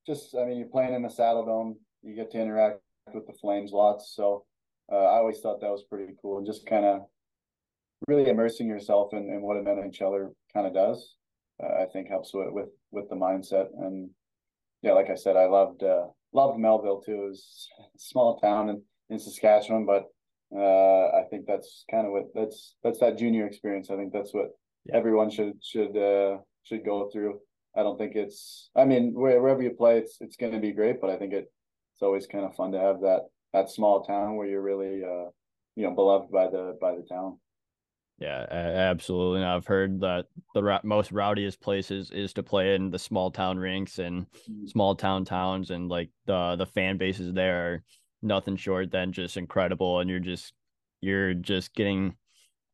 Just 0.05 0.35
I 0.35 0.45
mean, 0.45 0.57
you're 0.57 0.67
playing 0.67 0.93
in 0.93 1.01
the 1.01 1.09
Saddledome, 1.09 1.75
you 2.03 2.15
get 2.15 2.31
to 2.31 2.41
interact 2.41 2.79
with 3.13 3.27
the 3.27 3.33
Flames 3.33 3.71
lots. 3.71 4.13
So 4.15 4.45
uh, 4.91 4.95
I 4.95 5.17
always 5.17 5.39
thought 5.39 5.61
that 5.61 5.71
was 5.71 5.83
pretty 5.89 6.13
cool 6.21 6.37
and 6.37 6.45
just 6.45 6.65
kind 6.65 6.85
of 6.85 7.01
really 8.07 8.29
immersing 8.29 8.67
yourself 8.67 9.13
in, 9.13 9.29
in 9.29 9.41
what 9.41 9.57
an 9.57 9.65
NHLer 9.65 10.29
kind 10.53 10.67
of 10.67 10.73
does. 10.73 11.15
Uh, 11.61 11.81
I 11.81 11.85
think 11.91 12.07
helps 12.07 12.33
with, 12.33 12.51
with 12.51 12.69
with 12.91 13.09
the 13.09 13.15
mindset 13.15 13.67
and 13.79 14.09
yeah, 14.81 14.93
like 14.93 15.09
I 15.09 15.15
said, 15.15 15.35
I 15.35 15.45
loved 15.45 15.83
uh, 15.83 16.05
loved 16.33 16.59
Melville 16.59 17.01
too. 17.01 17.23
It 17.23 17.29
was 17.29 17.67
a 17.79 17.99
small 17.99 18.39
town 18.39 18.69
in, 18.69 18.81
in 19.09 19.19
Saskatchewan, 19.19 19.85
but 19.85 20.05
uh, 20.55 21.17
I 21.17 21.23
think 21.29 21.45
that's 21.47 21.83
kind 21.89 22.05
of 22.05 22.13
what 22.13 22.25
that's 22.33 22.75
that's 22.83 22.99
that 22.99 23.17
junior 23.17 23.47
experience. 23.47 23.89
I 23.89 23.95
think 23.95 24.13
that's 24.13 24.33
what 24.33 24.49
yeah. 24.85 24.95
everyone 24.95 25.29
should 25.29 25.53
should 25.63 25.97
uh, 25.97 26.37
should 26.63 26.85
go 26.85 27.09
through. 27.11 27.39
I 27.75 27.83
don't 27.83 27.97
think 27.97 28.15
it's. 28.15 28.69
I 28.75 28.85
mean, 28.85 29.13
wherever 29.13 29.61
you 29.61 29.71
play, 29.71 29.97
it's 29.97 30.17
it's 30.21 30.37
going 30.37 30.53
to 30.53 30.59
be 30.59 30.71
great, 30.71 31.01
but 31.01 31.09
I 31.09 31.17
think 31.17 31.33
it 31.33 31.51
it's 31.93 32.01
always 32.01 32.27
kind 32.27 32.45
of 32.45 32.55
fun 32.55 32.71
to 32.73 32.79
have 32.79 33.01
that 33.01 33.21
that 33.57 33.69
small 33.69 34.03
town 34.03 34.35
where 34.35 34.47
you're 34.47 34.61
really 34.61 35.03
uh 35.03 35.29
you 35.75 35.83
know 35.83 35.91
beloved 35.91 36.31
by 36.31 36.47
the 36.47 36.77
by 36.79 36.95
the 36.95 37.03
town 37.03 37.37
yeah 38.19 38.45
absolutely 38.49 39.41
and 39.41 39.49
i've 39.49 39.67
heard 39.67 39.99
that 39.99 40.25
the 40.53 40.79
most 40.83 41.11
rowdiest 41.11 41.61
places 41.61 42.09
is 42.11 42.33
to 42.33 42.41
play 42.41 42.75
in 42.75 42.89
the 42.89 42.99
small 42.99 43.29
town 43.29 43.57
rinks 43.57 43.99
and 43.99 44.25
mm-hmm. 44.25 44.65
small 44.65 44.95
town 44.95 45.23
towns 45.23 45.69
and 45.69 45.87
like 45.87 46.09
the 46.25 46.55
the 46.57 46.65
fan 46.65 46.97
bases 46.97 47.31
there 47.33 47.73
are 47.73 47.83
nothing 48.23 48.55
short 48.55 48.91
than 48.91 49.11
just 49.11 49.37
incredible 49.37 49.99
and 49.99 50.09
you're 50.09 50.19
just 50.19 50.53
you're 51.01 51.35
just 51.35 51.73
getting 51.75 52.15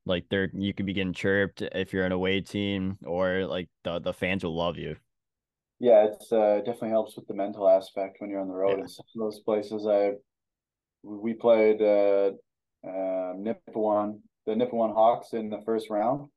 like 0.05 0.25
they're 0.29 0.49
you 0.53 0.73
could 0.73 0.85
be 0.85 0.93
getting 0.93 1.13
chirped 1.13 1.61
if 1.61 1.91
you're 1.91 2.05
an 2.05 2.11
away 2.13 2.39
team 2.39 2.97
or 3.05 3.45
like 3.45 3.69
the 3.83 3.99
the 3.99 4.13
fans 4.13 4.43
will 4.43 4.55
love 4.55 4.77
you 4.77 4.95
yeah 5.79 6.05
it's 6.05 6.31
uh 6.31 6.57
it 6.59 6.65
definitely 6.65 6.89
helps 6.89 7.17
with 7.17 7.27
the 7.27 7.33
mental 7.33 7.67
aspect 7.67 8.17
when 8.19 8.29
you're 8.29 8.39
on 8.39 8.47
the 8.47 8.53
road 8.53 8.77
yeah. 8.77 8.83
in 8.83 8.87
some 8.87 9.05
of 9.15 9.19
those 9.19 9.39
places 9.39 9.85
i 9.85 10.11
we 11.03 11.33
played 11.33 11.81
uh, 11.81 12.31
uh, 12.85 13.33
Nipawin, 13.35 14.19
the 14.45 14.53
Nipawin 14.53 14.93
Hawks 14.93 15.33
in 15.33 15.49
the 15.49 15.61
first 15.65 15.89
round, 15.89 16.29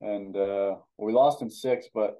and 0.00 0.36
uh, 0.36 0.76
we 0.96 1.12
lost 1.12 1.42
in 1.42 1.50
six. 1.50 1.86
But 1.92 2.16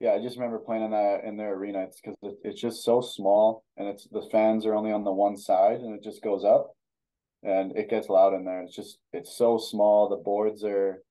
yeah, 0.00 0.12
I 0.12 0.22
just 0.22 0.36
remember 0.36 0.58
playing 0.58 0.84
in 0.84 0.90
that 0.92 1.24
in 1.24 1.36
their 1.36 1.54
arena. 1.54 1.82
It's 1.82 2.00
because 2.00 2.16
it, 2.22 2.34
it's 2.42 2.60
just 2.60 2.82
so 2.82 3.00
small, 3.00 3.64
and 3.76 3.86
it's 3.88 4.08
the 4.10 4.28
fans 4.32 4.64
are 4.66 4.74
only 4.74 4.92
on 4.92 5.04
the 5.04 5.12
one 5.12 5.36
side, 5.36 5.80
and 5.80 5.94
it 5.94 6.02
just 6.02 6.22
goes 6.22 6.44
up, 6.44 6.74
and 7.42 7.76
it 7.76 7.90
gets 7.90 8.08
loud 8.08 8.34
in 8.34 8.44
there. 8.44 8.62
It's 8.62 8.74
just 8.74 8.98
it's 9.12 9.36
so 9.36 9.58
small. 9.58 10.08
The 10.08 10.16
boards 10.16 10.64
are 10.64 11.02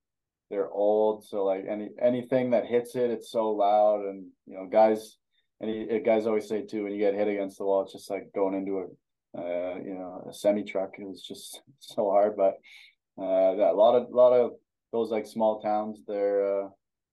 they're 0.50 0.70
old, 0.70 1.24
so 1.24 1.44
like 1.44 1.64
any 1.68 1.90
anything 2.02 2.50
that 2.50 2.66
hits 2.66 2.96
it, 2.96 3.10
it's 3.10 3.30
so 3.30 3.50
loud, 3.50 4.04
and 4.04 4.26
you 4.46 4.54
know 4.54 4.66
guys. 4.66 5.16
And 5.62 6.02
guys 6.06 6.26
always 6.26 6.48
say 6.48 6.62
too, 6.62 6.84
when 6.84 6.92
you 6.92 6.98
get 6.98 7.12
hit 7.12 7.28
against 7.28 7.58
the 7.58 7.64
wall, 7.64 7.82
it's 7.82 7.92
just 7.92 8.08
like 8.08 8.32
going 8.34 8.54
into 8.54 8.78
a 8.78 8.86
uh, 9.36 9.76
you 9.84 9.94
know, 9.94 10.26
a 10.28 10.34
semi 10.34 10.64
truck. 10.64 10.94
It 10.98 11.06
was 11.06 11.22
just 11.22 11.62
so 11.78 12.10
hard, 12.10 12.36
but 12.36 12.54
uh, 13.18 13.54
a 13.54 13.74
lot 13.74 13.94
of 13.94 14.12
a 14.12 14.16
lot 14.16 14.32
of 14.32 14.52
those 14.92 15.10
like 15.10 15.26
small 15.26 15.60
towns. 15.60 16.00
They're 16.06 16.64
uh, 16.64 16.68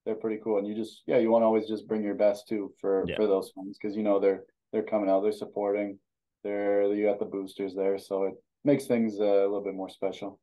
they're 0.05 0.15
pretty 0.15 0.39
cool, 0.43 0.57
and 0.57 0.67
you 0.67 0.75
just 0.75 1.03
yeah, 1.05 1.17
you 1.17 1.31
want 1.31 1.43
to 1.43 1.47
always 1.47 1.67
just 1.67 1.87
bring 1.87 2.03
your 2.03 2.15
best 2.15 2.47
too 2.47 2.73
for 2.79 3.03
yeah. 3.07 3.15
for 3.15 3.27
those 3.27 3.51
ones 3.55 3.77
because 3.79 3.95
you 3.95 4.03
know 4.03 4.19
they're 4.19 4.43
they're 4.71 4.83
coming 4.83 5.09
out, 5.09 5.21
they're 5.21 5.31
supporting, 5.31 5.99
they're 6.43 6.83
you 6.93 7.05
got 7.05 7.19
the 7.19 7.25
boosters 7.25 7.75
there, 7.75 7.97
so 7.97 8.23
it 8.23 8.33
makes 8.63 8.85
things 8.85 9.19
uh, 9.19 9.23
a 9.23 9.47
little 9.47 9.63
bit 9.63 9.75
more 9.75 9.89
special. 9.89 10.39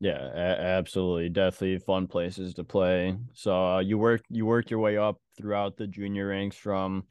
Yeah, 0.00 0.28
a- 0.34 0.60
absolutely, 0.60 1.30
definitely 1.30 1.78
fun 1.78 2.06
places 2.06 2.52
to 2.54 2.64
play. 2.64 3.16
So 3.32 3.54
uh, 3.54 3.80
you 3.80 3.96
worked 3.96 4.26
you 4.28 4.44
worked 4.44 4.70
your 4.70 4.80
way 4.80 4.98
up 4.98 5.20
throughout 5.38 5.76
the 5.76 5.86
junior 5.86 6.28
ranks 6.28 6.56
from 6.56 7.04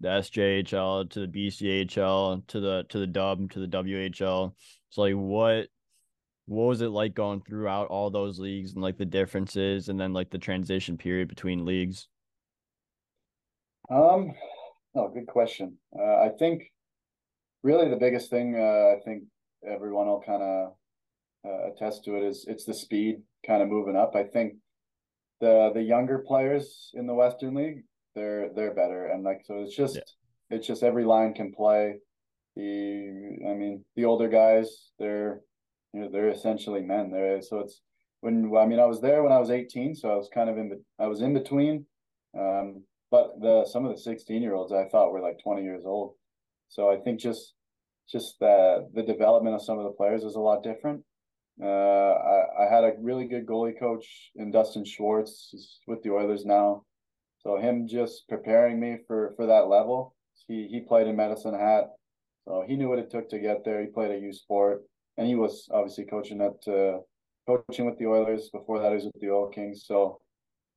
the 0.00 0.08
SJHL 0.08 1.10
to 1.10 1.26
the 1.26 1.26
BCHL 1.26 2.46
to 2.46 2.60
the 2.60 2.84
to 2.88 2.98
the 2.98 3.06
Dub 3.06 3.50
to 3.52 3.60
the 3.60 3.66
WHL. 3.66 4.54
So 4.88 5.02
like 5.02 5.14
what 5.14 5.68
what 6.46 6.64
was 6.64 6.80
it 6.80 6.88
like 6.88 7.14
going 7.14 7.42
throughout 7.42 7.88
all 7.88 8.10
those 8.10 8.38
leagues 8.38 8.72
and 8.72 8.82
like 8.82 8.98
the 8.98 9.04
differences 9.04 9.88
and 9.88 10.00
then 10.00 10.12
like 10.12 10.30
the 10.30 10.38
transition 10.38 10.96
period 10.96 11.28
between 11.28 11.64
leagues? 11.64 12.08
Um, 13.90 14.32
oh, 14.94 15.08
good 15.08 15.26
question. 15.26 15.76
Uh, 15.96 16.22
I 16.22 16.30
think 16.38 16.64
really 17.62 17.88
the 17.88 17.96
biggest 17.96 18.30
thing 18.30 18.56
uh, 18.56 18.96
I 18.96 19.00
think 19.04 19.24
everyone 19.68 20.06
will 20.06 20.22
kind 20.22 20.42
of 20.42 20.72
uh, 21.44 21.72
attest 21.72 22.04
to 22.04 22.16
it 22.16 22.24
is 22.24 22.46
it's 22.48 22.64
the 22.64 22.74
speed 22.74 23.22
kind 23.46 23.62
of 23.62 23.68
moving 23.68 23.96
up. 23.96 24.16
I 24.16 24.24
think 24.24 24.54
the 25.40 25.70
the 25.74 25.82
younger 25.82 26.24
players 26.26 26.90
in 26.94 27.06
the 27.06 27.14
Western 27.14 27.54
League 27.54 27.84
they're 28.14 28.50
they're 28.54 28.74
better 28.74 29.06
and 29.06 29.24
like 29.24 29.42
so 29.44 29.60
it's 29.62 29.74
just 29.74 29.96
yeah. 29.96 30.56
it's 30.56 30.66
just 30.66 30.82
every 30.82 31.04
line 31.04 31.32
can 31.34 31.52
play 31.52 31.94
the 32.56 33.38
i 33.48 33.54
mean 33.54 33.84
the 33.96 34.04
older 34.04 34.28
guys 34.28 34.90
they're 34.98 35.40
you 35.92 36.00
know 36.00 36.10
they're 36.10 36.30
essentially 36.30 36.82
men 36.82 37.10
there 37.10 37.40
so 37.40 37.60
it's 37.60 37.80
when 38.20 38.52
i 38.58 38.66
mean 38.66 38.80
i 38.80 38.86
was 38.86 39.00
there 39.00 39.22
when 39.22 39.32
i 39.32 39.38
was 39.38 39.50
18 39.50 39.94
so 39.94 40.10
i 40.10 40.16
was 40.16 40.28
kind 40.32 40.50
of 40.50 40.58
in 40.58 40.80
i 40.98 41.06
was 41.06 41.20
in 41.22 41.32
between 41.32 41.86
um 42.38 42.82
but 43.10 43.40
the 43.40 43.66
some 43.66 43.84
of 43.84 43.94
the 43.94 44.00
16 44.00 44.42
year 44.42 44.54
olds 44.54 44.72
I 44.72 44.88
thought 44.88 45.12
were 45.12 45.20
like 45.20 45.38
20 45.42 45.62
years 45.62 45.82
old. 45.84 46.14
So 46.68 46.90
I 46.90 46.96
think 46.96 47.20
just 47.20 47.54
just 48.08 48.38
the 48.38 48.88
the 48.94 49.02
development 49.02 49.56
of 49.56 49.62
some 49.62 49.78
of 49.78 49.84
the 49.84 49.90
players 49.90 50.22
is 50.24 50.36
a 50.36 50.40
lot 50.40 50.62
different. 50.62 51.02
Uh, 51.62 51.66
I, 51.66 52.64
I 52.64 52.72
had 52.72 52.84
a 52.84 52.92
really 53.00 53.26
good 53.26 53.46
goalie 53.46 53.78
coach 53.78 54.30
in 54.36 54.50
Dustin 54.50 54.84
Schwartz 54.84 55.78
with 55.86 56.02
the 56.02 56.10
Oilers 56.10 56.46
now. 56.46 56.84
So 57.42 57.56
him 57.56 57.88
just 57.88 58.28
preparing 58.28 58.78
me 58.78 58.98
for 59.06 59.32
for 59.36 59.46
that 59.46 59.68
level. 59.68 60.14
He 60.46 60.68
he 60.70 60.80
played 60.80 61.06
in 61.06 61.16
Medicine 61.16 61.54
Hat, 61.54 61.84
so 62.44 62.64
he 62.66 62.76
knew 62.76 62.88
what 62.88 62.98
it 62.98 63.10
took 63.10 63.28
to 63.30 63.38
get 63.38 63.64
there. 63.64 63.80
He 63.80 63.86
played 63.86 64.10
at 64.10 64.20
U 64.20 64.32
Sport, 64.32 64.82
and 65.16 65.26
he 65.26 65.34
was 65.34 65.68
obviously 65.72 66.04
coaching 66.04 66.40
at 66.40 66.72
uh, 66.72 66.98
coaching 67.46 67.86
with 67.86 67.98
the 67.98 68.06
Oilers. 68.06 68.50
Before 68.50 68.80
that, 68.80 68.90
he 68.90 68.94
was 68.96 69.04
with 69.04 69.20
the 69.20 69.30
Oil 69.30 69.48
Kings. 69.48 69.84
So 69.86 70.20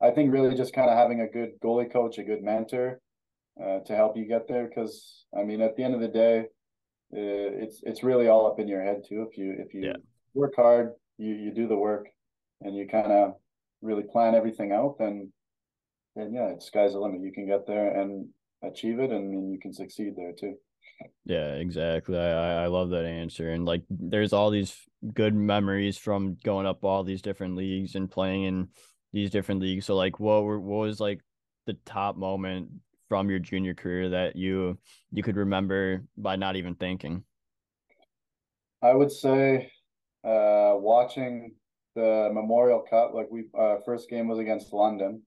I 0.02 0.12
think 0.12 0.32
really 0.32 0.56
just 0.56 0.74
kind 0.74 0.90
of 0.90 0.98
having 0.98 1.22
a 1.22 1.28
good 1.28 1.52
goalie 1.64 1.92
coach, 1.92 2.18
a 2.18 2.24
good 2.24 2.44
mentor, 2.44 3.02
uh, 3.62 3.80
to 3.80 3.96
help 3.96 4.16
you 4.16 4.26
get 4.26 4.48
there. 4.48 4.68
Because 4.68 5.26
I 5.38 5.44
mean, 5.44 5.62
at 5.62 5.76
the 5.76 5.84
end 5.84 5.96
of 5.96 6.02
the 6.02 6.08
day, 6.08 6.40
uh, 7.14 7.50
it's 7.64 7.82
it's 7.84 8.04
really 8.04 8.28
all 8.28 8.48
up 8.48 8.60
in 8.60 8.68
your 8.68 8.84
head 8.84 9.04
too. 9.08 9.26
If 9.30 9.38
you 9.38 9.56
if 9.60 9.74
you 9.74 9.86
yeah. 9.88 9.98
work 10.34 10.54
hard, 10.56 10.94
you 11.18 11.34
you 11.34 11.54
do 11.54 11.68
the 11.68 11.78
work, 11.78 12.08
and 12.62 12.76
you 12.76 12.88
kind 12.88 13.12
of 13.12 13.34
really 13.82 14.04
plan 14.04 14.34
everything 14.34 14.72
out, 14.72 14.98
then 14.98 15.32
then 16.16 16.34
yeah, 16.34 16.50
it's 16.50 16.68
sky's 16.68 16.94
the 16.94 17.00
limit. 17.00 17.22
You 17.22 17.32
can 17.32 17.48
get 17.48 17.66
there 17.66 18.00
and 18.00 18.28
achieve 18.64 19.00
it, 19.00 19.12
and 19.12 19.52
you 19.52 19.60
can 19.60 19.74
succeed 19.74 20.14
there 20.16 20.34
too. 20.34 20.56
Yeah, 21.26 21.56
exactly. 21.56 22.18
I 22.18 22.64
I 22.64 22.68
love 22.68 22.90
that 22.92 23.06
answer. 23.06 23.52
And 23.52 23.66
like, 23.66 23.84
there's 23.90 24.34
all 24.34 24.50
these 24.50 24.76
good 25.14 25.36
memories 25.36 25.98
from 25.98 26.38
going 26.44 26.66
up 26.66 26.84
all 26.84 27.04
these 27.04 27.22
different 27.22 27.56
leagues 27.56 27.96
and 27.96 28.10
playing 28.10 28.44
in 28.44 28.68
these 29.12 29.32
different 29.32 29.62
leagues. 29.62 29.86
So 29.86 29.96
like, 29.96 30.20
what 30.20 30.44
were 30.44 30.60
what 30.60 30.88
was 30.88 31.00
like 31.00 31.22
the 31.66 31.78
top 31.86 32.16
moment 32.18 32.70
from 33.10 33.30
your 33.30 33.40
junior 33.40 33.74
career 33.74 34.10
that 34.10 34.36
you 34.36 34.78
you 35.12 35.24
could 35.24 35.38
remember 35.38 36.04
by 36.18 36.36
not 36.36 36.56
even 36.56 36.76
thinking? 36.76 37.24
I 38.82 38.94
would 38.94 39.12
say, 39.12 39.72
uh, 40.26 40.74
watching 40.76 41.56
the 41.96 42.30
Memorial 42.34 42.84
Cup. 42.90 43.14
Like 43.14 43.28
we, 43.32 43.46
uh, 43.58 43.78
first 43.86 44.10
game 44.10 44.28
was 44.28 44.40
against 44.40 44.74
London. 44.74 45.22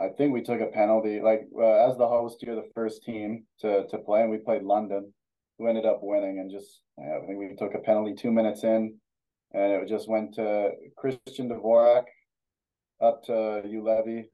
I 0.00 0.08
think 0.08 0.32
we 0.32 0.42
took 0.42 0.60
a 0.60 0.66
penalty. 0.66 1.20
Like 1.20 1.42
uh, 1.56 1.88
as 1.88 1.96
the 1.96 2.08
host, 2.08 2.42
you're 2.42 2.56
the 2.56 2.70
first 2.74 3.02
team 3.04 3.44
to 3.60 3.86
to 3.88 3.98
play, 3.98 4.22
and 4.22 4.30
we 4.30 4.38
played 4.38 4.62
London, 4.62 5.12
who 5.58 5.68
ended 5.68 5.86
up 5.86 6.00
winning. 6.02 6.38
And 6.38 6.50
just 6.50 6.80
I 6.98 7.26
think 7.26 7.38
we 7.38 7.54
took 7.56 7.74
a 7.74 7.78
penalty 7.78 8.14
two 8.14 8.32
minutes 8.32 8.64
in, 8.64 8.94
and 9.52 9.72
it 9.72 9.88
just 9.88 10.08
went 10.08 10.34
to 10.34 10.70
Christian 10.96 11.48
Dvorak, 11.48 12.04
up 13.00 13.22
to 13.24 13.32
Juolevi, 13.66 14.24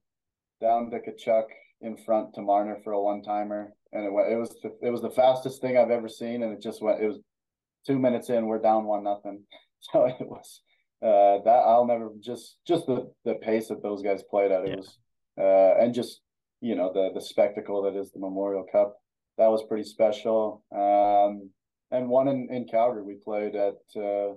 down 0.61 0.91
to 0.91 0.99
Tkachuk, 0.99 1.47
in 1.81 1.97
front 1.97 2.35
to 2.35 2.43
Marner 2.43 2.79
for 2.83 2.93
a 2.93 3.03
one 3.03 3.23
timer, 3.23 3.73
and 3.93 4.05
it 4.05 4.13
went. 4.13 4.33
It 4.33 4.37
was 4.37 4.57
the, 4.63 4.77
it 4.83 4.91
was 4.91 5.03
the 5.03 5.11
fastest 5.11 5.61
thing 5.61 5.77
I've 5.77 5.91
ever 5.91 6.09
seen, 6.09 6.43
and 6.43 6.53
it 6.53 6.63
just 6.63 6.83
went. 6.83 7.03
It 7.03 7.09
was 7.09 7.21
two 7.87 7.99
minutes 7.99 8.29
in, 8.31 8.47
we're 8.47 8.59
down 8.59 8.85
one 8.85 9.05
nothing. 9.05 9.45
So 9.81 10.07
it 10.07 10.17
was 10.29 10.61
uh, 11.01 11.39
that 11.45 11.63
I'll 11.65 11.87
never 11.87 12.11
just 12.19 12.57
just 12.67 12.87
the 12.87 13.13
the 13.25 13.35
pace 13.35 13.69
that 13.69 13.81
those 13.81 14.03
guys 14.03 14.25
played 14.29 14.51
at. 14.51 14.65
It 14.65 14.71
yeah. 14.71 14.77
was 14.79 14.99
uh, 15.39 15.75
and 15.81 15.95
just 15.95 16.21
you 16.61 16.75
know 16.75 16.93
the 16.93 17.11
the 17.15 17.21
spectacle 17.21 17.83
that 17.83 17.97
is 17.97 18.11
the 18.13 18.21
Memorial 18.21 18.65
Cup. 18.71 18.97
That 19.37 19.51
was 19.51 19.65
pretty 19.69 19.85
special. 19.85 20.65
Um, 20.73 21.51
and 21.91 22.09
one 22.09 22.29
in, 22.29 22.49
in 22.51 22.67
Calgary, 22.67 23.03
we 23.03 23.15
played 23.15 23.55
at 23.55 23.77
uh, 23.97 24.35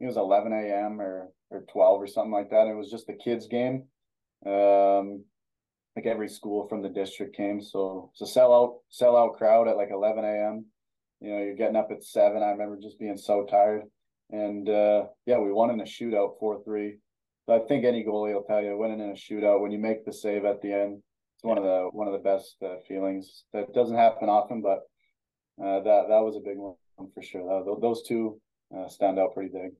it 0.00 0.06
was 0.06 0.16
11 0.16 0.52
a.m. 0.52 1.00
or 1.00 1.28
or 1.50 1.64
12 1.70 2.02
or 2.02 2.06
something 2.06 2.32
like 2.32 2.50
that. 2.50 2.66
It 2.66 2.76
was 2.76 2.90
just 2.90 3.06
the 3.06 3.12
kids 3.12 3.46
game. 3.46 3.84
Um, 4.46 5.24
like 5.94 6.06
every 6.06 6.28
school 6.28 6.66
from 6.68 6.82
the 6.82 6.88
district 6.88 7.36
came, 7.36 7.60
so 7.60 8.10
it's 8.12 8.36
a 8.36 8.38
sellout 8.38 8.76
sellout 8.90 9.36
crowd 9.36 9.68
at 9.68 9.76
like 9.76 9.90
11 9.92 10.24
a.m. 10.24 10.64
You 11.20 11.30
know, 11.30 11.38
you're 11.38 11.54
getting 11.54 11.76
up 11.76 11.90
at 11.92 12.02
seven. 12.02 12.42
I 12.42 12.50
remember 12.50 12.78
just 12.80 12.98
being 12.98 13.18
so 13.18 13.44
tired, 13.48 13.82
and 14.30 14.68
uh, 14.68 15.04
yeah, 15.26 15.38
we 15.38 15.52
won 15.52 15.70
in 15.70 15.80
a 15.80 15.84
shootout 15.84 16.38
four 16.40 16.62
three. 16.64 16.96
I 17.48 17.58
think 17.60 17.84
any 17.84 18.04
goalie 18.04 18.34
will 18.34 18.44
tell 18.44 18.62
you 18.62 18.76
winning 18.76 19.00
in 19.00 19.10
a 19.10 19.14
shootout 19.14 19.60
when 19.60 19.72
you 19.72 19.78
make 19.78 20.04
the 20.04 20.12
save 20.12 20.44
at 20.44 20.62
the 20.62 20.72
end. 20.72 21.02
It's 21.36 21.44
one 21.44 21.58
of 21.58 21.64
the 21.64 21.88
one 21.92 22.06
of 22.06 22.12
the 22.12 22.20
best 22.20 22.56
uh, 22.64 22.76
feelings. 22.86 23.44
That 23.52 23.74
doesn't 23.74 23.96
happen 23.96 24.28
often, 24.28 24.62
but 24.62 24.80
uh, 25.62 25.80
that 25.80 26.04
that 26.08 26.22
was 26.22 26.36
a 26.36 26.40
big 26.40 26.56
one 26.56 26.74
for 26.96 27.22
sure. 27.22 27.64
That, 27.64 27.80
those 27.80 28.02
two 28.04 28.40
uh, 28.76 28.88
stand 28.88 29.18
out 29.18 29.34
pretty 29.34 29.50
big. 29.52 29.72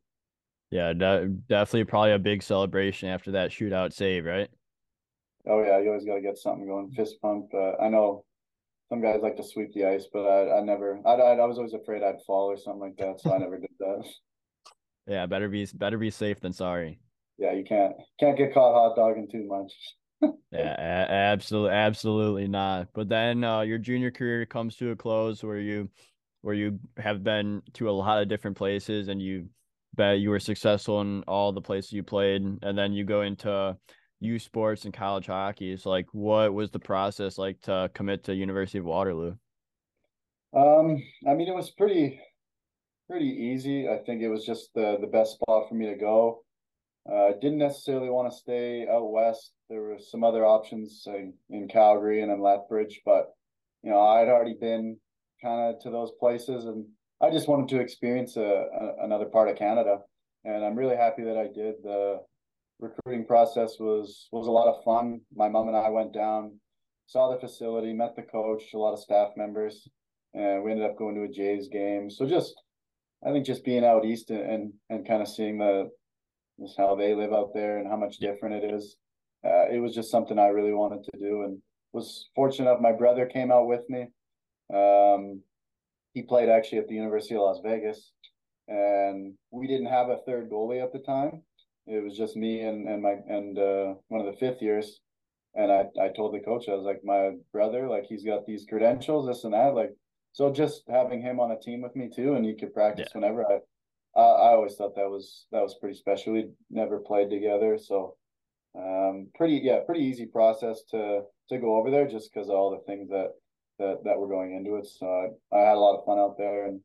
Yeah, 0.70 0.92
de- 0.92 1.28
definitely 1.28 1.84
probably 1.84 2.12
a 2.12 2.18
big 2.18 2.42
celebration 2.42 3.08
after 3.08 3.32
that 3.32 3.50
shootout 3.50 3.92
save, 3.92 4.24
right? 4.24 4.48
Oh 5.46 5.62
yeah, 5.62 5.78
you 5.78 5.88
always 5.88 6.04
got 6.04 6.16
to 6.16 6.20
get 6.20 6.38
something 6.38 6.66
going. 6.66 6.90
Fist 6.90 7.20
pump. 7.22 7.46
Uh, 7.54 7.76
I 7.80 7.88
know 7.88 8.24
some 8.88 9.02
guys 9.02 9.20
like 9.22 9.36
to 9.36 9.44
sweep 9.44 9.72
the 9.72 9.86
ice, 9.86 10.06
but 10.12 10.26
I, 10.26 10.58
I 10.58 10.60
never. 10.62 10.98
I, 11.06 11.12
I, 11.12 11.34
I 11.36 11.44
was 11.44 11.58
always 11.58 11.74
afraid 11.74 12.02
I'd 12.02 12.22
fall 12.26 12.50
or 12.50 12.56
something 12.56 12.80
like 12.80 12.96
that, 12.96 13.20
so 13.20 13.32
I 13.32 13.38
never 13.38 13.58
did 13.58 13.70
that. 13.78 14.04
Yeah, 15.04 15.26
better 15.26 15.48
be 15.48 15.66
better 15.74 15.98
be 15.98 16.10
safe 16.10 16.38
than 16.38 16.52
sorry 16.52 17.00
yeah, 17.38 17.52
you 17.52 17.64
can't 17.64 17.94
can't 18.20 18.36
get 18.36 18.54
caught 18.54 18.74
hot 18.74 18.96
dogging 18.96 19.28
too 19.30 19.46
much. 19.46 19.72
yeah, 20.52 20.74
a- 20.78 21.32
absolutely, 21.32 21.76
absolutely 21.76 22.48
not. 22.48 22.88
But 22.94 23.08
then 23.08 23.44
uh, 23.44 23.60
your 23.62 23.78
junior 23.78 24.10
career 24.10 24.46
comes 24.46 24.76
to 24.76 24.90
a 24.90 24.96
close 24.96 25.42
where 25.42 25.58
you 25.58 25.90
where 26.42 26.54
you 26.54 26.78
have 26.96 27.22
been 27.22 27.62
to 27.74 27.88
a 27.88 27.92
lot 27.92 28.20
of 28.20 28.28
different 28.28 28.56
places 28.56 29.08
and 29.08 29.22
you 29.22 29.48
bet 29.94 30.18
you 30.18 30.30
were 30.30 30.40
successful 30.40 31.00
in 31.00 31.22
all 31.28 31.52
the 31.52 31.60
places 31.60 31.92
you 31.92 32.02
played, 32.02 32.42
and 32.42 32.78
then 32.78 32.92
you 32.92 33.04
go 33.04 33.22
into 33.22 33.76
U 34.20 34.38
Sports 34.38 34.84
and 34.84 34.94
college 34.94 35.26
hockey. 35.26 35.76
So, 35.76 35.90
like, 35.90 36.06
what 36.12 36.54
was 36.54 36.70
the 36.70 36.78
process 36.78 37.38
like 37.38 37.60
to 37.62 37.90
commit 37.94 38.24
to 38.24 38.34
University 38.34 38.78
of 38.78 38.84
Waterloo? 38.84 39.34
Um, 40.54 41.02
I 41.28 41.34
mean, 41.34 41.48
it 41.48 41.54
was 41.54 41.70
pretty 41.70 42.20
pretty 43.08 43.26
easy. 43.26 43.88
I 43.88 43.98
think 43.98 44.22
it 44.22 44.28
was 44.28 44.44
just 44.44 44.70
the 44.74 44.98
the 45.00 45.06
best 45.06 45.34
spot 45.34 45.68
for 45.68 45.74
me 45.74 45.86
to 45.86 45.96
go. 45.96 46.44
Uh, 47.10 47.32
didn't 47.40 47.58
necessarily 47.58 48.10
want 48.10 48.30
to 48.30 48.38
stay 48.38 48.86
out 48.88 49.10
west. 49.10 49.52
There 49.68 49.82
were 49.82 49.98
some 49.98 50.22
other 50.22 50.44
options 50.44 51.06
in, 51.50 51.68
Calgary 51.68 52.22
and 52.22 52.30
in 52.30 52.40
Lethbridge, 52.40 53.00
but 53.04 53.26
you 53.82 53.90
know 53.90 54.00
I'd 54.00 54.28
already 54.28 54.56
been 54.60 54.98
kind 55.42 55.74
of 55.74 55.82
to 55.82 55.90
those 55.90 56.12
places, 56.20 56.66
and 56.66 56.86
I 57.20 57.30
just 57.30 57.48
wanted 57.48 57.68
to 57.70 57.80
experience 57.80 58.36
a, 58.36 58.42
a, 58.42 59.04
another 59.04 59.26
part 59.26 59.48
of 59.48 59.56
Canada. 59.56 59.98
And 60.44 60.64
I'm 60.64 60.76
really 60.76 60.96
happy 60.96 61.22
that 61.24 61.36
I 61.36 61.48
did. 61.52 61.74
The 61.82 62.20
recruiting 62.78 63.26
process 63.26 63.76
was 63.80 64.28
was 64.30 64.46
a 64.46 64.52
lot 64.52 64.68
of 64.68 64.84
fun. 64.84 65.20
My 65.34 65.48
mom 65.48 65.68
and 65.68 65.76
I 65.76 65.88
went 65.88 66.12
down, 66.12 66.58
saw 67.06 67.32
the 67.32 67.40
facility, 67.40 67.92
met 67.92 68.14
the 68.14 68.22
coach, 68.22 68.62
a 68.74 68.78
lot 68.78 68.92
of 68.92 69.00
staff 69.00 69.30
members, 69.36 69.88
and 70.34 70.62
we 70.62 70.70
ended 70.70 70.88
up 70.88 70.98
going 70.98 71.16
to 71.16 71.24
a 71.24 71.28
Jays 71.28 71.68
game. 71.68 72.10
So 72.10 72.26
just 72.26 72.54
I 73.26 73.32
think 73.32 73.44
just 73.44 73.64
being 73.64 73.84
out 73.84 74.04
east 74.04 74.30
and 74.30 74.40
and, 74.40 74.72
and 74.88 75.08
kind 75.08 75.22
of 75.22 75.28
seeing 75.28 75.58
the 75.58 75.90
just 76.60 76.76
how 76.76 76.94
they 76.94 77.14
live 77.14 77.32
out 77.32 77.52
there 77.54 77.78
and 77.78 77.88
how 77.88 77.96
much 77.96 78.18
different 78.18 78.62
it 78.62 78.72
is. 78.72 78.96
Uh, 79.44 79.68
it 79.70 79.80
was 79.80 79.94
just 79.94 80.10
something 80.10 80.38
I 80.38 80.48
really 80.48 80.72
wanted 80.72 81.04
to 81.04 81.18
do 81.18 81.42
and 81.42 81.58
was 81.92 82.28
fortunate 82.34 82.70
enough. 82.70 82.80
My 82.80 82.92
brother 82.92 83.26
came 83.26 83.50
out 83.50 83.66
with 83.66 83.88
me. 83.88 84.06
Um, 84.72 85.42
he 86.14 86.22
played 86.22 86.48
actually 86.48 86.78
at 86.78 86.88
the 86.88 86.94
University 86.94 87.34
of 87.34 87.42
Las 87.42 87.60
Vegas, 87.64 88.12
and 88.68 89.34
we 89.50 89.66
didn't 89.66 89.86
have 89.86 90.08
a 90.08 90.18
third 90.26 90.50
goalie 90.50 90.82
at 90.82 90.92
the 90.92 91.00
time. 91.00 91.42
It 91.86 92.02
was 92.02 92.16
just 92.16 92.36
me 92.36 92.60
and 92.60 92.88
and 92.88 93.02
my 93.02 93.16
and 93.28 93.58
uh, 93.58 93.94
one 94.08 94.20
of 94.20 94.26
the 94.26 94.38
fifth 94.38 94.62
years. 94.62 95.00
And 95.54 95.70
I, 95.70 95.84
I 96.00 96.08
told 96.08 96.32
the 96.34 96.40
coach, 96.40 96.68
I 96.68 96.74
was 96.74 96.86
like, 96.86 97.00
my 97.04 97.32
brother, 97.52 97.86
like 97.86 98.04
he's 98.08 98.24
got 98.24 98.46
these 98.46 98.64
credentials, 98.66 99.26
this 99.26 99.44
and 99.44 99.52
that. 99.52 99.74
Like, 99.74 99.90
so 100.32 100.50
just 100.50 100.84
having 100.88 101.20
him 101.20 101.40
on 101.40 101.50
a 101.50 101.60
team 101.60 101.82
with 101.82 101.94
me 101.94 102.08
too, 102.08 102.34
and 102.34 102.44
he 102.44 102.54
could 102.54 102.72
practice 102.72 103.08
yeah. 103.10 103.20
whenever 103.20 103.44
I 103.44 103.58
I, 104.16 104.20
I 104.20 104.48
always 104.52 104.74
thought 104.74 104.96
that 104.96 105.10
was 105.10 105.46
that 105.52 105.62
was 105.62 105.76
pretty 105.80 105.96
special. 105.96 106.34
We 106.34 106.50
never 106.70 106.98
played 106.98 107.30
together, 107.30 107.78
so 107.78 108.16
um, 108.76 109.28
pretty 109.34 109.60
yeah, 109.62 109.80
pretty 109.84 110.02
easy 110.02 110.26
process 110.26 110.82
to 110.90 111.22
to 111.48 111.58
go 111.58 111.76
over 111.76 111.90
there 111.90 112.08
just 112.08 112.32
because 112.32 112.48
of 112.48 112.54
all 112.54 112.70
the 112.70 112.84
things 112.86 113.08
that 113.10 113.32
that 113.78 113.98
that 114.04 114.18
were 114.18 114.28
going 114.28 114.54
into 114.54 114.76
it. 114.76 114.86
So 114.86 115.06
I, 115.06 115.56
I 115.56 115.60
had 115.60 115.76
a 115.76 115.80
lot 115.80 115.98
of 115.98 116.04
fun 116.04 116.18
out 116.18 116.36
there, 116.38 116.66
and 116.66 116.80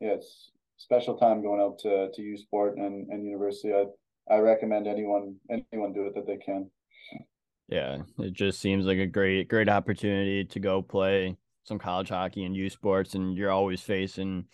yeah, 0.00 0.12
it's 0.12 0.50
special 0.76 1.16
time 1.16 1.42
going 1.42 1.60
out 1.60 1.78
to 1.80 2.10
to 2.12 2.22
U 2.22 2.36
Sport 2.36 2.76
and 2.76 3.08
and 3.10 3.24
University. 3.24 3.72
I 3.72 3.84
I 4.32 4.38
recommend 4.38 4.86
anyone 4.86 5.36
anyone 5.50 5.92
do 5.92 6.06
it 6.06 6.14
that 6.14 6.26
they 6.26 6.36
can. 6.36 6.70
Yeah, 7.68 8.02
it 8.18 8.32
just 8.34 8.60
seems 8.60 8.84
like 8.84 8.98
a 8.98 9.06
great 9.06 9.48
great 9.48 9.68
opportunity 9.68 10.44
to 10.44 10.60
go 10.60 10.82
play 10.82 11.36
some 11.64 11.78
college 11.78 12.10
hockey 12.10 12.44
and 12.44 12.54
U 12.54 12.68
Sports, 12.68 13.14
and 13.14 13.36
you're 13.36 13.50
always 13.50 13.80
facing 13.80 14.44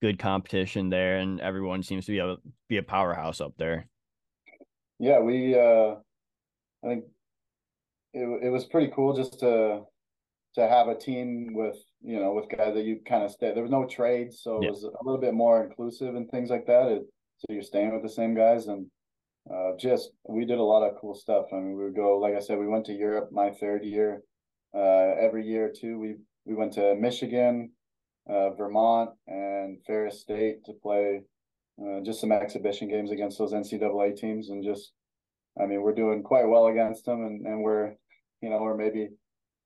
good 0.00 0.18
competition 0.18 0.90
there, 0.90 1.16
and 1.18 1.40
everyone 1.40 1.82
seems 1.82 2.06
to 2.06 2.12
be 2.12 2.18
a 2.18 2.36
be 2.68 2.76
a 2.78 2.82
powerhouse 2.82 3.40
up 3.40 3.54
there. 3.56 3.86
Yeah, 4.98 5.20
we 5.20 5.54
uh, 5.54 5.96
I 6.84 6.88
think 6.88 7.04
it 8.12 8.44
it 8.44 8.50
was 8.50 8.64
pretty 8.66 8.92
cool 8.94 9.16
just 9.16 9.40
to 9.40 9.82
to 10.54 10.68
have 10.68 10.88
a 10.88 10.96
team 10.96 11.54
with 11.54 11.76
you 12.02 12.18
know 12.20 12.32
with 12.32 12.48
guys 12.48 12.74
that 12.74 12.84
you 12.84 13.00
kind 13.06 13.24
of 13.24 13.30
stay. 13.30 13.52
There 13.52 13.62
was 13.62 13.72
no 13.72 13.86
trades, 13.86 14.40
so 14.42 14.62
it 14.62 14.70
was 14.70 14.84
a 14.84 15.04
little 15.04 15.20
bit 15.20 15.34
more 15.34 15.64
inclusive 15.64 16.14
and 16.14 16.30
things 16.30 16.50
like 16.50 16.66
that. 16.66 16.88
It, 16.88 17.02
so 17.38 17.52
you're 17.52 17.62
staying 17.62 17.92
with 17.92 18.02
the 18.02 18.08
same 18.08 18.34
guys 18.34 18.66
and. 18.66 18.86
Uh, 19.52 19.76
just 19.78 20.10
we 20.26 20.46
did 20.46 20.58
a 20.58 20.62
lot 20.62 20.82
of 20.82 20.96
cool 20.98 21.14
stuff. 21.14 21.44
I 21.52 21.56
mean, 21.56 21.76
we 21.76 21.84
would 21.84 21.94
go, 21.94 22.16
like 22.16 22.34
I 22.34 22.40
said, 22.40 22.58
we 22.58 22.66
went 22.66 22.86
to 22.86 22.94
Europe 22.94 23.28
my 23.30 23.50
third 23.50 23.84
year. 23.84 24.22
uh, 24.74 25.14
every 25.20 25.46
year 25.46 25.72
too. 25.74 25.98
We 25.98 26.16
we 26.44 26.54
went 26.54 26.72
to 26.74 26.94
Michigan, 26.96 27.70
uh, 28.28 28.50
Vermont, 28.50 29.10
and 29.26 29.78
Ferris 29.86 30.20
State 30.20 30.64
to 30.64 30.72
play 30.72 31.22
uh, 31.80 32.00
just 32.04 32.20
some 32.20 32.32
exhibition 32.32 32.88
games 32.88 33.10
against 33.10 33.38
those 33.38 33.52
NCAA 33.52 34.16
teams, 34.16 34.50
and 34.50 34.64
just 34.64 34.92
I 35.60 35.66
mean 35.66 35.82
we're 35.82 35.94
doing 35.94 36.22
quite 36.22 36.48
well 36.48 36.66
against 36.66 37.04
them, 37.04 37.24
and 37.24 37.46
and 37.46 37.62
we're 37.62 37.94
you 38.40 38.50
know 38.50 38.58
we're 38.60 38.76
maybe 38.76 39.10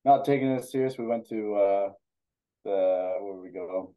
not 0.05 0.25
taking 0.25 0.51
it 0.51 0.65
serious. 0.65 0.97
We 0.97 1.07
went 1.07 1.27
to 1.29 1.55
uh, 1.55 1.89
the 2.65 3.17
where 3.21 3.35
we 3.35 3.51
go? 3.51 3.93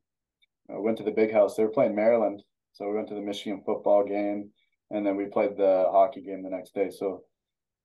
I 0.70 0.79
went 0.79 0.98
to 0.98 1.05
the 1.05 1.11
big 1.11 1.33
house. 1.33 1.57
They 1.57 1.64
were 1.64 1.70
playing 1.70 1.94
Maryland, 1.94 2.42
so 2.72 2.88
we 2.88 2.94
went 2.94 3.09
to 3.09 3.14
the 3.14 3.20
Michigan 3.20 3.62
football 3.64 4.05
game, 4.05 4.51
and 4.90 5.07
then 5.07 5.16
we 5.16 5.27
played 5.27 5.57
the 5.57 5.87
hockey 5.90 6.22
game 6.22 6.42
the 6.42 6.51
next 6.51 6.75
day. 6.75 6.90
So 6.90 7.25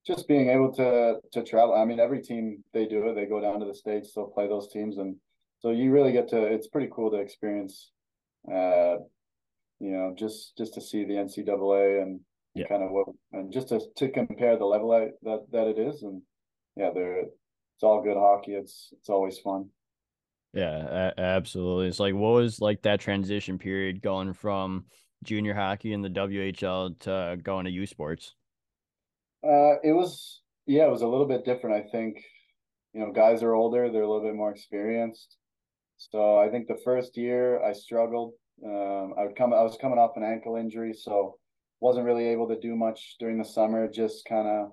just 0.06 0.28
being 0.28 0.50
able 0.50 0.74
to 0.74 1.20
to 1.32 1.44
travel. 1.44 1.76
I 1.76 1.86
mean, 1.86 2.00
every 2.00 2.22
team 2.22 2.64
they 2.74 2.86
do 2.86 3.08
it. 3.08 3.16
They 3.16 3.26
go 3.26 3.42
down 3.42 3.60
to 3.60 3.66
the 3.66 3.76
states. 3.76 4.14
They'll 4.14 4.28
play 4.28 4.48
those 4.48 4.72
teams, 4.72 4.98
and 4.98 5.16
so 5.60 5.72
you 5.72 5.92
really 5.92 6.12
get 6.12 6.30
to. 6.30 6.44
It's 6.44 6.68
pretty 6.68 6.90
cool 6.94 7.12
to 7.12 7.18
experience. 7.18 7.92
Uh, 8.48 8.98
you 9.80 9.92
know, 9.92 10.16
just 10.18 10.58
just 10.58 10.74
to 10.76 10.82
see 10.82 11.04
the 11.04 11.14
NCAA 11.14 12.02
and 12.02 12.20
yeah. 12.54 12.68
kind 12.68 12.84
of 12.84 12.92
what, 12.92 13.08
and 13.34 13.52
just 13.52 13.70
to 13.70 13.82
to 13.98 14.10
compare 14.10 14.58
the 14.58 14.66
level 14.66 14.90
that 15.24 15.46
that 15.52 15.68
it 15.68 15.80
is, 15.80 16.04
and 16.04 16.22
yeah, 16.76 16.92
they're 16.94 17.22
it's 17.22 17.84
all 17.84 18.02
good 18.02 18.18
hockey. 18.18 18.54
It's 18.54 18.90
it's 18.94 19.10
always 19.10 19.40
fun. 19.40 19.70
Yeah, 20.54 21.12
a- 21.16 21.20
absolutely. 21.20 21.88
It's 21.88 22.00
like 22.00 22.16
what 22.16 22.34
was 22.34 22.60
like 22.60 22.82
that 22.84 23.00
transition 23.00 23.60
period 23.60 24.02
going 24.02 24.34
from 24.34 24.86
junior 25.24 25.54
hockey 25.54 25.94
in 25.94 26.02
the 26.02 26.10
WHL 26.10 27.00
to 27.00 27.38
going 27.42 27.66
to 27.66 27.72
U 27.72 27.86
Sports? 27.86 28.34
Uh, 29.44 29.80
it 29.84 29.94
was 29.94 30.42
yeah, 30.66 30.86
it 30.86 30.92
was 30.92 31.02
a 31.02 31.08
little 31.08 31.28
bit 31.28 31.46
different. 31.46 31.76
I 31.76 31.90
think 31.90 32.24
you 32.94 33.02
know 33.02 33.12
guys 33.12 33.44
are 33.44 33.54
older; 33.54 33.92
they're 33.92 34.02
a 34.02 34.08
little 34.10 34.28
bit 34.28 34.36
more 34.36 34.52
experienced. 34.52 35.38
So 35.98 36.38
I 36.38 36.50
think 36.50 36.68
the 36.68 36.80
first 36.84 37.18
year 37.18 37.64
I 37.64 37.74
struggled. 37.74 38.34
Um, 38.64 39.14
I 39.18 39.26
would 39.26 39.36
come. 39.36 39.54
I 39.54 39.62
was 39.62 39.78
coming 39.80 40.00
off 40.00 40.18
an 40.18 40.24
ankle 40.24 40.56
injury, 40.56 40.94
so 40.94 41.38
wasn't 41.80 42.06
really 42.06 42.28
able 42.28 42.48
to 42.48 42.60
do 42.60 42.76
much 42.76 43.16
during 43.20 43.38
the 43.38 43.46
summer. 43.46 43.88
Just 43.88 44.26
kind 44.26 44.48
of, 44.48 44.72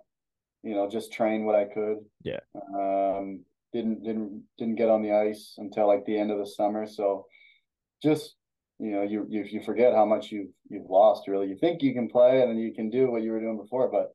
you 0.62 0.74
know, 0.74 0.88
just 0.88 1.12
train 1.12 1.44
what 1.44 1.54
I 1.54 1.64
could. 1.64 1.98
Yeah. 2.22 2.40
Um, 2.74 3.44
didn't 3.72 4.02
didn't 4.04 4.44
didn't 4.58 4.76
get 4.76 4.88
on 4.88 5.02
the 5.02 5.12
ice 5.12 5.54
until 5.58 5.87
like 5.87 6.04
the 6.06 6.18
end 6.18 6.30
of 6.30 6.38
the 6.38 6.46
summer. 6.46 6.87
So 6.87 7.26
just 8.02 8.37
you 8.78 8.90
know, 8.90 9.02
you 9.02 9.26
you 9.28 9.44
you 9.44 9.62
forget 9.62 9.94
how 9.94 10.04
much 10.04 10.30
you've 10.30 10.52
you've 10.68 10.88
lost. 10.88 11.28
Really, 11.28 11.48
you 11.48 11.56
think 11.56 11.82
you 11.82 11.92
can 11.92 12.08
play 12.08 12.42
and 12.42 12.60
you 12.60 12.72
can 12.72 12.90
do 12.90 13.10
what 13.10 13.22
you 13.22 13.32
were 13.32 13.40
doing 13.40 13.58
before, 13.58 13.90
but 13.90 14.14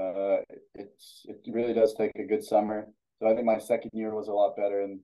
uh, 0.00 0.38
it's 0.74 1.22
it 1.26 1.40
really 1.48 1.74
does 1.74 1.94
take 1.94 2.12
a 2.16 2.26
good 2.26 2.44
summer. 2.44 2.88
So 3.18 3.28
I 3.28 3.34
think 3.34 3.46
my 3.46 3.58
second 3.58 3.90
year 3.94 4.14
was 4.14 4.28
a 4.28 4.32
lot 4.32 4.56
better, 4.56 4.80
and 4.80 5.00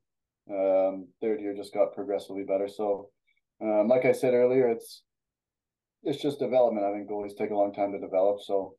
um, 0.50 1.08
third 1.20 1.40
year 1.40 1.54
just 1.54 1.74
got 1.74 1.94
progressively 1.94 2.44
better. 2.44 2.68
So, 2.68 3.11
um, 3.62 3.88
like 3.88 4.04
I 4.04 4.12
said 4.12 4.34
earlier, 4.34 4.68
it's 4.68 5.02
it's 6.02 6.22
just 6.22 6.38
development. 6.38 6.87
I 6.87 6.92
think 6.92 7.08
goalies 7.08 7.37
take 7.37 7.50
a 7.50 7.56
long 7.56 7.72
time 7.72 7.92
to 7.92 7.98
develop. 7.98 8.40
So, 8.42 8.74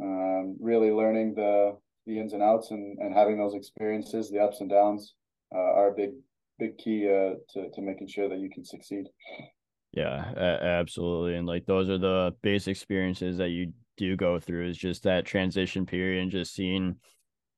um, 0.00 0.56
really 0.60 0.90
learning 0.90 1.34
the 1.34 1.76
the 2.06 2.18
ins 2.18 2.32
and 2.32 2.42
outs 2.42 2.70
and 2.70 2.98
and 2.98 3.14
having 3.14 3.38
those 3.38 3.54
experiences, 3.54 4.30
the 4.30 4.40
ups 4.40 4.60
and 4.60 4.70
downs, 4.70 5.14
uh, 5.54 5.58
are 5.58 5.92
a 5.92 5.94
big 5.94 6.10
big 6.58 6.78
key 6.78 7.06
uh, 7.06 7.34
to 7.52 7.70
to 7.74 7.82
making 7.82 8.08
sure 8.08 8.28
that 8.28 8.38
you 8.38 8.50
can 8.50 8.64
succeed. 8.64 9.06
Yeah, 9.92 10.32
absolutely. 10.36 11.36
And 11.36 11.46
like 11.46 11.64
those 11.64 11.88
are 11.88 11.96
the 11.96 12.34
base 12.42 12.68
experiences 12.68 13.38
that 13.38 13.48
you 13.48 13.72
do 13.96 14.14
go 14.14 14.38
through 14.38 14.68
is 14.68 14.76
just 14.76 15.02
that 15.04 15.24
transition 15.24 15.86
period 15.86 16.22
and 16.22 16.30
just 16.30 16.54
seeing 16.54 16.96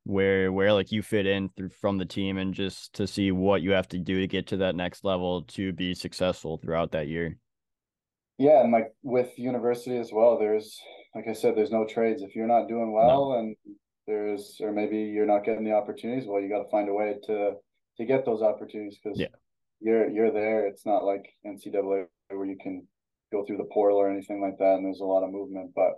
where 0.09 0.51
where 0.51 0.73
like 0.73 0.90
you 0.90 1.03
fit 1.03 1.27
in 1.27 1.51
through 1.51 1.68
from 1.68 1.99
the 1.99 2.05
team 2.07 2.38
and 2.38 2.55
just 2.55 2.94
to 2.94 3.07
see 3.07 3.31
what 3.31 3.61
you 3.61 3.73
have 3.73 3.87
to 3.87 3.99
do 3.99 4.21
to 4.21 4.27
get 4.27 4.47
to 4.47 4.57
that 4.57 4.75
next 4.75 5.05
level 5.05 5.42
to 5.42 5.71
be 5.75 5.94
successful 5.94 6.57
throughout 6.57 6.92
that 6.92 7.09
year. 7.09 7.37
Yeah, 8.38 8.62
and 8.62 8.73
like 8.73 8.94
with 9.03 9.38
university 9.38 9.99
as 9.99 10.11
well, 10.11 10.38
there's 10.38 10.81
like 11.14 11.29
I 11.29 11.35
said, 11.35 11.55
there's 11.55 11.71
no 11.71 11.85
trades. 11.85 12.23
If 12.23 12.35
you're 12.35 12.47
not 12.47 12.68
doing 12.68 12.90
well 12.90 13.33
no. 13.33 13.38
and 13.38 13.57
there's 14.07 14.57
or 14.62 14.73
maybe 14.73 14.97
you're 14.97 15.27
not 15.27 15.44
getting 15.44 15.64
the 15.64 15.75
opportunities, 15.75 16.27
well, 16.27 16.40
you 16.40 16.49
got 16.49 16.62
to 16.62 16.71
find 16.71 16.88
a 16.88 16.94
way 16.94 17.16
to 17.27 17.53
to 17.99 18.05
get 18.07 18.25
those 18.25 18.40
opportunities 18.40 18.99
because 19.03 19.21
yeah. 19.21 19.29
you're 19.79 20.09
you're 20.09 20.33
there. 20.33 20.66
It's 20.66 20.87
not 20.87 21.05
like 21.05 21.29
NCAA 21.47 22.07
where 22.31 22.47
you 22.47 22.57
can 22.62 22.87
go 23.31 23.44
through 23.44 23.59
the 23.59 23.68
portal 23.71 23.99
or 23.99 24.11
anything 24.11 24.40
like 24.40 24.57
that, 24.57 24.77
and 24.77 24.87
there's 24.87 25.01
a 25.01 25.05
lot 25.05 25.23
of 25.23 25.33
movement. 25.33 25.73
But 25.75 25.92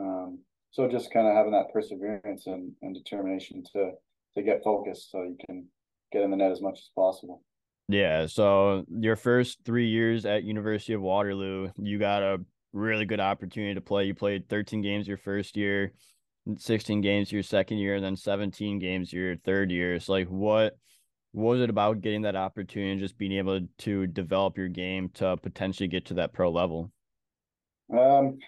um, 0.00 0.38
so 0.70 0.88
just 0.88 1.12
kind 1.12 1.26
of 1.26 1.34
having 1.34 1.52
that 1.52 1.72
perseverance 1.72 2.46
and, 2.46 2.72
and 2.82 2.94
determination 2.94 3.64
to 3.72 3.92
to 4.34 4.42
get 4.42 4.62
focused 4.62 5.10
so 5.10 5.22
you 5.22 5.36
can 5.46 5.66
get 6.12 6.22
in 6.22 6.30
the 6.30 6.36
net 6.36 6.52
as 6.52 6.62
much 6.62 6.78
as 6.78 6.90
possible. 6.94 7.42
Yeah. 7.88 8.26
So 8.26 8.84
your 8.88 9.16
first 9.16 9.58
three 9.64 9.88
years 9.88 10.24
at 10.24 10.44
University 10.44 10.92
of 10.92 11.02
Waterloo, 11.02 11.70
you 11.76 11.98
got 11.98 12.22
a 12.22 12.38
really 12.72 13.04
good 13.04 13.18
opportunity 13.18 13.74
to 13.74 13.80
play. 13.80 14.04
You 14.04 14.14
played 14.14 14.48
13 14.48 14.82
games 14.82 15.08
your 15.08 15.16
first 15.16 15.56
year, 15.56 15.92
16 16.56 17.00
games 17.00 17.32
your 17.32 17.42
second 17.42 17.78
year, 17.78 17.96
and 17.96 18.04
then 18.04 18.14
17 18.14 18.78
games 18.78 19.12
your 19.12 19.36
third 19.38 19.72
year. 19.72 19.98
So 19.98 20.12
like 20.12 20.28
what 20.28 20.76
what 21.32 21.50
was 21.52 21.60
it 21.60 21.70
about 21.70 22.00
getting 22.00 22.22
that 22.22 22.36
opportunity 22.36 22.92
and 22.92 23.00
just 23.00 23.16
being 23.16 23.32
able 23.32 23.60
to 23.78 24.06
develop 24.08 24.56
your 24.58 24.68
game 24.68 25.10
to 25.14 25.36
potentially 25.36 25.88
get 25.88 26.06
to 26.06 26.14
that 26.14 26.32
pro 26.32 26.50
level? 26.50 26.90
Um, 27.92 28.38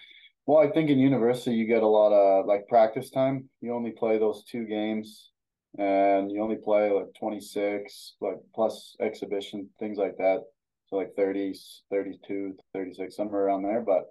well, 0.45 0.59
I 0.59 0.69
think 0.71 0.89
in 0.89 0.99
university 0.99 1.55
you 1.55 1.65
get 1.65 1.83
a 1.83 1.87
lot 1.87 2.11
of 2.11 2.45
like 2.45 2.67
practice 2.67 3.09
time. 3.09 3.49
You 3.61 3.73
only 3.73 3.91
play 3.91 4.17
those 4.17 4.43
two 4.43 4.65
games 4.65 5.29
and 5.77 6.31
you 6.31 6.41
only 6.41 6.57
play 6.57 6.91
like 6.91 7.07
26 7.19 8.15
like 8.21 8.37
plus 8.53 8.95
exhibition 8.99 9.69
things 9.79 9.97
like 9.97 10.17
that. 10.17 10.39
So 10.87 10.97
like 10.97 11.11
30, 11.15 11.53
32, 11.89 12.55
36 12.73 13.15
somewhere 13.15 13.45
around 13.45 13.63
there, 13.63 13.81
but 13.81 14.03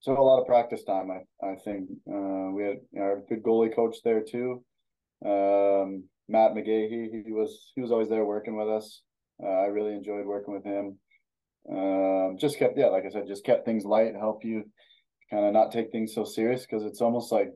so 0.00 0.12
a 0.12 0.20
lot 0.20 0.40
of 0.40 0.46
practice 0.46 0.84
time 0.84 1.10
I 1.10 1.46
I 1.46 1.56
think 1.64 1.88
uh, 2.10 2.50
we 2.52 2.64
had 2.64 2.78
you 2.92 3.00
know, 3.00 3.12
a 3.12 3.28
good 3.28 3.42
goalie 3.42 3.74
coach 3.74 3.96
there 4.04 4.22
too. 4.22 4.64
Um, 5.24 6.04
Matt 6.28 6.54
McGahey, 6.54 7.24
he 7.26 7.32
was 7.32 7.72
he 7.74 7.82
was 7.82 7.92
always 7.92 8.08
there 8.08 8.24
working 8.24 8.56
with 8.56 8.68
us. 8.68 9.02
Uh, 9.42 9.48
I 9.48 9.66
really 9.66 9.92
enjoyed 9.92 10.24
working 10.26 10.54
with 10.54 10.64
him. 10.64 10.98
Um, 11.70 12.36
just 12.38 12.58
kept 12.58 12.78
yeah, 12.78 12.86
like 12.86 13.04
I 13.04 13.10
said, 13.10 13.26
just 13.26 13.44
kept 13.44 13.66
things 13.66 13.84
light, 13.84 14.14
help 14.14 14.44
you 14.44 14.64
kind 15.34 15.46
of 15.46 15.52
not 15.52 15.72
take 15.72 15.90
things 15.90 16.14
so 16.14 16.24
serious 16.24 16.62
because 16.62 16.84
it's 16.84 17.00
almost 17.00 17.32
like 17.32 17.50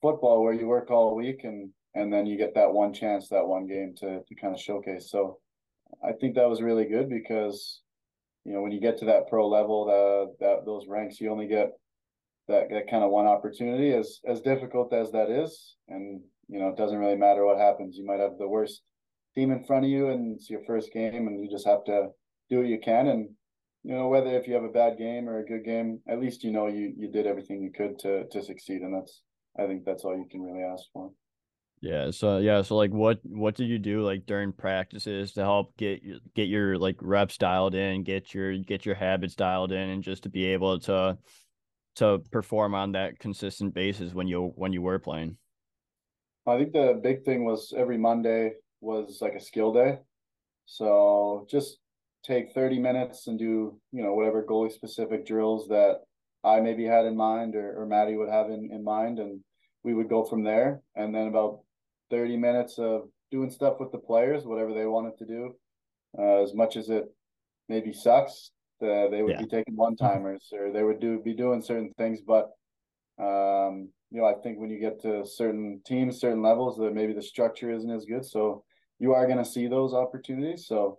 football 0.00 0.42
where 0.42 0.52
you 0.52 0.68
work 0.68 0.90
all 0.90 1.16
week 1.16 1.40
and 1.42 1.70
and 1.94 2.12
then 2.12 2.26
you 2.26 2.36
get 2.36 2.54
that 2.54 2.72
one 2.72 2.92
chance, 2.92 3.28
that 3.28 3.46
one 3.46 3.66
game 3.66 3.92
to 3.98 4.22
to 4.22 4.34
kind 4.36 4.54
of 4.54 4.60
showcase. 4.60 5.10
So 5.10 5.38
I 6.04 6.12
think 6.12 6.36
that 6.36 6.48
was 6.48 6.62
really 6.62 6.84
good 6.84 7.08
because 7.08 7.80
you 8.44 8.52
know 8.52 8.62
when 8.62 8.70
you 8.70 8.80
get 8.80 8.98
to 8.98 9.06
that 9.06 9.28
pro 9.28 9.48
level, 9.48 9.86
the 9.86 10.44
that 10.44 10.64
those 10.64 10.86
ranks, 10.86 11.20
you 11.20 11.30
only 11.30 11.48
get 11.48 11.72
that 12.46 12.70
that 12.70 12.88
kind 12.88 13.02
of 13.02 13.10
one 13.10 13.26
opportunity. 13.26 13.92
As 13.92 14.20
as 14.24 14.40
difficult 14.40 14.92
as 14.92 15.10
that 15.10 15.28
is, 15.28 15.74
and 15.88 16.20
you 16.48 16.60
know 16.60 16.68
it 16.68 16.76
doesn't 16.76 16.98
really 16.98 17.16
matter 17.16 17.44
what 17.44 17.58
happens. 17.58 17.96
You 17.96 18.06
might 18.06 18.20
have 18.20 18.38
the 18.38 18.46
worst 18.46 18.82
team 19.34 19.50
in 19.50 19.64
front 19.64 19.84
of 19.84 19.90
you, 19.90 20.10
and 20.10 20.36
it's 20.36 20.48
your 20.48 20.62
first 20.66 20.92
game, 20.92 21.26
and 21.26 21.42
you 21.42 21.50
just 21.50 21.66
have 21.66 21.84
to 21.86 22.10
do 22.48 22.58
what 22.58 22.68
you 22.68 22.78
can 22.78 23.08
and 23.08 23.30
you 23.84 23.94
know 23.94 24.08
whether 24.08 24.30
if 24.30 24.46
you 24.46 24.54
have 24.54 24.64
a 24.64 24.68
bad 24.68 24.98
game 24.98 25.28
or 25.28 25.38
a 25.38 25.44
good 25.46 25.64
game 25.64 26.00
at 26.08 26.20
least 26.20 26.44
you 26.44 26.50
know 26.50 26.66
you 26.66 26.92
you 26.96 27.10
did 27.10 27.26
everything 27.26 27.62
you 27.62 27.70
could 27.70 27.98
to 27.98 28.24
to 28.28 28.42
succeed 28.42 28.82
and 28.82 28.94
that's 28.94 29.22
i 29.58 29.66
think 29.66 29.84
that's 29.84 30.04
all 30.04 30.16
you 30.16 30.26
can 30.30 30.42
really 30.42 30.62
ask 30.62 30.84
for. 30.92 31.10
Yeah 31.80 32.10
so 32.10 32.38
yeah 32.38 32.62
so 32.62 32.74
like 32.76 32.90
what 32.90 33.20
what 33.22 33.54
did 33.54 33.68
you 33.68 33.78
do 33.78 34.02
like 34.02 34.26
during 34.26 34.52
practices 34.52 35.32
to 35.34 35.42
help 35.42 35.76
get 35.76 36.02
get 36.34 36.48
your 36.48 36.76
like 36.76 36.96
reps 37.00 37.38
dialed 37.38 37.76
in 37.76 38.02
get 38.02 38.34
your 38.34 38.58
get 38.58 38.84
your 38.84 38.96
habits 38.96 39.36
dialed 39.36 39.70
in 39.70 39.88
and 39.90 40.02
just 40.02 40.24
to 40.24 40.28
be 40.28 40.46
able 40.46 40.80
to 40.80 41.16
to 41.98 42.20
perform 42.30 42.74
on 42.74 42.92
that 42.92 43.18
consistent 43.18 43.74
basis 43.74 44.14
when 44.14 44.28
you 44.28 44.52
when 44.54 44.72
you 44.72 44.82
were 44.82 44.98
playing? 44.98 45.36
I 46.46 46.56
think 46.56 46.72
the 46.72 46.98
big 47.02 47.24
thing 47.24 47.44
was 47.44 47.74
every 47.76 47.98
monday 47.98 48.52
was 48.80 49.18
like 49.20 49.34
a 49.34 49.40
skill 49.40 49.72
day. 49.72 49.98
So 50.66 51.46
just 51.50 51.78
take 52.28 52.52
30 52.52 52.78
minutes 52.78 53.26
and 53.26 53.38
do, 53.38 53.80
you 53.90 54.02
know, 54.02 54.12
whatever 54.14 54.44
goalie 54.44 54.70
specific 54.70 55.26
drills 55.26 55.66
that 55.68 56.00
I 56.44 56.60
maybe 56.60 56.84
had 56.84 57.06
in 57.06 57.16
mind 57.16 57.56
or, 57.56 57.80
or 57.80 57.86
Maddie 57.86 58.16
would 58.16 58.28
have 58.28 58.50
in, 58.50 58.70
in 58.70 58.84
mind. 58.84 59.18
And 59.18 59.40
we 59.82 59.94
would 59.94 60.10
go 60.10 60.24
from 60.24 60.44
there. 60.44 60.82
And 60.94 61.14
then 61.14 61.26
about 61.26 61.60
30 62.10 62.36
minutes 62.36 62.78
of 62.78 63.08
doing 63.30 63.50
stuff 63.50 63.76
with 63.80 63.90
the 63.92 63.98
players, 63.98 64.44
whatever 64.44 64.74
they 64.74 64.86
wanted 64.86 65.16
to 65.18 65.26
do. 65.26 65.54
Uh, 66.18 66.42
as 66.42 66.54
much 66.54 66.76
as 66.76 66.90
it 66.90 67.04
maybe 67.68 67.92
sucks, 67.92 68.50
uh, 68.82 69.08
they 69.08 69.22
would 69.22 69.32
yeah. 69.32 69.42
be 69.42 69.48
taking 69.48 69.76
one 69.76 69.96
timers 69.96 70.50
or 70.52 70.70
they 70.70 70.82
would 70.82 71.00
do 71.00 71.20
be 71.20 71.34
doing 71.34 71.62
certain 71.62 71.92
things. 71.98 72.20
But 72.20 72.50
um, 73.18 73.90
you 74.10 74.20
know, 74.20 74.26
I 74.26 74.34
think 74.42 74.58
when 74.58 74.70
you 74.70 74.78
get 74.78 75.02
to 75.02 75.26
certain 75.26 75.80
teams, 75.84 76.20
certain 76.20 76.42
levels, 76.42 76.76
that 76.78 76.94
maybe 76.94 77.12
the 77.12 77.22
structure 77.22 77.70
isn't 77.70 77.90
as 77.90 78.04
good. 78.04 78.24
So 78.24 78.64
you 78.98 79.12
are 79.14 79.26
going 79.26 79.38
to 79.38 79.44
see 79.44 79.66
those 79.66 79.92
opportunities. 79.92 80.66
So 80.66 80.98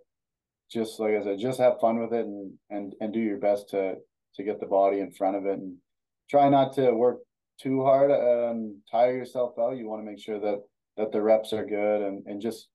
just 0.70 1.00
like 1.00 1.14
I 1.14 1.22
said, 1.22 1.38
just 1.38 1.60
have 1.60 1.80
fun 1.80 1.98
with 2.00 2.12
it 2.12 2.24
and 2.26 2.52
and 2.70 2.94
and 3.00 3.12
do 3.12 3.20
your 3.20 3.38
best 3.38 3.68
to 3.70 3.96
to 4.36 4.42
get 4.42 4.60
the 4.60 4.66
body 4.66 5.00
in 5.00 5.10
front 5.12 5.36
of 5.36 5.44
it 5.46 5.58
and 5.58 5.76
try 6.28 6.48
not 6.48 6.72
to 6.74 6.92
work 6.92 7.18
too 7.60 7.82
hard 7.84 8.10
and 8.10 8.76
tire 8.90 9.16
yourself 9.16 9.52
out. 9.58 9.76
You 9.76 9.88
want 9.88 10.00
to 10.02 10.10
make 10.10 10.20
sure 10.20 10.38
that 10.40 10.62
that 10.96 11.12
the 11.12 11.20
reps 11.20 11.52
are 11.52 11.66
good 11.66 12.02
and 12.02 12.26
and 12.26 12.40
just 12.40 12.68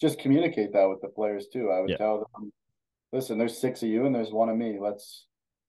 just 0.00 0.18
communicate 0.18 0.72
that 0.72 0.88
with 0.88 1.00
the 1.00 1.08
players 1.08 1.46
too. 1.52 1.70
I 1.70 1.80
would 1.80 1.90
Yeah. 1.90 1.96
tell 1.98 2.28
them, 2.34 2.50
listen, 3.12 3.38
there's 3.38 3.58
six 3.58 3.82
of 3.82 3.88
you 3.88 4.06
and 4.06 4.14
there's 4.14 4.32
one 4.32 4.48
of 4.48 4.56
me. 4.56 4.78
Let's 4.80 5.26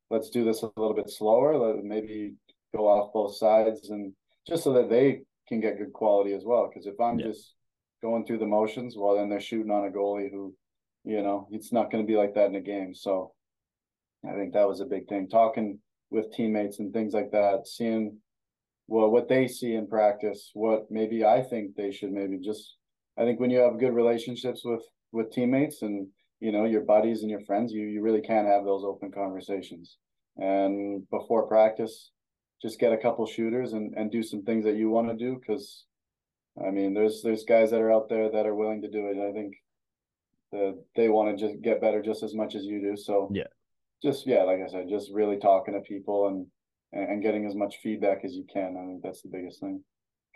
let's 0.09 0.29
do 0.29 0.43
this 0.43 0.63
a 0.63 0.71
little 0.77 0.95
bit 0.95 1.09
slower. 1.09 1.57
Let 1.57 1.83
maybe 1.83 2.35
go 2.75 2.87
off 2.87 3.13
both 3.13 3.35
sides 3.35 3.89
and 3.89 4.13
just 4.47 4.63
so 4.63 4.73
that 4.73 4.89
they 4.89 5.23
can 5.47 5.59
get 5.59 5.77
good 5.77 5.93
quality 5.93 6.33
as 6.33 6.43
well. 6.45 6.67
Because 6.67 6.87
if 6.87 6.99
I'm 6.99 7.19
Yeah. 7.19 7.27
just 7.27 7.53
going 8.01 8.25
through 8.25 8.39
the 8.39 8.45
motions, 8.45 8.95
well, 8.97 9.15
then 9.15 9.29
they're 9.29 9.39
shooting 9.39 9.71
on 9.71 9.85
a 9.85 9.91
goalie 9.91 10.31
who, 10.31 10.53
you 11.03 11.21
know, 11.21 11.47
it's 11.51 11.71
not 11.71 11.91
going 11.91 12.03
to 12.03 12.07
be 12.07 12.17
like 12.17 12.33
that 12.35 12.47
in 12.47 12.55
a 12.55 12.61
game. 12.61 12.93
So 12.95 13.33
I 14.27 14.33
think 14.33 14.53
that 14.53 14.67
was 14.67 14.79
a 14.79 14.85
big 14.85 15.07
thing. 15.07 15.27
Talking 15.27 15.79
with 16.09 16.33
teammates 16.33 16.79
and 16.79 16.93
things 16.93 17.13
like 17.13 17.31
that, 17.31 17.67
seeing 17.67 18.17
well 18.87 19.09
what 19.09 19.27
they 19.27 19.47
see 19.47 19.75
in 19.75 19.87
practice, 19.87 20.51
what 20.53 20.89
maybe 20.89 21.25
I 21.25 21.41
think 21.41 21.75
they 21.75 21.91
should 21.91 22.11
maybe 22.11 22.39
just. 22.39 22.75
I 23.17 23.23
think 23.23 23.39
when 23.39 23.51
you 23.51 23.59
have 23.59 23.79
good 23.79 23.93
relationships 23.93 24.63
with 24.63 24.81
with 25.11 25.31
teammates 25.31 25.81
and 25.81 26.07
you 26.39 26.51
know 26.51 26.65
your 26.65 26.81
buddies 26.81 27.21
and 27.21 27.29
your 27.29 27.41
friends, 27.41 27.71
you 27.73 27.85
you 27.85 28.01
really 28.01 28.21
can 28.21 28.45
have 28.45 28.63
those 28.63 28.83
open 28.83 29.11
conversations. 29.11 29.97
And 30.37 31.07
before 31.09 31.47
practice, 31.47 32.11
just 32.61 32.79
get 32.79 32.93
a 32.93 32.97
couple 32.97 33.25
shooters 33.25 33.73
and 33.73 33.93
and 33.95 34.09
do 34.11 34.23
some 34.23 34.43
things 34.43 34.63
that 34.65 34.75
you 34.77 34.89
want 34.89 35.09
to 35.09 35.15
do 35.15 35.39
because. 35.39 35.85
I 36.55 36.69
mean, 36.69 36.93
there's 36.93 37.23
there's 37.23 37.45
guys 37.45 37.71
that 37.71 37.81
are 37.81 37.91
out 37.91 38.09
there 38.09 38.29
that 38.29 38.45
are 38.45 38.53
willing 38.53 38.83
to 38.83 38.87
do 38.87 39.07
it. 39.07 39.17
I 39.17 39.33
think 39.33 39.55
that 40.53 40.83
they 40.95 41.09
want 41.09 41.37
to 41.37 41.47
just 41.47 41.61
get 41.61 41.81
better 41.81 42.01
just 42.01 42.23
as 42.23 42.33
much 42.33 42.55
as 42.55 42.63
you 42.63 42.79
do. 42.79 42.95
So 42.95 43.29
Yeah. 43.33 43.47
just 44.01 44.25
yeah, 44.25 44.43
like 44.43 44.59
I 44.65 44.67
said, 44.67 44.87
just 44.89 45.11
really 45.11 45.37
talking 45.37 45.73
to 45.73 45.81
people 45.81 46.27
and 46.27 46.47
and 46.93 47.23
getting 47.23 47.45
as 47.45 47.55
much 47.55 47.77
feedback 47.81 48.23
as 48.23 48.33
you 48.33 48.45
can. 48.51 48.77
I 48.77 48.85
think 48.85 49.03
that's 49.03 49.23
the 49.23 49.29
biggest 49.29 49.59
thing. 49.59 49.83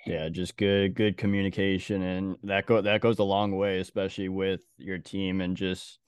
Yeah, 0.05 0.29
just 0.29 0.57
good 0.57 0.95
good 0.95 1.17
communication 1.17 2.01
and 2.01 2.37
that 2.43 2.65
go 2.65 2.81
that 2.81 3.01
goes 3.01 3.19
a 3.19 3.23
long 3.23 3.55
way, 3.55 3.79
especially 3.79 4.29
with 4.29 4.61
your 4.77 4.97
team 4.97 5.41
and 5.41 5.55
just 5.55 5.99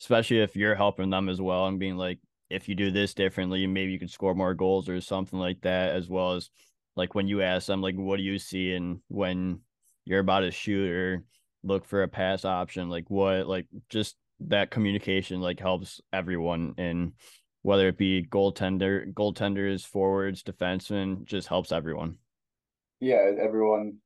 especially 0.00 0.40
if 0.40 0.56
you're 0.56 0.74
helping 0.74 1.10
them 1.10 1.28
as 1.28 1.40
well 1.40 1.66
and 1.66 1.78
being 1.78 1.96
like, 1.96 2.18
if 2.50 2.68
you 2.68 2.74
do 2.74 2.90
this 2.90 3.14
differently, 3.14 3.66
maybe 3.66 3.92
you 3.92 3.98
could 3.98 4.10
score 4.10 4.34
more 4.34 4.54
goals 4.54 4.88
or 4.88 5.00
something 5.00 5.38
like 5.38 5.60
that, 5.62 5.94
as 5.94 6.08
well 6.08 6.34
as 6.34 6.50
like 6.96 7.14
when 7.14 7.26
you 7.28 7.42
ask 7.42 7.66
them 7.66 7.80
like 7.80 7.96
what 7.96 8.18
do 8.18 8.22
you 8.22 8.38
see 8.38 8.74
and 8.74 9.00
when 9.08 9.60
you're 10.04 10.20
about 10.20 10.40
to 10.40 10.50
shoot 10.50 10.90
or 10.90 11.24
look 11.66 11.84
for 11.84 12.02
a 12.02 12.08
pass 12.08 12.44
option, 12.44 12.88
like 12.88 13.08
what 13.08 13.46
like 13.46 13.66
just 13.88 14.16
that 14.40 14.70
communication 14.70 15.40
like 15.40 15.60
helps 15.60 16.00
everyone 16.12 16.74
and 16.78 17.12
whether 17.62 17.88
it 17.88 17.98
be 17.98 18.24
goaltender, 18.24 19.12
goaltenders, 19.12 19.84
forwards, 19.84 20.42
defensemen, 20.42 21.24
just 21.24 21.48
helps 21.48 21.72
everyone. 21.72 22.16
Yeah, 23.00 23.32
everyone 23.40 23.98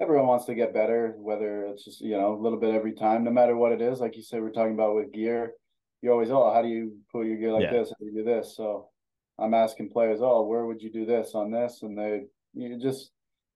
everyone 0.00 0.26
wants 0.26 0.44
to 0.44 0.54
get 0.54 0.74
better, 0.74 1.14
whether 1.16 1.64
it's 1.66 1.84
just, 1.84 2.00
you 2.00 2.16
know, 2.16 2.34
a 2.34 2.40
little 2.40 2.60
bit 2.60 2.74
every 2.74 2.92
time, 2.92 3.24
no 3.24 3.30
matter 3.30 3.56
what 3.56 3.72
it 3.72 3.80
is. 3.80 3.98
Like 3.98 4.14
you 4.16 4.22
said, 4.22 4.42
we're 4.42 4.50
talking 4.50 4.74
about 4.74 4.94
with 4.94 5.12
gear. 5.12 5.54
You 6.02 6.12
always, 6.12 6.30
oh, 6.30 6.52
how 6.52 6.60
do 6.62 6.68
you 6.68 6.98
put 7.10 7.26
your 7.26 7.38
gear 7.38 7.52
like 7.52 7.62
Yeah. 7.62 7.72
this? 7.72 7.88
How 7.88 7.96
do 7.98 8.06
you 8.06 8.22
do 8.22 8.24
this? 8.24 8.54
So 8.56 8.90
I'm 9.38 9.54
asking 9.54 9.90
players, 9.90 10.20
oh, 10.22 10.42
where 10.42 10.66
would 10.66 10.82
you 10.82 10.92
do 10.92 11.06
this 11.06 11.34
on 11.34 11.50
this? 11.50 11.82
And 11.82 11.98
they 11.98 12.24
you 12.54 12.78
just 12.78 13.10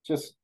just 0.07 0.35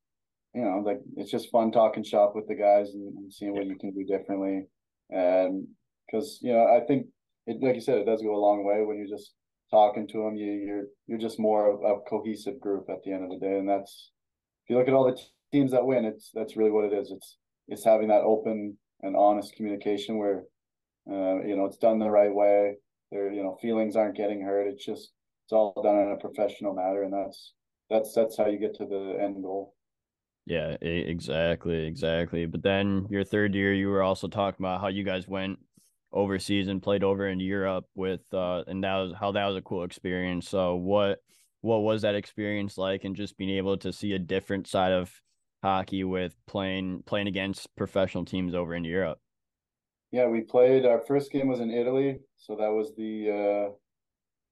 you 0.56 0.64
know, 0.64 0.82
like 0.84 1.00
it's 1.16 1.30
just 1.30 1.50
fun 1.50 1.70
talking 1.70 2.02
shop 2.02 2.32
with 2.34 2.48
the 2.48 2.54
guys 2.54 2.88
and, 2.94 3.14
and 3.18 3.32
seeing 3.32 3.52
what 3.52 3.66
you 3.66 3.76
can 3.76 3.92
do 3.92 4.04
differently. 4.04 4.64
And 5.10 5.66
because 6.06 6.38
you 6.42 6.52
know, 6.52 6.64
I 6.64 6.80
think 6.86 7.08
it 7.46 7.62
like 7.62 7.74
you 7.74 7.82
said, 7.82 7.98
it 7.98 8.06
does 8.06 8.22
go 8.22 8.34
a 8.34 8.40
long 8.40 8.64
way 8.64 8.82
when 8.82 8.96
you're 8.96 9.06
just 9.06 9.34
talking 9.70 10.08
to 10.08 10.22
them. 10.22 10.34
You 10.34 10.52
you're 10.52 10.84
you're 11.06 11.18
just 11.18 11.38
more 11.38 11.70
of 11.70 11.80
a 11.82 12.00
cohesive 12.08 12.58
group 12.58 12.86
at 12.88 13.02
the 13.04 13.12
end 13.12 13.24
of 13.24 13.30
the 13.30 13.46
day, 13.46 13.58
and 13.58 13.68
that's 13.68 14.12
if 14.64 14.70
you 14.70 14.78
look 14.78 14.88
at 14.88 14.94
all 14.94 15.04
the 15.04 15.20
teams 15.52 15.72
that 15.72 15.84
win, 15.84 16.06
it's 16.06 16.30
that's 16.32 16.56
really 16.56 16.70
what 16.70 16.86
it 16.86 16.94
is. 16.94 17.10
It's 17.10 17.36
it's 17.68 17.84
having 17.84 18.08
that 18.08 18.22
open 18.22 18.78
and 19.02 19.14
honest 19.14 19.54
communication 19.56 20.16
where 20.16 20.44
uh, 21.10 21.44
you 21.44 21.54
know 21.54 21.66
it's 21.66 21.76
done 21.76 21.98
the 21.98 22.10
right 22.10 22.34
way. 22.34 22.76
There, 23.12 23.30
you 23.30 23.42
know, 23.42 23.58
feelings 23.60 23.94
aren't 23.94 24.16
getting 24.16 24.40
hurt. 24.40 24.68
It's 24.68 24.86
just 24.86 25.12
it's 25.44 25.52
all 25.52 25.80
done 25.82 25.98
in 25.98 26.12
a 26.12 26.16
professional 26.16 26.74
manner, 26.74 27.02
and 27.02 27.12
that's 27.12 27.52
that's 27.90 28.14
that's 28.14 28.38
how 28.38 28.46
you 28.46 28.58
get 28.58 28.74
to 28.76 28.86
the 28.86 29.18
end 29.22 29.42
goal. 29.42 29.75
Yeah, 30.46 30.76
exactly, 30.80 31.86
exactly. 31.86 32.46
But 32.46 32.62
then 32.62 33.08
your 33.10 33.24
third 33.24 33.54
year, 33.54 33.74
you 33.74 33.88
were 33.88 34.02
also 34.02 34.28
talking 34.28 34.64
about 34.64 34.80
how 34.80 34.86
you 34.86 35.02
guys 35.02 35.26
went 35.26 35.58
overseas 36.12 36.68
and 36.68 36.80
played 36.80 37.02
over 37.02 37.26
in 37.28 37.40
Europe 37.40 37.86
with, 37.96 38.22
uh, 38.32 38.62
and 38.68 38.84
that 38.84 38.94
was 38.94 39.12
how 39.18 39.32
that 39.32 39.46
was 39.46 39.56
a 39.56 39.62
cool 39.62 39.82
experience. 39.82 40.48
So 40.48 40.76
what 40.76 41.18
what 41.62 41.78
was 41.78 42.02
that 42.02 42.14
experience 42.14 42.78
like, 42.78 43.02
and 43.02 43.16
just 43.16 43.36
being 43.36 43.56
able 43.56 43.76
to 43.78 43.92
see 43.92 44.12
a 44.12 44.20
different 44.20 44.68
side 44.68 44.92
of 44.92 45.12
hockey 45.64 46.04
with 46.04 46.36
playing 46.46 47.02
playing 47.06 47.26
against 47.26 47.74
professional 47.74 48.24
teams 48.24 48.54
over 48.54 48.76
in 48.76 48.84
Europe? 48.84 49.18
Yeah, 50.12 50.28
we 50.28 50.42
played. 50.42 50.86
Our 50.86 51.00
first 51.00 51.32
game 51.32 51.48
was 51.48 51.58
in 51.58 51.72
Italy, 51.72 52.20
so 52.36 52.54
that 52.54 52.70
was 52.70 52.94
the 52.96 53.72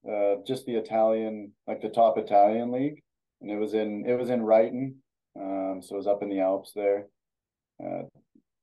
uh, 0.08 0.10
uh, 0.10 0.36
just 0.44 0.66
the 0.66 0.74
Italian, 0.74 1.52
like 1.68 1.80
the 1.80 1.88
top 1.88 2.18
Italian 2.18 2.72
league, 2.72 3.00
and 3.40 3.48
it 3.48 3.58
was 3.58 3.74
in 3.74 4.04
it 4.08 4.18
was 4.18 4.30
in 4.30 4.42
Ritten, 4.42 4.96
um, 5.40 5.80
so 5.82 5.94
it 5.94 5.98
was 5.98 6.06
up 6.06 6.22
in 6.22 6.28
the 6.28 6.40
Alps 6.40 6.72
there, 6.74 7.06
uh, 7.84 8.02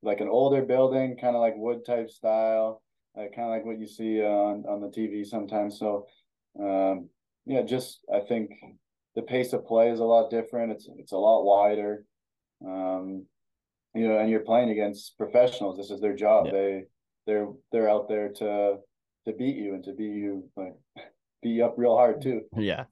like 0.01 0.21
an 0.21 0.29
older 0.29 0.61
building, 0.61 1.17
kind 1.19 1.35
of 1.35 1.41
like 1.41 1.55
wood 1.57 1.85
type 1.85 2.09
style, 2.09 2.81
uh, 3.17 3.23
kind 3.35 3.47
of 3.47 3.49
like 3.49 3.65
what 3.65 3.79
you 3.79 3.87
see 3.87 4.21
on 4.21 4.63
on 4.67 4.81
the 4.81 4.87
TV 4.87 5.25
sometimes. 5.25 5.77
So, 5.77 6.07
um, 6.59 7.09
yeah, 7.45 7.61
just 7.61 7.99
I 8.13 8.19
think 8.21 8.51
the 9.15 9.21
pace 9.21 9.53
of 9.53 9.65
play 9.65 9.89
is 9.89 9.99
a 9.99 10.05
lot 10.05 10.29
different. 10.29 10.71
It's 10.71 10.87
it's 10.97 11.11
a 11.11 11.17
lot 11.17 11.43
wider. 11.43 12.05
Um, 12.65 13.25
you 13.93 14.07
know, 14.07 14.17
and 14.17 14.29
you're 14.29 14.39
playing 14.41 14.69
against 14.69 15.17
professionals. 15.17 15.77
This 15.77 15.91
is 15.91 15.99
their 15.99 16.15
job. 16.15 16.45
Yeah. 16.45 16.51
They 16.51 16.83
they're 17.27 17.47
they're 17.71 17.89
out 17.89 18.07
there 18.07 18.29
to 18.29 18.77
to 19.25 19.33
beat 19.33 19.57
you 19.57 19.73
and 19.75 19.83
to 19.83 19.93
beat 19.93 20.15
you 20.15 20.49
like 20.55 20.73
beat 21.41 21.51
you 21.51 21.65
up 21.65 21.75
real 21.77 21.95
hard 21.95 22.21
too. 22.21 22.41
Yeah, 22.55 22.85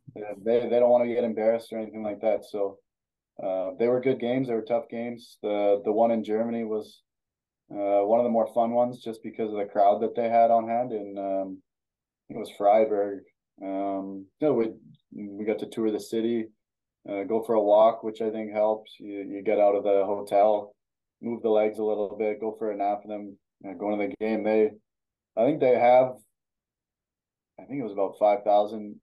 They 0.44 0.60
they 0.60 0.80
don't 0.80 0.90
want 0.90 1.08
to 1.08 1.14
get 1.14 1.24
embarrassed 1.24 1.72
or 1.72 1.80
anything 1.80 2.04
like 2.04 2.22
that. 2.22 2.44
So 2.44 2.78
uh, 3.42 3.72
they 3.80 3.88
were 3.88 4.02
good 4.02 4.20
games. 4.20 4.48
They 4.48 4.54
were 4.54 4.62
tough 4.62 4.90
games. 4.90 5.38
The 5.42 5.82
the 5.86 5.92
one 5.92 6.12
in 6.12 6.24
Germany 6.24 6.66
was 6.66 7.02
uh, 7.72 8.04
one 8.06 8.20
of 8.20 8.24
the 8.24 8.32
more 8.32 8.52
fun 8.54 8.72
ones 8.72 9.02
just 9.02 9.22
because 9.24 9.52
of 9.52 9.58
the 9.58 9.66
crowd 9.66 10.02
that 10.02 10.16
they 10.16 10.30
had 10.30 10.52
on 10.52 10.68
hand. 10.68 10.92
And 10.92 11.18
um, 11.18 11.62
it 12.30 12.38
was 12.38 12.52
Freiburg. 12.58 13.20
Um, 13.62 14.26
you 14.40 14.48
know, 14.48 14.54
we 14.54 14.72
we 15.14 15.46
got 15.46 15.60
to 15.60 15.70
tour 15.70 15.92
the 15.92 16.00
city, 16.00 16.48
uh, 17.10 17.24
go 17.24 17.44
for 17.44 17.56
a 17.56 17.62
walk, 17.62 18.04
which 18.04 18.22
I 18.22 18.30
think 18.30 18.52
helps. 18.52 18.92
You 19.00 19.26
you 19.30 19.42
get 19.44 19.60
out 19.60 19.76
of 19.76 19.84
the 19.84 20.04
hotel, 20.06 20.76
move 21.22 21.42
the 21.42 21.50
legs 21.50 21.80
a 21.80 21.84
little 21.84 22.16
bit, 22.18 22.42
go 22.42 22.56
for 22.58 22.72
a 22.72 22.76
nap, 22.76 23.02
and 23.04 23.12
then 23.12 23.38
uh, 23.72 23.78
go 23.78 23.92
to 23.92 23.98
the 23.98 24.14
game. 24.20 24.44
They, 24.44 24.72
I 25.38 25.46
think 25.46 25.60
they 25.60 25.78
have. 25.78 26.14
I 27.60 27.66
think 27.66 27.80
it 27.80 27.84
was 27.84 27.94
about 27.94 28.16
five 28.20 28.44
thousand 28.44 29.00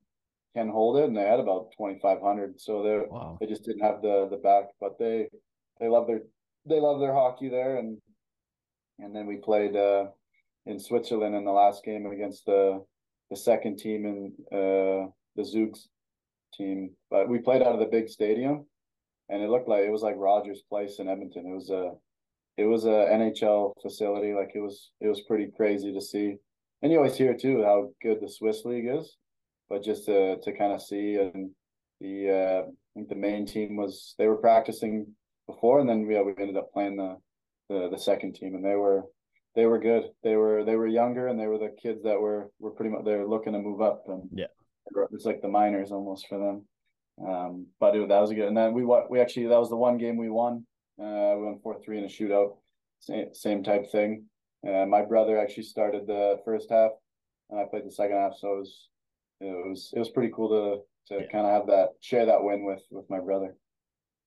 can 0.57 0.69
hold 0.69 0.97
it, 0.97 1.05
and 1.05 1.17
they 1.17 1.23
had 1.23 1.41
about 1.41 1.73
twenty 1.77 1.99
five 2.01 2.21
hundred. 2.23 2.61
So 2.61 2.83
they 2.83 2.99
wow, 3.09 3.37
they 3.41 3.47
just 3.47 3.65
didn't 3.65 3.83
have 3.83 4.01
the 4.01 4.29
the 4.31 4.39
back, 4.39 4.65
but 4.81 4.99
they 4.99 5.29
they 5.79 5.89
love 5.89 6.07
their 6.07 6.23
they 6.67 6.81
love 6.81 6.99
their 6.99 7.13
hockey 7.13 7.49
there, 7.49 7.77
and 7.77 7.99
and 8.99 9.15
then 9.15 9.27
we 9.27 9.37
played 9.37 9.77
uh, 9.77 10.07
in 10.65 10.81
Switzerland 10.81 11.35
in 11.35 11.45
the 11.45 11.53
last 11.53 11.85
game 11.85 12.07
against 12.07 12.47
the 12.47 12.83
the 13.31 13.37
second 13.37 13.79
team 13.79 14.07
in 14.07 14.33
uh, 14.51 15.11
the 15.37 15.45
Zug's 15.45 15.89
team, 16.55 16.91
but 17.11 17.29
we 17.29 17.39
played 17.39 17.63
out 17.63 17.75
of 17.75 17.81
the 17.81 17.87
big 17.87 18.09
stadium, 18.09 18.65
and 19.29 19.43
it 19.43 19.51
looked 19.51 19.69
like 19.69 19.85
it 19.85 19.93
was 19.93 20.03
like 20.03 20.15
Rogers 20.17 20.63
Place 20.69 20.99
in 21.01 21.09
Edmonton. 21.09 21.47
It 21.47 21.55
was 21.55 21.71
a 21.71 21.93
it 22.57 22.65
was 22.65 22.87
a 22.87 23.09
NHL 23.13 23.75
facility, 23.83 24.33
like 24.33 24.53
it 24.55 24.61
was 24.61 24.91
it 25.01 25.09
was 25.09 25.21
pretty 25.23 25.51
crazy 25.55 25.93
to 25.93 26.01
see, 26.01 26.37
and 26.81 26.91
you 26.91 26.99
always 26.99 27.17
hear 27.19 27.35
too 27.35 27.63
how 27.63 27.91
good 28.03 28.21
the 28.23 28.31
Swiss 28.31 28.65
league 28.65 28.89
is, 28.89 29.17
but 29.69 29.83
just 29.83 30.07
to 30.07 30.39
to 30.41 30.53
kind 30.53 30.73
of 30.73 30.83
see 30.83 31.17
and 31.17 31.51
the 32.01 32.31
uh, 32.31 32.63
I 32.69 32.73
think 32.95 33.09
the 33.09 33.15
main 33.15 33.47
team 33.47 33.77
was 33.77 34.15
they 34.19 34.27
were 34.27 34.37
practicing 34.37 35.07
before, 35.47 35.81
and 35.81 35.89
then 35.89 36.07
we 36.07 36.21
we 36.23 36.35
ended 36.39 36.57
up 36.57 36.73
playing 36.73 36.97
the 36.97 37.17
the 37.69 37.89
the 37.91 37.99
second 37.99 38.35
team, 38.35 38.55
and 38.55 38.65
they 38.65 38.75
were 38.75 39.05
they 39.55 39.67
were 39.67 39.79
good. 39.79 40.11
They 40.23 40.37
were 40.37 40.65
they 40.65 40.77
were 40.77 40.87
younger, 40.87 41.29
and 41.29 41.39
they 41.41 41.47
were 41.47 41.59
the 41.59 41.75
kids 41.83 42.03
that 42.05 42.21
were 42.21 42.51
were 42.59 42.71
pretty 42.71 42.91
much 42.91 43.05
they're 43.05 43.27
looking 43.27 43.55
to 43.55 43.59
move 43.59 43.81
up, 43.81 44.05
and 44.09 44.29
Yeah. 44.33 44.47
it's 45.13 45.25
like 45.25 45.41
the 45.43 45.49
minors 45.49 45.93
almost 45.93 46.27
for 46.29 46.39
them. 46.39 46.67
Um, 47.27 47.67
but 47.81 47.97
it, 47.97 48.09
that 48.09 48.21
was 48.21 48.31
a 48.31 48.35
good, 48.35 48.49
and 48.49 48.57
then 48.57 48.75
we 48.75 48.85
we 48.85 49.21
actually 49.21 49.47
that 49.47 49.59
was 49.59 49.71
the 49.71 49.77
one 49.77 49.97
game 49.97 50.17
we 50.19 50.29
won. 50.29 50.67
Uh, 51.01 51.35
we 51.37 51.45
won 51.45 51.59
four 51.63 51.81
three 51.81 51.99
in 51.99 52.05
a 52.05 52.09
shootout. 52.09 52.57
Same 53.01 53.33
same 53.33 53.63
type 53.63 53.91
thing. 53.91 54.27
Uh, 54.67 54.85
my 54.87 55.03
brother 55.03 55.39
actually 55.39 55.63
started 55.65 56.07
the 56.07 56.41
first 56.45 56.71
half, 56.71 56.91
and 57.51 57.59
I 57.59 57.65
played 57.65 57.87
the 57.87 57.91
second 57.91 58.17
half. 58.17 58.35
So 58.37 58.55
it 58.55 58.59
was 58.59 58.89
it 59.41 59.69
was 59.69 59.91
it 59.95 59.99
was 59.99 60.11
pretty 60.11 60.33
cool 60.35 60.49
to 60.49 61.15
to 61.15 61.23
Yeah. 61.23 61.29
kind 61.31 61.47
of 61.47 61.53
have 61.53 61.67
that 61.69 61.91
share 62.01 62.27
that 62.27 62.43
win 62.43 62.65
with 62.65 62.83
with 62.91 63.09
my 63.11 63.21
brother. 63.21 63.57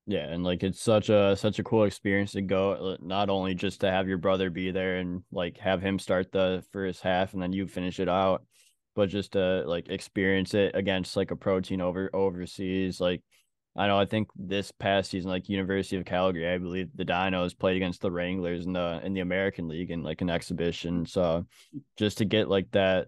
yeah, 0.05 0.25
and 0.31 0.43
like 0.43 0.63
it's 0.63 0.81
such 0.81 1.09
a 1.09 1.35
such 1.35 1.59
a 1.59 1.63
cool 1.63 1.83
experience 1.83 2.31
to 2.33 2.41
go. 2.41 2.71
uh, 2.71 2.97
Not 3.01 3.29
only 3.29 3.53
just 3.55 3.81
to 3.81 3.91
have 3.91 4.07
your 4.07 4.17
brother 4.17 4.49
be 4.49 4.71
there 4.71 4.97
and 4.97 5.23
like 5.31 5.57
have 5.57 5.81
him 5.81 5.99
start 5.99 6.31
the 6.31 6.63
first 6.71 7.01
half 7.01 7.33
and 7.33 7.41
then 7.41 7.53
you 7.53 7.67
finish 7.67 7.99
it 7.99 8.09
out, 8.09 8.43
but 8.95 9.09
just 9.09 9.33
to 9.33 9.63
like 9.67 9.89
experience 9.89 10.53
it 10.53 10.75
against 10.75 11.15
like 11.17 11.31
a 11.31 11.35
pro 11.35 11.59
team 11.61 11.81
over 11.81 12.09
overseas, 12.13 12.99
like 13.01 13.21
I 13.75 13.85
know. 13.87 13.99
I 13.99 14.05
think 14.05 14.29
this 14.35 14.71
past 14.71 15.11
season, 15.11 15.29
like 15.29 15.47
University 15.47 15.95
of 15.97 16.05
Calgary, 16.05 16.47
I 16.51 16.57
believe 16.57 16.89
the 16.95 17.05
Dinos 17.05 17.57
played 17.57 17.77
against 17.77 18.01
the 18.01 18.11
Wranglers 18.11 18.65
in 18.65 18.73
the 18.73 18.99
in 19.03 19.13
the 19.13 19.21
American 19.21 19.67
League 19.67 19.91
in 19.91 20.01
like 20.01 20.21
an 20.21 20.29
exhibition. 20.29 21.05
So 21.05 21.45
just 21.97 22.17
to 22.17 22.25
get 22.25 22.49
like 22.49 22.71
that 22.71 23.07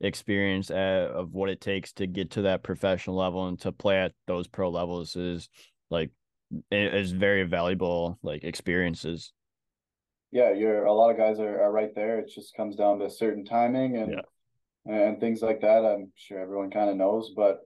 experience 0.00 0.70
at, 0.70 1.10
of 1.10 1.32
what 1.32 1.50
it 1.50 1.60
takes 1.60 1.92
to 1.94 2.06
get 2.06 2.30
to 2.32 2.42
that 2.42 2.62
professional 2.62 3.16
level 3.16 3.48
and 3.48 3.60
to 3.60 3.72
play 3.72 4.00
at 4.00 4.12
those 4.26 4.48
pro 4.48 4.70
levels 4.70 5.16
is 5.16 5.48
like 5.90 6.10
is 6.70 7.12
very 7.12 7.44
valuable 7.44 8.18
like 8.22 8.44
experiences. 8.44 9.32
Yeah, 10.32 10.52
you're 10.52 10.84
a 10.84 10.92
lot 10.92 11.10
of 11.10 11.16
guys 11.16 11.38
are, 11.40 11.62
are 11.62 11.72
right 11.72 11.94
there. 11.94 12.18
It 12.18 12.30
just 12.32 12.56
comes 12.56 12.76
down 12.76 12.98
to 13.00 13.10
certain 13.10 13.44
timing 13.44 13.96
and 13.96 14.12
yeah. 14.12 14.94
and 14.94 15.20
things 15.20 15.42
like 15.42 15.60
that. 15.60 15.84
I'm 15.84 16.12
sure 16.14 16.40
everyone 16.40 16.70
kind 16.70 16.88
of 16.88 16.96
knows, 16.96 17.32
but 17.36 17.60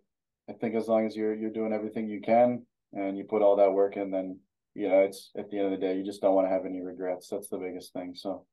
I 0.49 0.55
think 0.55 0.75
as 0.75 0.89
long 0.89 1.07
as 1.07 1.15
you're 1.15 1.35
you're 1.35 1.51
doing 1.51 1.73
everything 1.73 2.09
you 2.09 2.21
can 2.21 2.67
and 2.93 3.17
you 3.17 3.25
put 3.25 3.43
all 3.43 3.57
that 3.57 3.73
work 3.73 3.97
in, 3.97 4.11
then 4.11 4.39
you 4.75 4.89
know 4.89 5.01
it's 5.01 5.31
at 5.37 5.51
the 5.51 5.59
end 5.59 5.73
of 5.73 5.79
the 5.79 5.87
day 5.87 5.97
you 5.97 6.05
just 6.05 6.21
don't 6.21 6.35
want 6.35 6.47
to 6.47 6.53
have 6.53 6.67
any 6.67 6.81
regrets. 6.81 7.29
That's 7.29 7.49
the 7.49 7.59
biggest 7.59 7.93
thing. 7.93 8.15
So 8.15 8.47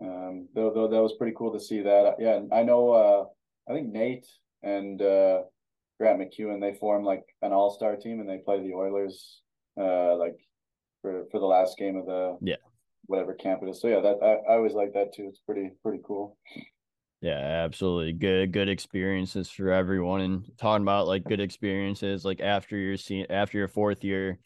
um 0.00 0.48
though, 0.54 0.72
though 0.74 0.88
that 0.88 1.02
was 1.02 1.14
pretty 1.18 1.34
cool 1.36 1.52
to 1.52 1.60
see 1.60 1.82
that. 1.82 2.16
Yeah, 2.18 2.40
I 2.52 2.62
know 2.62 2.90
uh 2.90 3.24
I 3.68 3.74
think 3.74 3.92
Nate 3.92 4.26
and 4.62 5.00
uh 5.00 5.42
Grant 5.98 6.20
McEwen 6.20 6.60
they 6.60 6.78
form 6.78 7.04
like 7.04 7.24
an 7.42 7.52
all 7.52 7.70
star 7.70 7.96
team 7.96 8.20
and 8.20 8.28
they 8.28 8.38
play 8.38 8.60
the 8.60 8.74
Oilers 8.74 9.42
uh 9.80 10.16
like 10.16 10.36
for 11.02 11.24
for 11.30 11.40
the 11.40 11.46
last 11.46 11.78
game 11.78 11.96
of 11.96 12.06
the 12.06 12.36
yeah 12.40 12.56
whatever 13.06 13.34
camp 13.34 13.62
it 13.62 13.68
is. 13.68 13.80
So 13.80 13.88
yeah, 13.88 14.00
that 14.00 14.18
I, 14.22 14.52
I 14.52 14.56
always 14.56 14.74
like 14.74 14.92
that 14.94 15.14
too. 15.14 15.26
It's 15.28 15.40
pretty 15.40 15.70
pretty 15.82 16.02
cool. 16.04 16.36
Yeah, 17.22 17.38
absolutely. 17.38 18.12
Good 18.12 18.52
good 18.52 18.68
experiences 18.68 19.48
for 19.48 19.70
everyone. 19.70 20.20
And 20.20 20.52
talking 20.58 20.82
about 20.82 21.06
like 21.06 21.24
good 21.24 21.40
experiences, 21.40 22.24
like 22.24 22.40
after 22.40 22.76
your 22.76 22.96
se- 22.96 23.26
after 23.30 23.58
your 23.58 23.68
fourth 23.68 24.04
year, 24.04 24.38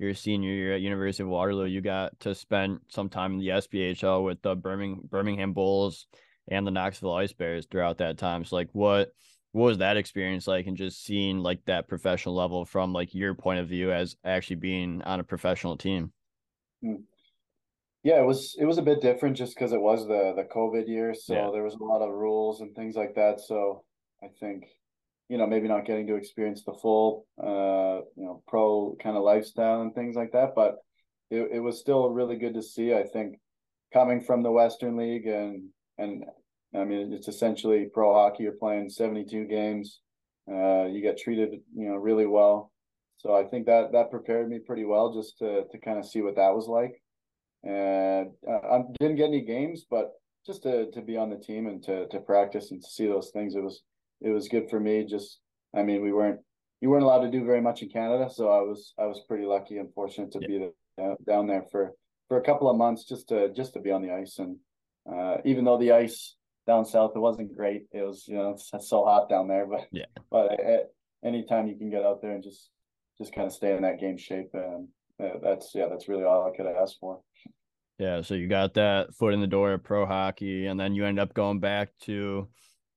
your 0.00 0.14
senior 0.14 0.50
year 0.50 0.74
at 0.74 0.80
University 0.80 1.22
of 1.22 1.28
Waterloo, 1.28 1.66
you 1.66 1.82
got 1.82 2.18
to 2.20 2.34
spend 2.34 2.80
some 2.88 3.10
time 3.10 3.32
in 3.32 3.38
the 3.38 3.48
SPHL 3.48 4.24
with 4.24 4.40
the 4.40 4.56
Birmingham 4.56 5.02
Birmingham 5.10 5.52
Bulls 5.52 6.06
and 6.48 6.66
the 6.66 6.70
Knoxville 6.70 7.12
Ice 7.12 7.34
Bears 7.34 7.66
throughout 7.66 7.98
that 7.98 8.16
time. 8.16 8.44
So 8.44 8.56
like 8.56 8.70
what 8.72 9.12
what 9.52 9.66
was 9.66 9.78
that 9.78 9.98
experience 9.98 10.46
like 10.46 10.66
and 10.66 10.76
just 10.76 11.04
seeing 11.04 11.40
like 11.40 11.62
that 11.66 11.86
professional 11.86 12.34
level 12.34 12.64
from 12.64 12.94
like 12.94 13.14
your 13.14 13.34
point 13.34 13.60
of 13.60 13.68
view 13.68 13.92
as 13.92 14.16
actually 14.24 14.56
being 14.56 15.02
on 15.02 15.20
a 15.20 15.24
professional 15.24 15.76
team? 15.76 16.12
Hmm. 16.82 17.02
Yeah, 18.02 18.20
it 18.22 18.24
was 18.24 18.56
it 18.58 18.64
was 18.64 18.78
a 18.78 18.82
bit 18.82 19.02
different 19.02 19.36
just 19.36 19.54
because 19.54 19.74
it 19.74 19.80
was 19.80 20.08
the 20.08 20.32
the 20.34 20.48
COVID 20.50 20.88
year, 20.88 21.12
so 21.12 21.34
yeah. 21.34 21.50
there 21.52 21.62
was 21.62 21.74
a 21.74 21.84
lot 21.84 22.00
of 22.00 22.10
rules 22.10 22.62
and 22.62 22.74
things 22.74 22.96
like 22.96 23.14
that. 23.16 23.40
So 23.40 23.84
I 24.22 24.28
think, 24.40 24.64
you 25.30 25.38
know, 25.38 25.46
maybe 25.46 25.68
not 25.68 25.86
getting 25.86 26.06
to 26.08 26.16
experience 26.16 26.64
the 26.64 26.74
full, 26.74 27.26
uh, 27.42 28.02
you 28.16 28.24
know, 28.24 28.42
pro 28.48 28.96
kind 29.00 29.16
of 29.16 29.22
lifestyle 29.22 29.80
and 29.82 29.94
things 29.94 30.16
like 30.16 30.32
that, 30.32 30.54
but 30.56 30.78
it 31.30 31.50
it 31.52 31.60
was 31.60 31.78
still 31.78 32.10
really 32.10 32.36
good 32.36 32.54
to 32.54 32.62
see. 32.62 32.92
I 32.92 33.04
think 33.04 33.36
coming 33.92 34.20
from 34.20 34.42
the 34.42 34.50
Western 34.50 34.96
League 34.96 35.26
and 35.26 35.68
and 35.98 36.24
I 36.74 36.84
mean 36.84 37.12
it's 37.12 37.28
essentially 37.28 37.88
pro 37.94 38.12
hockey. 38.12 38.42
You're 38.42 38.52
playing 38.52 38.90
72 38.90 39.46
games. 39.46 40.00
Uh, 40.50 40.86
you 40.86 41.00
get 41.00 41.18
treated, 41.18 41.50
you 41.76 41.88
know, 41.88 41.96
really 41.96 42.26
well. 42.26 42.72
So 43.18 43.34
I 43.34 43.44
think 43.44 43.66
that 43.66 43.92
that 43.92 44.10
prepared 44.10 44.48
me 44.48 44.58
pretty 44.58 44.84
well 44.84 45.14
just 45.14 45.38
to 45.38 45.64
to 45.70 45.78
kind 45.78 45.98
of 45.98 46.06
see 46.06 46.22
what 46.22 46.36
that 46.36 46.54
was 46.54 46.66
like 46.66 47.00
and 47.62 48.30
uh, 48.48 48.52
I 48.52 48.82
didn't 48.98 49.16
get 49.16 49.28
any 49.28 49.42
games, 49.42 49.84
but 49.88 50.12
just 50.46 50.62
to 50.62 50.90
to 50.92 51.02
be 51.02 51.16
on 51.16 51.30
the 51.30 51.36
team 51.36 51.66
and 51.66 51.82
to 51.84 52.08
to 52.08 52.20
practice 52.20 52.70
and 52.70 52.82
to 52.82 52.88
see 52.88 53.06
those 53.06 53.30
things, 53.30 53.54
it 53.54 53.62
was 53.62 53.82
it 54.20 54.30
was 54.30 54.48
good 54.48 54.68
for 54.70 54.80
me. 54.80 55.04
Just 55.04 55.38
I 55.74 55.82
mean, 55.82 56.02
we 56.02 56.12
weren't 56.12 56.40
you 56.80 56.88
weren't 56.90 57.04
allowed 57.04 57.22
to 57.22 57.30
do 57.30 57.44
very 57.44 57.60
much 57.60 57.82
in 57.82 57.90
Canada, 57.90 58.28
so 58.30 58.48
I 58.48 58.60
was 58.60 58.94
I 58.98 59.06
was 59.06 59.20
pretty 59.28 59.44
lucky 59.44 59.78
and 59.78 59.92
fortunate 59.92 60.32
to 60.32 60.40
yeah. 60.40 60.48
be 60.48 60.58
there, 60.58 61.12
uh, 61.12 61.14
down 61.26 61.46
there 61.46 61.64
for 61.70 61.94
for 62.28 62.38
a 62.38 62.44
couple 62.44 62.70
of 62.70 62.76
months 62.76 63.04
just 63.04 63.28
to 63.28 63.52
just 63.52 63.74
to 63.74 63.80
be 63.80 63.90
on 63.90 64.02
the 64.02 64.12
ice. 64.12 64.38
And 64.38 64.56
uh, 65.10 65.38
even 65.44 65.64
though 65.64 65.78
the 65.78 65.92
ice 65.92 66.36
down 66.66 66.84
south 66.84 67.12
it 67.14 67.20
wasn't 67.20 67.56
great, 67.56 67.86
it 67.92 68.02
was 68.02 68.24
you 68.26 68.36
know 68.36 68.50
it's, 68.50 68.70
it's 68.72 68.88
so 68.88 69.04
hot 69.04 69.28
down 69.28 69.48
there. 69.48 69.66
But 69.66 69.86
yeah, 69.92 70.06
but 70.30 70.52
at, 70.52 70.90
anytime 71.24 71.68
you 71.68 71.76
can 71.76 71.90
get 71.90 72.04
out 72.04 72.22
there 72.22 72.32
and 72.32 72.42
just 72.42 72.70
just 73.18 73.34
kind 73.34 73.46
of 73.46 73.52
stay 73.52 73.74
in 73.74 73.82
that 73.82 74.00
game 74.00 74.16
shape, 74.16 74.50
and 74.54 74.88
uh, 75.22 75.38
that's 75.42 75.72
yeah, 75.74 75.86
that's 75.88 76.08
really 76.08 76.24
all 76.24 76.50
I 76.50 76.56
could 76.56 76.66
ask 76.66 76.98
for. 76.98 77.20
Yeah, 77.98 78.22
so 78.22 78.34
you 78.34 78.48
got 78.48 78.72
that 78.74 79.14
foot 79.14 79.34
in 79.34 79.42
the 79.42 79.46
door 79.46 79.72
of 79.72 79.84
pro 79.84 80.06
hockey, 80.06 80.66
and 80.66 80.80
then 80.80 80.94
you 80.94 81.04
end 81.04 81.20
up 81.20 81.34
going 81.34 81.60
back 81.60 81.90
to 82.04 82.48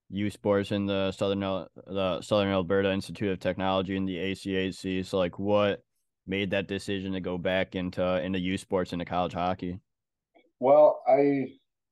U 0.10 0.30
Sports 0.30 0.72
in 0.72 0.86
the 0.86 1.12
Southern 1.12 1.39
the 1.39 2.22
Southern 2.22 2.49
Alberta 2.49 2.91
Institute 2.91 3.32
of 3.32 3.39
Technology 3.39 3.97
and 3.97 4.08
the 4.08 4.18
ACAC. 4.18 5.06
So, 5.06 5.18
like, 5.18 5.39
what 5.39 5.84
made 6.26 6.51
that 6.51 6.68
decision 6.68 7.14
to 7.14 7.20
go 7.20 7.38
back 7.38 7.76
into 7.76 8.22
into 8.22 8.39
U 8.39 8.58
Sports 8.58 8.93
into 8.93 9.06
college 9.06 9.34
hockey? 9.34 9.80
Well, 10.60 11.01
I 11.08 11.47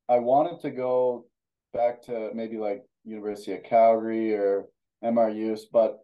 I 0.07 0.19
wanted 0.19 0.61
to 0.61 0.71
go 0.71 1.25
back 1.73 2.01
to 2.03 2.31
maybe 2.33 2.57
like 2.57 2.83
University 3.03 3.53
of 3.53 3.63
Calgary 3.63 4.33
or 4.33 4.67
MRU's, 5.03 5.67
but 5.71 5.99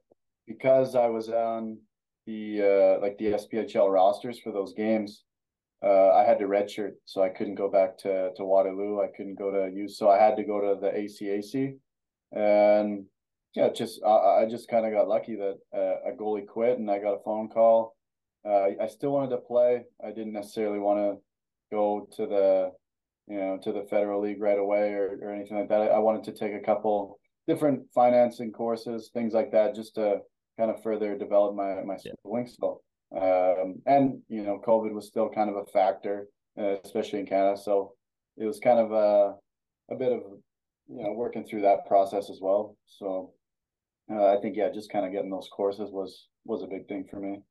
because 0.48 0.96
I 0.96 1.08
was 1.08 1.30
on 1.30 1.78
the 2.26 2.62
uh, 2.98 3.02
like 3.02 3.18
the 3.18 3.34
SPHL 3.34 3.92
rosters 3.92 4.40
for 4.40 4.52
those 4.52 4.74
games, 4.74 5.24
uh, 5.84 6.12
I 6.14 6.24
had 6.24 6.40
to 6.40 6.46
redshirt, 6.46 6.94
so 7.06 7.22
I 7.22 7.30
couldn't 7.30 7.56
go 7.56 7.70
back 7.70 7.98
to 8.00 8.32
to 8.36 8.46
Waterloo. 8.46 9.02
I 9.02 9.08
couldn't 9.16 9.38
go 9.38 9.52
to 9.52 9.72
U, 9.76 9.88
so 9.88 10.10
I 10.10 10.18
had 10.18 10.36
to 10.38 10.44
go 10.44 10.60
to 10.60 10.80
the 10.80 10.90
ACAC, 10.90 11.78
and 12.32 13.06
yeah, 13.56 13.70
just 13.70 14.02
I, 14.04 14.44
I 14.44 14.48
just 14.50 14.70
kind 14.70 14.86
of 14.86 14.94
got 14.94 15.08
lucky 15.08 15.36
that 15.36 15.58
uh, 15.74 16.12
a 16.12 16.16
goalie 16.16 16.48
quit, 16.48 16.78
and 16.78 16.90
I 16.90 17.00
got 17.00 17.14
a 17.14 17.24
phone 17.24 17.50
call. 17.50 17.96
Uh, 18.46 18.70
I 18.82 18.88
still 18.88 19.12
wanted 19.12 19.32
to 19.32 19.38
play. 19.38 19.84
I 20.04 20.10
didn't 20.10 20.34
necessarily 20.34 20.80
want 20.80 21.00
to 21.00 21.76
go 21.76 22.08
to 22.16 22.26
the 22.26 22.72
you 23.28 23.40
know 23.40 23.60
to 23.64 23.72
the 23.72 23.88
federal 23.90 24.22
league 24.22 24.42
right 24.42 24.60
away 24.60 24.94
or, 24.94 25.20
or 25.22 25.34
anything 25.34 25.58
like 25.58 25.70
that. 25.70 25.82
I, 25.82 25.88
I 25.88 26.00
wanted 26.00 26.24
to 26.26 26.34
take 26.34 26.54
a 26.54 26.66
couple 26.66 27.20
different 27.48 27.84
financing 27.94 28.52
courses, 28.52 29.10
things 29.14 29.34
like 29.34 29.52
that, 29.52 29.76
just 29.76 29.96
to 29.96 30.20
kind 30.60 30.72
of 30.72 30.82
further 30.84 31.18
develop 31.18 31.56
my 31.56 31.82
my 31.84 31.98
schooling. 31.98 32.48
So 32.48 32.82
um, 33.16 33.82
and 33.86 34.22
you 34.28 34.44
know, 34.44 34.60
COVID 34.66 34.92
was 34.92 35.08
still 35.08 35.30
kind 35.30 35.50
of 35.50 35.56
a 35.56 35.66
factor, 35.72 36.28
uh, 36.60 36.76
especially 36.84 37.20
in 37.20 37.26
Canada. 37.26 37.58
So 37.58 37.94
it 38.36 38.46
was 38.46 38.60
kind 38.60 38.80
of 38.80 38.92
a 38.92 39.36
a 39.90 39.96
bit 39.96 40.12
of 40.12 40.22
you 40.88 41.04
know 41.04 41.12
working 41.14 41.46
through 41.46 41.62
that 41.62 41.86
process 41.88 42.30
as 42.30 42.40
well. 42.42 42.78
So 42.86 43.34
uh, 44.12 44.26
I 44.26 44.38
think 44.42 44.56
yeah, 44.56 44.70
just 44.74 44.92
kind 44.92 45.06
of 45.06 45.12
getting 45.12 45.30
those 45.30 45.50
courses 45.56 45.90
was 45.92 46.28
was 46.46 46.64
a 46.64 46.68
big 46.68 46.88
thing 46.88 47.06
for 47.10 47.20
me. 47.20 47.42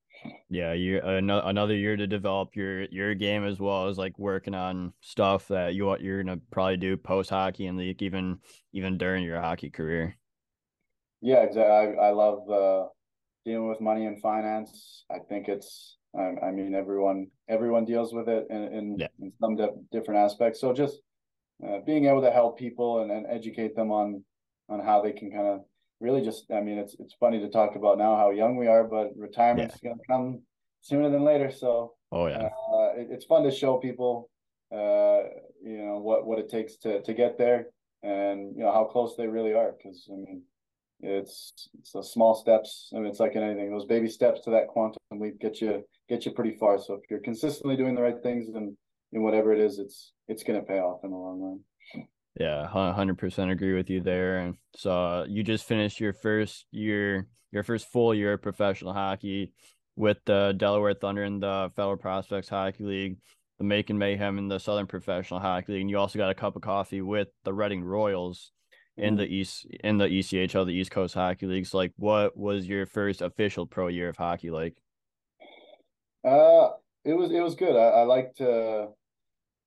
Yeah, 0.48 0.72
you 0.72 1.00
another 1.02 1.42
another 1.46 1.74
year 1.74 1.96
to 1.96 2.06
develop 2.06 2.56
your 2.56 2.84
your 2.84 3.14
game 3.14 3.44
as 3.44 3.60
well 3.60 3.88
as 3.88 3.98
like 3.98 4.18
working 4.18 4.54
on 4.54 4.92
stuff 5.00 5.48
that 5.48 5.74
you 5.74 5.84
what 5.84 6.00
you're 6.00 6.22
gonna 6.22 6.40
probably 6.50 6.78
do 6.78 6.96
post 6.96 7.30
hockey 7.30 7.66
and 7.66 7.78
like 7.78 8.00
even 8.00 8.38
even 8.72 8.96
during 8.96 9.24
your 9.24 9.40
hockey 9.40 9.68
career. 9.68 10.16
Yeah, 11.20 11.42
exactly. 11.42 11.98
I 11.98 12.08
I 12.08 12.10
love 12.12 12.48
uh 12.48 12.88
dealing 13.46 13.68
with 13.68 13.80
money 13.80 14.06
and 14.06 14.20
finance. 14.20 15.04
I 15.10 15.18
think 15.28 15.48
it's, 15.48 15.96
I, 16.18 16.46
I 16.46 16.50
mean, 16.50 16.74
everyone 16.74 17.28
everyone 17.48 17.84
deals 17.84 18.12
with 18.12 18.28
it 18.28 18.46
in 18.50 18.62
in, 18.64 18.96
yeah. 18.98 19.08
in 19.20 19.32
some 19.40 19.56
di- 19.56 19.80
different 19.92 20.20
aspects. 20.20 20.60
So 20.60 20.72
just 20.72 20.98
uh, 21.64 21.78
being 21.86 22.06
able 22.06 22.22
to 22.22 22.30
help 22.30 22.58
people 22.58 23.02
and, 23.02 23.10
and 23.10 23.26
educate 23.28 23.76
them 23.76 23.90
on 23.90 24.24
on 24.68 24.80
how 24.80 25.00
they 25.00 25.12
can 25.12 25.30
kind 25.30 25.46
of 25.46 25.60
really 26.00 26.20
just, 26.22 26.50
I 26.50 26.60
mean, 26.60 26.78
it's 26.78 26.96
it's 26.98 27.14
funny 27.14 27.40
to 27.40 27.48
talk 27.48 27.76
about 27.76 27.98
now 27.98 28.16
how 28.16 28.30
young 28.30 28.56
we 28.56 28.66
are, 28.66 28.84
but 28.84 29.12
retirement's 29.16 29.76
yeah. 29.82 29.90
going 29.90 29.98
to 29.98 30.04
come 30.06 30.42
sooner 30.80 31.10
than 31.10 31.24
later. 31.24 31.50
So 31.50 31.94
oh 32.12 32.26
yeah, 32.26 32.48
uh, 32.72 32.90
it, 32.96 33.08
it's 33.10 33.24
fun 33.24 33.44
to 33.44 33.50
show 33.50 33.78
people, 33.78 34.28
uh, 34.72 35.22
you 35.62 35.84
know, 35.84 35.98
what 35.98 36.26
what 36.26 36.38
it 36.38 36.48
takes 36.48 36.76
to 36.78 37.02
to 37.02 37.14
get 37.14 37.38
there 37.38 37.66
and 38.02 38.54
you 38.56 38.62
know 38.62 38.72
how 38.72 38.84
close 38.84 39.14
they 39.16 39.26
really 39.26 39.54
are. 39.54 39.72
Because 39.76 40.08
I 40.10 40.16
mean 40.16 40.42
it's 41.00 41.68
it's 41.78 41.92
the 41.92 42.02
small 42.02 42.34
steps. 42.34 42.90
I 42.94 42.98
mean, 42.98 43.06
it's 43.06 43.20
like 43.20 43.36
anything; 43.36 43.70
those 43.70 43.86
baby 43.86 44.08
steps 44.08 44.40
to 44.42 44.50
that 44.50 44.68
quantum 44.68 44.98
leap 45.12 45.38
get 45.40 45.60
you 45.60 45.84
get 46.08 46.24
you 46.24 46.32
pretty 46.32 46.56
far. 46.56 46.78
So 46.78 46.94
if 46.94 47.10
you're 47.10 47.20
consistently 47.20 47.76
doing 47.76 47.94
the 47.94 48.02
right 48.02 48.22
things 48.22 48.48
and 48.54 48.76
in 49.12 49.22
whatever 49.22 49.52
it 49.52 49.60
is, 49.60 49.78
it's 49.78 50.12
it's 50.28 50.42
going 50.42 50.60
to 50.60 50.66
pay 50.66 50.78
off 50.78 51.00
in 51.04 51.10
the 51.10 51.16
long 51.16 51.40
run. 51.40 51.60
Yeah, 52.38 52.66
hundred 52.66 53.18
percent 53.18 53.50
agree 53.50 53.74
with 53.74 53.88
you 53.88 54.00
there. 54.00 54.38
And 54.38 54.56
so 54.76 54.90
uh, 54.90 55.26
you 55.28 55.42
just 55.42 55.64
finished 55.64 56.00
your 56.00 56.12
first 56.12 56.66
year, 56.70 57.28
your 57.50 57.62
first 57.62 57.90
full 57.90 58.14
year 58.14 58.34
of 58.34 58.42
professional 58.42 58.92
hockey 58.92 59.52
with 59.96 60.18
the 60.26 60.54
Delaware 60.56 60.94
Thunder 60.94 61.24
in 61.24 61.40
the 61.40 61.70
Federal 61.74 61.96
Prospects 61.96 62.50
Hockey 62.50 62.84
League, 62.84 63.16
the 63.58 63.64
Macon 63.64 63.96
Mayhem 63.96 64.38
in 64.38 64.48
the 64.48 64.58
Southern 64.58 64.86
Professional 64.86 65.40
Hockey 65.40 65.72
League, 65.72 65.80
and 65.80 65.90
you 65.90 65.98
also 65.98 66.18
got 66.18 66.30
a 66.30 66.34
cup 66.34 66.56
of 66.56 66.62
coffee 66.62 67.00
with 67.00 67.28
the 67.44 67.54
Reading 67.54 67.82
Royals 67.82 68.52
in 68.98 69.14
mm-hmm. 69.14 69.16
the 69.16 69.26
East 69.26 69.66
in 69.82 69.98
the 69.98 70.06
ECHL, 70.06 70.66
the 70.66 70.74
East 70.74 70.90
Coast 70.90 71.14
Hockey 71.14 71.46
Leagues. 71.46 71.72
Like, 71.72 71.92
what 71.96 72.36
was 72.36 72.66
your 72.66 72.84
first 72.84 73.22
official 73.22 73.66
pro 73.66 73.88
year 73.88 74.10
of 74.10 74.16
hockey 74.16 74.50
like? 74.50 74.76
Uh, 76.22 76.70
it 77.06 77.16
was 77.16 77.30
it 77.30 77.40
was 77.40 77.54
good. 77.54 77.76
I, 77.76 78.00
I 78.00 78.02
liked 78.02 78.40
uh, 78.40 78.86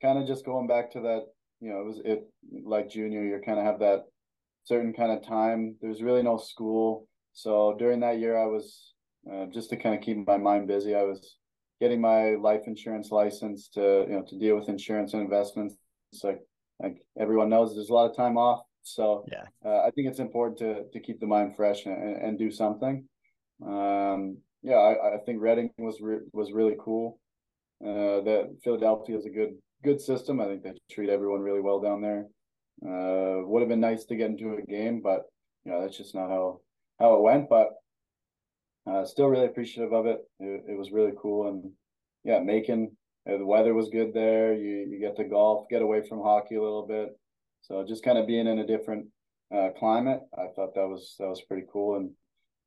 kind 0.02 0.20
of 0.20 0.28
just 0.28 0.46
going 0.46 0.68
back 0.68 0.92
to 0.92 1.02
that. 1.02 1.24
You 1.62 1.70
know, 1.72 1.82
it 1.82 1.86
was 1.86 2.02
it 2.04 2.30
like 2.66 2.90
junior. 2.90 3.24
You 3.24 3.42
kind 3.44 3.60
of 3.60 3.66
have 3.66 3.80
that 3.80 4.04
certain 4.66 4.94
kind 4.94 5.12
of 5.12 5.26
time. 5.26 5.76
There's 5.82 6.04
really 6.04 6.22
no 6.22 6.38
school, 6.38 7.08
so 7.34 7.76
during 7.80 8.02
that 8.02 8.20
year, 8.20 8.38
I 8.38 8.46
was 8.46 8.94
uh, 9.32 9.46
just 9.54 9.70
to 9.70 9.78
kind 9.78 9.96
of 9.96 10.02
keep 10.02 10.18
my 10.28 10.38
mind 10.38 10.68
busy. 10.68 10.96
I 10.96 11.04
was 11.04 11.38
getting 11.80 12.02
my 12.02 12.36
life 12.36 12.62
insurance 12.68 13.10
license 13.10 13.70
to 13.70 14.06
you 14.08 14.16
know 14.16 14.26
to 14.28 14.38
deal 14.38 14.58
with 14.58 14.70
insurance 14.70 15.14
and 15.14 15.22
investments. 15.22 15.76
It's 16.12 16.24
like 16.24 16.42
like 16.82 16.98
everyone 17.18 17.50
knows, 17.50 17.74
there's 17.74 17.90
a 17.90 17.94
lot 17.94 18.10
of 18.10 18.16
time 18.16 18.38
off. 18.38 18.62
So 18.84 19.26
yeah, 19.32 19.44
uh, 19.66 19.84
I 19.88 19.92
think 19.92 20.10
it's 20.10 20.20
important 20.20 20.60
to 20.60 20.84
to 20.92 21.00
keep 21.00 21.20
the 21.22 21.28
mind 21.28 21.56
fresh 21.56 21.86
and, 21.86 22.18
and 22.18 22.38
do 22.38 22.52
something. 22.52 23.08
Um, 23.66 24.38
yeah, 24.62 24.76
I, 24.76 25.16
I 25.16 25.18
think 25.26 25.42
Reading 25.42 25.72
was 25.78 26.00
re- 26.02 26.28
was 26.34 26.52
really 26.52 26.76
cool. 26.80 27.20
Uh, 27.84 28.22
that 28.22 28.58
Philadelphia 28.64 29.18
is 29.18 29.26
a 29.26 29.30
good 29.30 29.54
good 29.84 30.02
system. 30.02 30.42
I 30.42 30.46
think 30.46 30.64
they 30.64 30.74
treat 30.92 31.10
everyone 31.10 31.42
really 31.42 31.62
well 31.62 31.80
down 31.80 32.02
there. 32.02 32.26
Uh, 32.86 33.46
would 33.46 33.62
have 33.62 33.70
been 33.70 33.80
nice 33.80 34.06
to 34.06 34.16
get 34.16 34.30
into 34.30 34.54
a 34.54 34.62
game, 34.62 35.02
but 35.02 35.24
you 35.64 35.72
know 35.72 35.82
that's 35.82 35.98
just 35.98 36.16
not 36.16 36.30
how 36.30 36.60
how 37.00 37.16
it 37.16 37.22
went. 37.22 37.50
But 37.50 37.70
uh, 38.90 39.06
still 39.06 39.28
really 39.28 39.46
appreciative 39.46 39.94
of 39.94 40.06
it. 40.06 40.20
it. 40.40 40.64
It 40.70 40.78
was 40.78 40.92
really 40.92 41.14
cool, 41.22 41.48
and 41.48 41.72
yeah, 42.24 42.40
Macon. 42.40 42.96
Uh, 43.30 43.38
the 43.38 43.46
weather 43.46 43.74
was 43.74 43.90
good 43.90 44.14
there. 44.14 44.54
You 44.54 44.88
you 44.90 45.00
get 45.00 45.16
to 45.18 45.24
golf, 45.24 45.68
get 45.70 45.82
away 45.82 46.02
from 46.08 46.22
hockey 46.22 46.56
a 46.56 46.62
little 46.62 46.88
bit. 46.88 47.10
So 47.62 47.86
just 47.86 48.04
kind 48.04 48.18
of 48.18 48.28
being 48.28 48.48
in 48.48 48.60
a 48.60 48.68
different 48.68 49.08
uh, 49.56 49.70
climate, 49.78 50.22
I 50.38 50.48
thought 50.56 50.76
that 50.76 50.88
was 50.88 51.16
that 51.20 51.28
was 51.28 51.42
pretty 51.42 51.68
cool. 51.72 51.98
And 51.98 52.12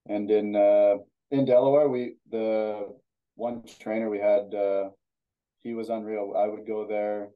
and 0.08 0.30
in 0.30 0.56
uh, 0.56 0.96
in 1.30 1.44
Delaware, 1.44 1.88
we 1.88 2.16
the 2.30 2.94
one 3.34 3.62
trainer 3.80 4.10
we 4.10 4.18
had, 4.18 4.54
uh, 4.54 4.90
he 5.62 5.74
was 5.74 5.88
unreal. 5.88 6.34
I 6.36 6.46
would 6.46 6.66
go 6.66 6.86
there, 6.88 7.30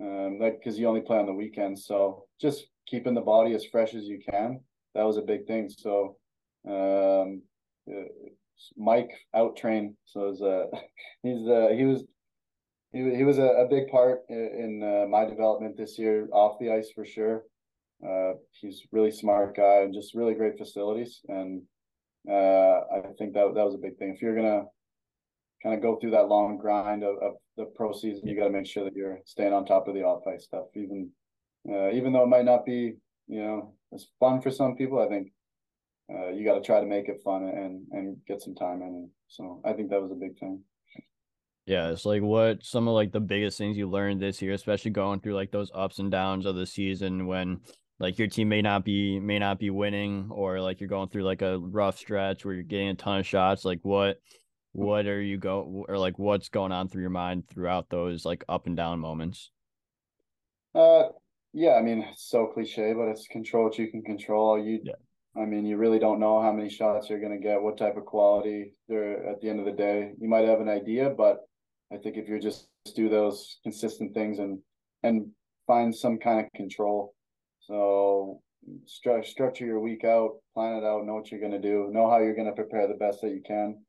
um, 0.00 0.38
like 0.40 0.58
because 0.58 0.78
you 0.78 0.86
only 0.86 1.00
play 1.00 1.18
on 1.18 1.26
the 1.26 1.32
weekends, 1.32 1.86
so 1.86 2.24
just 2.40 2.66
keeping 2.86 3.14
the 3.14 3.20
body 3.20 3.54
as 3.54 3.64
fresh 3.64 3.94
as 3.94 4.04
you 4.04 4.20
can. 4.30 4.60
That 4.94 5.04
was 5.04 5.16
a 5.16 5.22
big 5.22 5.46
thing. 5.46 5.68
So, 5.68 6.16
um, 6.66 7.42
uh, 7.90 8.08
Mike 8.76 9.12
out 9.34 9.56
train. 9.56 9.96
So 10.06 10.28
was, 10.28 10.42
uh, 10.42 10.66
he's 11.22 11.46
uh, 11.48 11.68
he 11.76 11.84
was 11.84 12.04
he, 12.92 13.16
he 13.16 13.24
was 13.24 13.38
a, 13.38 13.44
a 13.44 13.68
big 13.68 13.88
part 13.88 14.22
in, 14.28 14.80
in 14.82 14.82
uh, 14.82 15.06
my 15.08 15.24
development 15.24 15.76
this 15.76 15.98
year 15.98 16.28
off 16.32 16.58
the 16.58 16.70
ice 16.70 16.90
for 16.94 17.04
sure. 17.04 17.44
Uh, 18.06 18.34
he's 18.52 18.82
really 18.92 19.10
smart 19.10 19.56
guy 19.56 19.82
and 19.82 19.92
just 19.92 20.14
really 20.14 20.34
great 20.34 20.56
facilities. 20.56 21.20
And 21.28 21.62
uh, 22.30 22.80
I 22.94 23.00
think 23.18 23.34
that 23.34 23.52
that 23.54 23.64
was 23.64 23.74
a 23.74 23.78
big 23.78 23.98
thing. 23.98 24.14
If 24.14 24.22
you're 24.22 24.36
gonna 24.36 24.64
kind 25.62 25.74
of 25.74 25.82
go 25.82 25.96
through 25.96 26.12
that 26.12 26.28
long 26.28 26.58
grind 26.58 27.02
of, 27.02 27.16
of 27.22 27.34
the 27.56 27.64
pro 27.74 27.92
season, 27.92 28.28
you 28.28 28.36
got 28.36 28.44
to 28.44 28.50
make 28.50 28.66
sure 28.66 28.84
that 28.84 28.94
you're 28.94 29.18
staying 29.24 29.52
on 29.52 29.66
top 29.66 29.88
of 29.88 29.94
the 29.94 30.02
off 30.02 30.26
ice 30.26 30.44
stuff. 30.44 30.66
Even 30.74 31.10
uh, 31.70 31.90
even 31.90 32.12
though 32.12 32.22
it 32.22 32.28
might 32.28 32.44
not 32.44 32.64
be 32.64 32.94
you 33.26 33.42
know 33.42 33.74
as 33.92 34.06
fun 34.20 34.40
for 34.40 34.50
some 34.50 34.76
people, 34.76 35.00
I 35.00 35.08
think 35.08 35.32
uh, 36.12 36.28
you 36.28 36.44
got 36.44 36.54
to 36.54 36.62
try 36.62 36.80
to 36.80 36.86
make 36.86 37.08
it 37.08 37.20
fun 37.24 37.42
and 37.44 37.86
and 37.92 38.16
get 38.26 38.42
some 38.42 38.54
time 38.54 38.82
in. 38.82 39.10
So 39.28 39.60
I 39.64 39.72
think 39.72 39.90
that 39.90 40.00
was 40.00 40.12
a 40.12 40.14
big 40.14 40.38
thing. 40.38 40.62
Yeah, 41.66 41.90
it's 41.90 42.06
like 42.06 42.22
what 42.22 42.64
some 42.64 42.88
of 42.88 42.94
like 42.94 43.12
the 43.12 43.20
biggest 43.20 43.58
things 43.58 43.76
you 43.76 43.90
learned 43.90 44.22
this 44.22 44.40
year, 44.40 44.54
especially 44.54 44.90
going 44.90 45.20
through 45.20 45.34
like 45.34 45.50
those 45.50 45.70
ups 45.74 45.98
and 45.98 46.10
downs 46.10 46.46
of 46.46 46.56
the 46.56 46.64
season 46.64 47.26
when 47.26 47.60
like 48.00 48.18
your 48.18 48.28
team 48.28 48.48
may 48.48 48.62
not 48.62 48.84
be 48.84 49.20
may 49.20 49.38
not 49.38 49.58
be 49.58 49.68
winning 49.68 50.28
or 50.30 50.60
like 50.60 50.80
you're 50.80 50.88
going 50.88 51.10
through 51.10 51.24
like 51.24 51.42
a 51.42 51.58
rough 51.58 51.98
stretch 51.98 52.44
where 52.44 52.54
you're 52.54 52.62
getting 52.62 52.88
a 52.88 52.94
ton 52.94 53.18
of 53.18 53.26
shots. 53.26 53.66
Like 53.66 53.80
what 53.82 54.18
what 54.78 55.06
are 55.06 55.20
you 55.20 55.38
go 55.38 55.84
or 55.88 55.98
like 55.98 56.18
what's 56.18 56.48
going 56.48 56.72
on 56.72 56.88
through 56.88 57.02
your 57.02 57.10
mind 57.10 57.48
throughout 57.48 57.88
those 57.88 58.24
like 58.24 58.44
up 58.48 58.66
and 58.66 58.76
down 58.76 59.00
moments? 59.00 59.50
Uh 60.74 61.04
yeah, 61.52 61.74
I 61.74 61.82
mean 61.82 62.02
it's 62.12 62.28
so 62.28 62.46
cliche, 62.46 62.92
but 62.92 63.08
it's 63.08 63.26
control 63.26 63.64
what 63.64 63.78
you 63.78 63.90
can 63.90 64.02
control. 64.02 64.58
You 64.58 64.80
yeah. 64.82 64.94
I 65.36 65.44
mean, 65.44 65.66
you 65.66 65.76
really 65.76 65.98
don't 65.98 66.18
know 66.18 66.42
how 66.42 66.52
many 66.52 66.68
shots 66.68 67.08
you're 67.08 67.20
going 67.20 67.36
to 67.36 67.38
get, 67.38 67.62
what 67.62 67.78
type 67.78 67.96
of 67.96 68.06
quality 68.06 68.72
they're 68.88 69.24
at 69.28 69.40
the 69.40 69.48
end 69.48 69.60
of 69.60 69.66
the 69.66 69.72
day. 69.72 70.12
You 70.20 70.28
might 70.28 70.48
have 70.48 70.60
an 70.60 70.68
idea, 70.68 71.10
but 71.10 71.40
I 71.92 71.96
think 71.96 72.16
if 72.16 72.28
you 72.28 72.40
just 72.40 72.68
do 72.96 73.08
those 73.08 73.58
consistent 73.62 74.14
things 74.14 74.38
and 74.38 74.58
and 75.02 75.30
find 75.66 75.94
some 75.94 76.18
kind 76.18 76.44
of 76.44 76.52
control, 76.54 77.14
so 77.60 78.40
stru- 78.86 79.24
structure 79.24 79.66
your 79.66 79.80
week 79.80 80.04
out, 80.04 80.38
plan 80.54 80.76
it 80.76 80.84
out, 80.84 81.06
know 81.06 81.14
what 81.14 81.30
you're 81.30 81.40
going 81.40 81.52
to 81.52 81.60
do, 81.60 81.88
know 81.92 82.10
how 82.10 82.18
you're 82.18 82.34
going 82.34 82.48
to 82.48 82.52
prepare 82.52 82.88
the 82.88 82.94
best 82.94 83.20
that 83.22 83.30
you 83.30 83.42
can, 83.46 83.80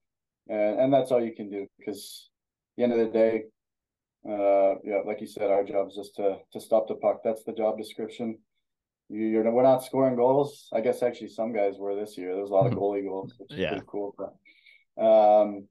and 0.50 0.80
and 0.80 0.94
that's 0.94 1.12
all 1.12 1.24
you 1.24 1.34
can 1.34 1.50
do 1.50 1.68
because 1.78 2.30
the 2.76 2.84
end 2.84 2.94
of 2.94 3.00
the 3.00 3.06
day, 3.06 3.44
uh, 4.28 4.76
yeah, 4.84 5.02
like 5.06 5.22
you 5.22 5.28
said, 5.28 5.50
our 5.52 5.64
job 5.64 5.88
is 5.90 5.96
just 5.96 6.16
to 6.16 6.38
to 6.54 6.60
stop 6.60 6.88
the 6.88 6.96
puck. 6.96 7.22
That's 7.24 7.44
the 7.44 7.54
job 7.54 7.78
description. 7.78 8.38
You, 9.10 9.26
you're 9.26 9.52
we're 9.52 9.64
not 9.64 9.84
scoring 9.84 10.16
goals. 10.16 10.68
I 10.74 10.82
guess 10.82 11.02
actually 11.02 11.30
some 11.30 11.54
guys 11.54 11.76
were 11.78 11.96
this 11.96 12.18
year. 12.18 12.36
There's 12.36 12.50
a 12.50 12.54
lot 12.54 12.68
of 12.68 12.74
goalie 12.74 13.08
goals, 13.08 13.34
which 13.38 13.52
is 13.52 13.60
yeah. 13.60 13.70
pretty 13.70 13.86
cool. 13.88 14.16
But 14.18 15.04
um, 15.04 15.68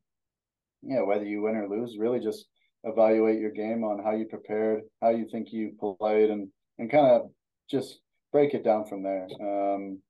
yeah, 0.82 1.02
whether 1.02 1.24
you 1.24 1.42
win 1.42 1.56
or 1.56 1.68
lose, 1.68 1.96
really 1.98 2.20
just 2.20 2.46
evaluate 2.84 3.40
your 3.40 3.50
game 3.50 3.84
on 3.84 4.02
how 4.02 4.12
you 4.12 4.26
prepared, 4.26 4.82
how 5.02 5.10
you 5.10 5.26
think 5.30 5.52
you 5.52 5.72
played, 6.00 6.30
and 6.30 6.48
and 6.78 6.90
kind 6.90 7.06
of 7.06 7.30
just 7.70 8.00
break 8.32 8.54
it 8.54 8.64
down 8.64 8.86
from 8.86 9.02
there. 9.02 9.26
Um, 9.40 10.00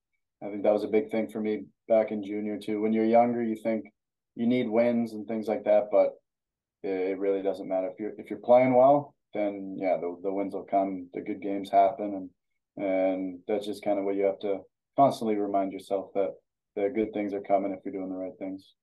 I 0.42 0.50
think 0.50 0.62
that 0.62 0.72
was 0.72 0.84
a 0.84 0.88
big 0.88 1.10
thing 1.10 1.28
for 1.28 1.40
me 1.40 1.64
back 1.88 2.10
in 2.10 2.24
junior 2.24 2.58
too. 2.58 2.80
When 2.80 2.92
you're 2.92 3.04
younger, 3.04 3.42
you 3.42 3.56
think 3.56 3.84
you 4.38 4.46
need 4.46 4.70
wins 4.70 5.12
and 5.12 5.26
things 5.26 5.48
like 5.48 5.64
that, 5.64 5.88
but 5.90 6.14
it, 6.84 7.18
really 7.18 7.42
doesn't 7.42 7.68
matter 7.68 7.88
if 7.88 7.98
you're 7.98 8.12
if 8.18 8.30
you're 8.30 8.38
playing 8.38 8.72
well. 8.72 9.14
Then 9.34 9.76
yeah, 9.78 9.96
the 10.00 10.16
the 10.22 10.32
wins 10.32 10.54
will 10.54 10.64
come. 10.64 11.08
The 11.12 11.20
good 11.20 11.42
games 11.42 11.70
happen, 11.70 12.30
and 12.76 12.86
and 12.86 13.40
that's 13.48 13.66
just 13.66 13.82
kind 13.82 13.98
of 13.98 14.04
what 14.04 14.14
you 14.14 14.24
have 14.24 14.38
to 14.40 14.60
constantly 14.96 15.34
remind 15.34 15.72
yourself 15.72 16.10
that 16.14 16.34
the 16.76 16.88
good 16.94 17.12
things 17.12 17.34
are 17.34 17.40
coming 17.40 17.72
if 17.72 17.80
you're 17.84 17.92
doing 17.92 18.10
the 18.10 18.16
right 18.16 18.38
things. 18.38 18.74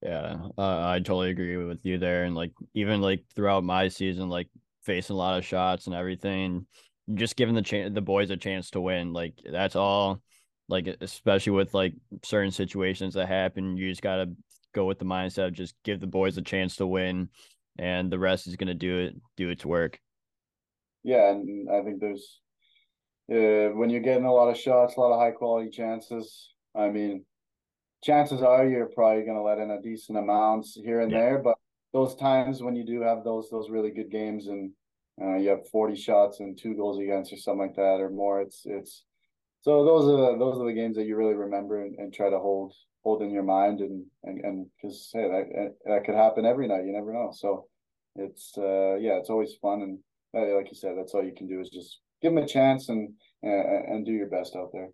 Yeah, 0.00 0.36
uh, 0.56 0.86
I 0.88 0.98
totally 0.98 1.30
agree 1.30 1.56
with 1.56 1.84
you 1.84 1.98
there. 1.98 2.24
And 2.24 2.36
like 2.36 2.52
even 2.74 3.00
like 3.00 3.24
throughout 3.34 3.64
my 3.64 3.88
season, 3.88 4.28
like 4.28 4.48
facing 4.84 5.14
a 5.14 5.18
lot 5.18 5.38
of 5.38 5.44
shots 5.44 5.86
and 5.86 5.94
everything, 5.94 6.66
just 7.14 7.34
giving 7.34 7.56
the 7.56 7.62
chance 7.62 7.92
the 7.92 8.00
boys 8.00 8.30
a 8.30 8.36
chance 8.36 8.70
to 8.70 8.80
win. 8.80 9.12
Like 9.12 9.34
that's 9.50 9.74
all. 9.74 10.22
Like 10.68 10.86
especially 11.02 11.52
with 11.52 11.74
like 11.74 11.94
certain 12.22 12.50
situations 12.50 13.14
that 13.14 13.28
happen, 13.28 13.76
you 13.76 13.90
just 13.90 14.00
gotta 14.00 14.30
go 14.74 14.84
with 14.84 14.98
the 14.98 15.04
mindset 15.04 15.46
of 15.46 15.52
just 15.54 15.74
give 15.84 16.00
the 16.00 16.06
boys 16.06 16.36
a 16.36 16.42
chance 16.42 16.76
to 16.76 16.86
win, 16.86 17.30
and 17.78 18.10
the 18.10 18.18
rest 18.18 18.46
is 18.46 18.56
gonna 18.56 18.74
do 18.74 18.98
it 18.98 19.14
do 19.36 19.48
its 19.48 19.64
work. 19.64 19.98
Yeah, 21.02 21.30
and 21.30 21.70
I 21.70 21.82
think 21.82 22.00
there's 22.00 22.40
uh, 23.30 23.72
when 23.74 23.88
you're 23.88 24.00
getting 24.00 24.26
a 24.26 24.32
lot 24.32 24.50
of 24.50 24.58
shots, 24.58 24.96
a 24.96 25.00
lot 25.00 25.12
of 25.12 25.20
high 25.20 25.30
quality 25.30 25.70
chances. 25.70 26.50
I 26.74 26.90
mean, 26.90 27.24
chances 28.02 28.42
are 28.42 28.66
you're 28.66 28.86
probably 28.86 29.24
going 29.24 29.36
to 29.36 29.42
let 29.42 29.58
in 29.58 29.70
a 29.70 29.80
decent 29.80 30.18
amount 30.18 30.66
here 30.74 31.00
and 31.00 31.10
yeah. 31.10 31.18
there. 31.18 31.38
But 31.38 31.56
those 31.92 32.14
times 32.16 32.62
when 32.62 32.76
you 32.76 32.84
do 32.84 33.00
have 33.00 33.24
those 33.24 33.48
those 33.50 33.70
really 33.70 33.90
good 33.90 34.10
games 34.10 34.48
and 34.48 34.72
uh, 35.22 35.36
you 35.36 35.48
have 35.48 35.68
40 35.68 35.96
shots 35.96 36.40
and 36.40 36.58
two 36.58 36.74
goals 36.74 36.98
against 36.98 37.32
or 37.32 37.36
something 37.36 37.68
like 37.68 37.76
that 37.76 38.00
or 38.00 38.10
more, 38.10 38.40
it's 38.40 38.62
it's 38.64 39.04
so 39.62 39.84
those 39.84 40.04
are 40.04 40.32
the, 40.32 40.38
those 40.38 40.60
are 40.60 40.66
the 40.66 40.74
games 40.74 40.96
that 40.96 41.06
you 41.06 41.16
really 41.16 41.34
remember 41.34 41.82
and, 41.82 41.98
and 41.98 42.12
try 42.12 42.28
to 42.28 42.38
hold 42.38 42.74
hold 43.04 43.22
in 43.22 43.30
your 43.30 43.42
mind 43.42 43.80
and 43.80 44.04
and 44.24 44.44
and 44.44 44.66
because 44.76 45.10
hey 45.12 45.28
that 45.28 45.74
that 45.84 46.04
could 46.04 46.14
happen 46.14 46.44
every 46.44 46.66
night. 46.66 46.84
You 46.86 46.92
never 46.92 47.12
know. 47.12 47.30
So 47.32 47.66
it's 48.16 48.54
uh 48.58 48.96
yeah, 48.96 49.18
it's 49.18 49.30
always 49.30 49.54
fun 49.60 49.82
and 49.82 49.98
uh, 50.36 50.56
like 50.56 50.68
you 50.68 50.74
said, 50.74 50.94
that's 50.96 51.14
all 51.14 51.24
you 51.24 51.34
can 51.36 51.46
do 51.46 51.60
is 51.60 51.70
just 51.70 52.00
give 52.20 52.34
them 52.34 52.42
a 52.42 52.46
chance 52.48 52.88
and 52.88 53.12
uh, 53.44 53.48
and 53.48 54.04
do 54.04 54.12
your 54.12 54.26
best 54.26 54.56
out 54.56 54.70
there. 54.72 54.88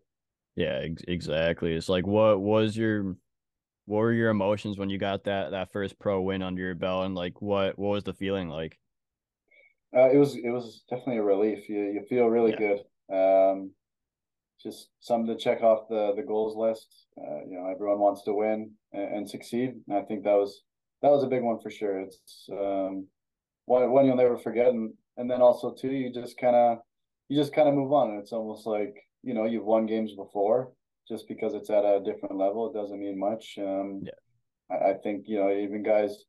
Yeah, 0.56 0.80
ex- 0.82 1.04
exactly. 1.08 1.74
It's 1.74 1.88
like 1.88 2.06
what 2.06 2.40
was 2.40 2.76
your 2.76 3.16
what 3.86 3.98
were 3.98 4.12
your 4.12 4.30
emotions 4.30 4.76
when 4.76 4.90
you 4.90 4.98
got 4.98 5.24
that 5.24 5.52
that 5.52 5.72
first 5.72 5.98
pro 5.98 6.20
win 6.20 6.42
under 6.42 6.60
your 6.60 6.74
belt 6.74 7.06
and 7.06 7.14
like 7.14 7.40
what 7.40 7.78
what 7.78 7.90
was 7.90 8.04
the 8.04 8.12
feeling 8.12 8.48
like? 8.48 8.78
Uh, 9.96 10.10
it 10.10 10.16
was 10.16 10.36
it 10.36 10.50
was 10.50 10.82
definitely 10.90 11.18
a 11.18 11.22
relief. 11.22 11.68
You 11.68 11.80
you 11.80 12.04
feel 12.08 12.26
really 12.26 12.52
yeah. 12.52 12.58
good. 12.58 12.80
Um, 13.12 13.70
just 14.62 14.88
something 15.00 15.26
to 15.26 15.42
check 15.42 15.62
off 15.62 15.88
the 15.88 16.12
the 16.16 16.22
goals 16.22 16.56
list. 16.56 17.06
Uh, 17.18 17.44
you 17.48 17.58
know, 17.58 17.70
everyone 17.70 17.98
wants 17.98 18.22
to 18.24 18.32
win 18.32 18.72
and, 18.92 19.14
and, 19.14 19.30
succeed. 19.30 19.74
And 19.88 19.96
I 19.96 20.02
think 20.02 20.24
that 20.24 20.34
was 20.34 20.62
that 21.02 21.10
was 21.10 21.24
a 21.24 21.28
big 21.28 21.42
one 21.42 21.60
for 21.60 21.70
sure. 21.70 22.00
It's 22.00 22.48
um, 22.50 23.06
one 23.66 23.90
one 23.90 24.06
you'll 24.06 24.16
never 24.16 24.38
forget, 24.38 24.68
and 24.68 24.92
and 25.16 25.30
then 25.30 25.42
also 25.42 25.72
too, 25.72 25.90
you 25.90 26.12
just 26.12 26.38
kind 26.38 26.56
of 26.56 26.78
you 27.28 27.36
just 27.36 27.54
kind 27.54 27.68
of 27.68 27.74
move 27.74 27.92
on. 27.92 28.10
And 28.10 28.20
it's 28.20 28.32
almost 28.32 28.66
like 28.66 28.96
you 29.22 29.34
know 29.34 29.44
you've 29.44 29.64
won 29.64 29.86
games 29.86 30.14
before 30.14 30.72
just 31.10 31.26
because 31.28 31.54
it's 31.54 31.70
at 31.70 31.84
a 31.84 32.00
different 32.04 32.36
level 32.36 32.70
it 32.70 32.78
doesn't 32.78 33.00
mean 33.00 33.18
much 33.18 33.58
um 33.58 34.02
yeah 34.04 34.12
I, 34.70 34.90
I 34.90 34.94
think 35.02 35.24
you 35.26 35.38
know 35.38 35.50
even 35.50 35.82
guys 35.82 36.24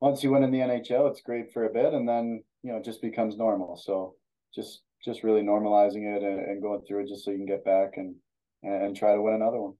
once 0.00 0.22
you 0.22 0.30
win 0.30 0.44
in 0.44 0.50
the 0.50 0.58
nhl 0.58 1.10
it's 1.10 1.22
great 1.22 1.52
for 1.52 1.64
a 1.64 1.72
bit 1.72 1.94
and 1.94 2.08
then 2.08 2.42
you 2.62 2.70
know 2.70 2.78
it 2.78 2.84
just 2.84 3.02
becomes 3.02 3.36
normal 3.36 3.76
so 3.76 4.14
just 4.54 4.82
just 5.04 5.22
really 5.22 5.42
normalizing 5.42 6.16
it 6.16 6.22
and, 6.22 6.40
and 6.40 6.62
going 6.62 6.82
through 6.86 7.00
it 7.00 7.08
just 7.08 7.24
so 7.24 7.30
you 7.30 7.38
can 7.38 7.46
get 7.46 7.64
back 7.64 7.92
and 7.96 8.14
and 8.62 8.96
try 8.96 9.14
to 9.14 9.22
win 9.22 9.34
another 9.34 9.60
one 9.60 9.74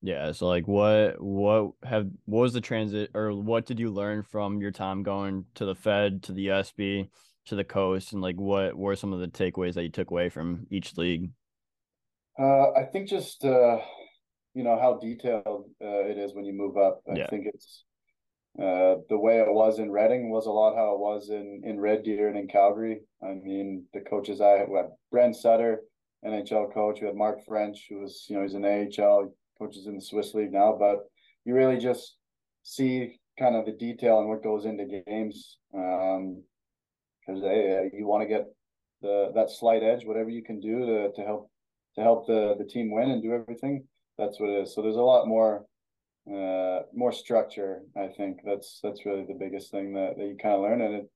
yeah 0.00 0.32
so 0.32 0.48
like 0.48 0.66
what 0.66 1.20
what 1.20 1.72
have 1.82 2.08
what 2.24 2.40
was 2.40 2.52
the 2.52 2.60
transit 2.60 3.10
or 3.14 3.32
what 3.34 3.66
did 3.66 3.78
you 3.78 3.90
learn 3.90 4.22
from 4.22 4.60
your 4.60 4.70
time 4.70 5.02
going 5.02 5.44
to 5.54 5.64
the 5.64 5.74
fed 5.74 6.22
to 6.22 6.32
the 6.32 6.46
sb 6.46 7.08
to 7.46 7.54
the 7.54 7.64
coast 7.64 8.12
and 8.12 8.22
like 8.22 8.36
what 8.36 8.74
were 8.76 8.96
some 8.96 9.12
of 9.12 9.20
the 9.20 9.28
takeaways 9.28 9.74
that 9.74 9.82
you 9.82 9.90
took 9.90 10.10
away 10.10 10.28
from 10.28 10.66
each 10.70 10.96
league 10.96 11.30
uh, 12.38 12.72
I 12.72 12.84
think 12.92 13.08
just 13.08 13.44
uh, 13.44 13.78
you 14.54 14.64
know 14.64 14.78
how 14.78 14.98
detailed 14.98 15.70
uh, 15.82 16.04
it 16.04 16.18
is 16.18 16.34
when 16.34 16.44
you 16.44 16.52
move 16.52 16.76
up. 16.76 17.02
I 17.08 17.16
Yeah. 17.16 17.26
think 17.28 17.46
it's 17.46 17.84
uh, 18.58 18.96
the 19.08 19.18
way 19.18 19.38
it 19.38 19.52
was 19.52 19.78
in 19.80 19.90
Reading 19.90 20.30
was 20.30 20.46
a 20.46 20.52
lot 20.52 20.76
how 20.76 20.94
it 20.94 21.00
was 21.00 21.30
in 21.30 21.62
in 21.64 21.80
Red 21.80 22.04
Deer 22.04 22.28
and 22.28 22.38
in 22.38 22.46
Calgary. 22.46 23.00
I 23.22 23.34
mean, 23.34 23.84
the 23.92 24.00
coaches 24.00 24.40
I 24.40 24.58
had, 24.58 24.68
Brent 25.10 25.34
Sutter, 25.34 25.80
NHL 26.24 26.72
coach. 26.72 27.00
We 27.00 27.08
had 27.08 27.16
Mark 27.16 27.44
French, 27.46 27.86
who 27.88 28.00
was 28.00 28.26
you 28.28 28.36
know 28.36 28.42
he's 28.42 28.54
an 28.54 28.64
AHL 28.64 29.34
coaches 29.58 29.86
in 29.86 29.96
the 29.96 30.00
Swiss 30.00 30.34
League 30.34 30.52
now, 30.52 30.76
but 30.78 31.00
you 31.44 31.54
really 31.54 31.78
just 31.78 32.16
see 32.62 33.18
kind 33.38 33.56
of 33.56 33.66
the 33.66 33.72
detail 33.72 34.20
and 34.20 34.28
what 34.28 34.44
goes 34.44 34.64
into 34.64 35.02
games. 35.06 35.58
Um, 35.74 36.42
because 37.26 37.42
hey, 37.42 37.90
you 37.92 38.06
want 38.06 38.22
to 38.22 38.28
get 38.28 38.44
the 39.02 39.32
that 39.34 39.50
slight 39.50 39.82
edge, 39.82 40.04
whatever 40.04 40.30
you 40.30 40.44
can 40.44 40.60
do 40.60 40.86
to 40.86 41.12
to 41.12 41.22
help 41.22 41.50
to 41.96 42.02
help 42.02 42.26
the 42.26 42.54
the 42.58 42.64
team 42.64 42.92
win 42.92 43.10
and 43.10 43.22
do 43.22 43.32
everything. 43.32 43.84
That's 44.16 44.38
what 44.38 44.50
it 44.50 44.62
is. 44.62 44.74
So 44.74 44.82
there's 44.82 44.96
a 44.96 45.02
lot 45.02 45.26
more 45.26 45.66
uh 46.32 46.80
more 46.94 47.12
structure. 47.12 47.82
I 47.96 48.08
think 48.08 48.40
that's 48.44 48.80
that's 48.82 49.04
really 49.04 49.24
the 49.26 49.38
biggest 49.38 49.70
thing 49.70 49.92
that, 49.94 50.16
that 50.16 50.24
you 50.26 50.36
kind 50.40 50.54
of 50.54 50.62
learn, 50.62 50.80
and 50.80 50.94
it 50.94 51.10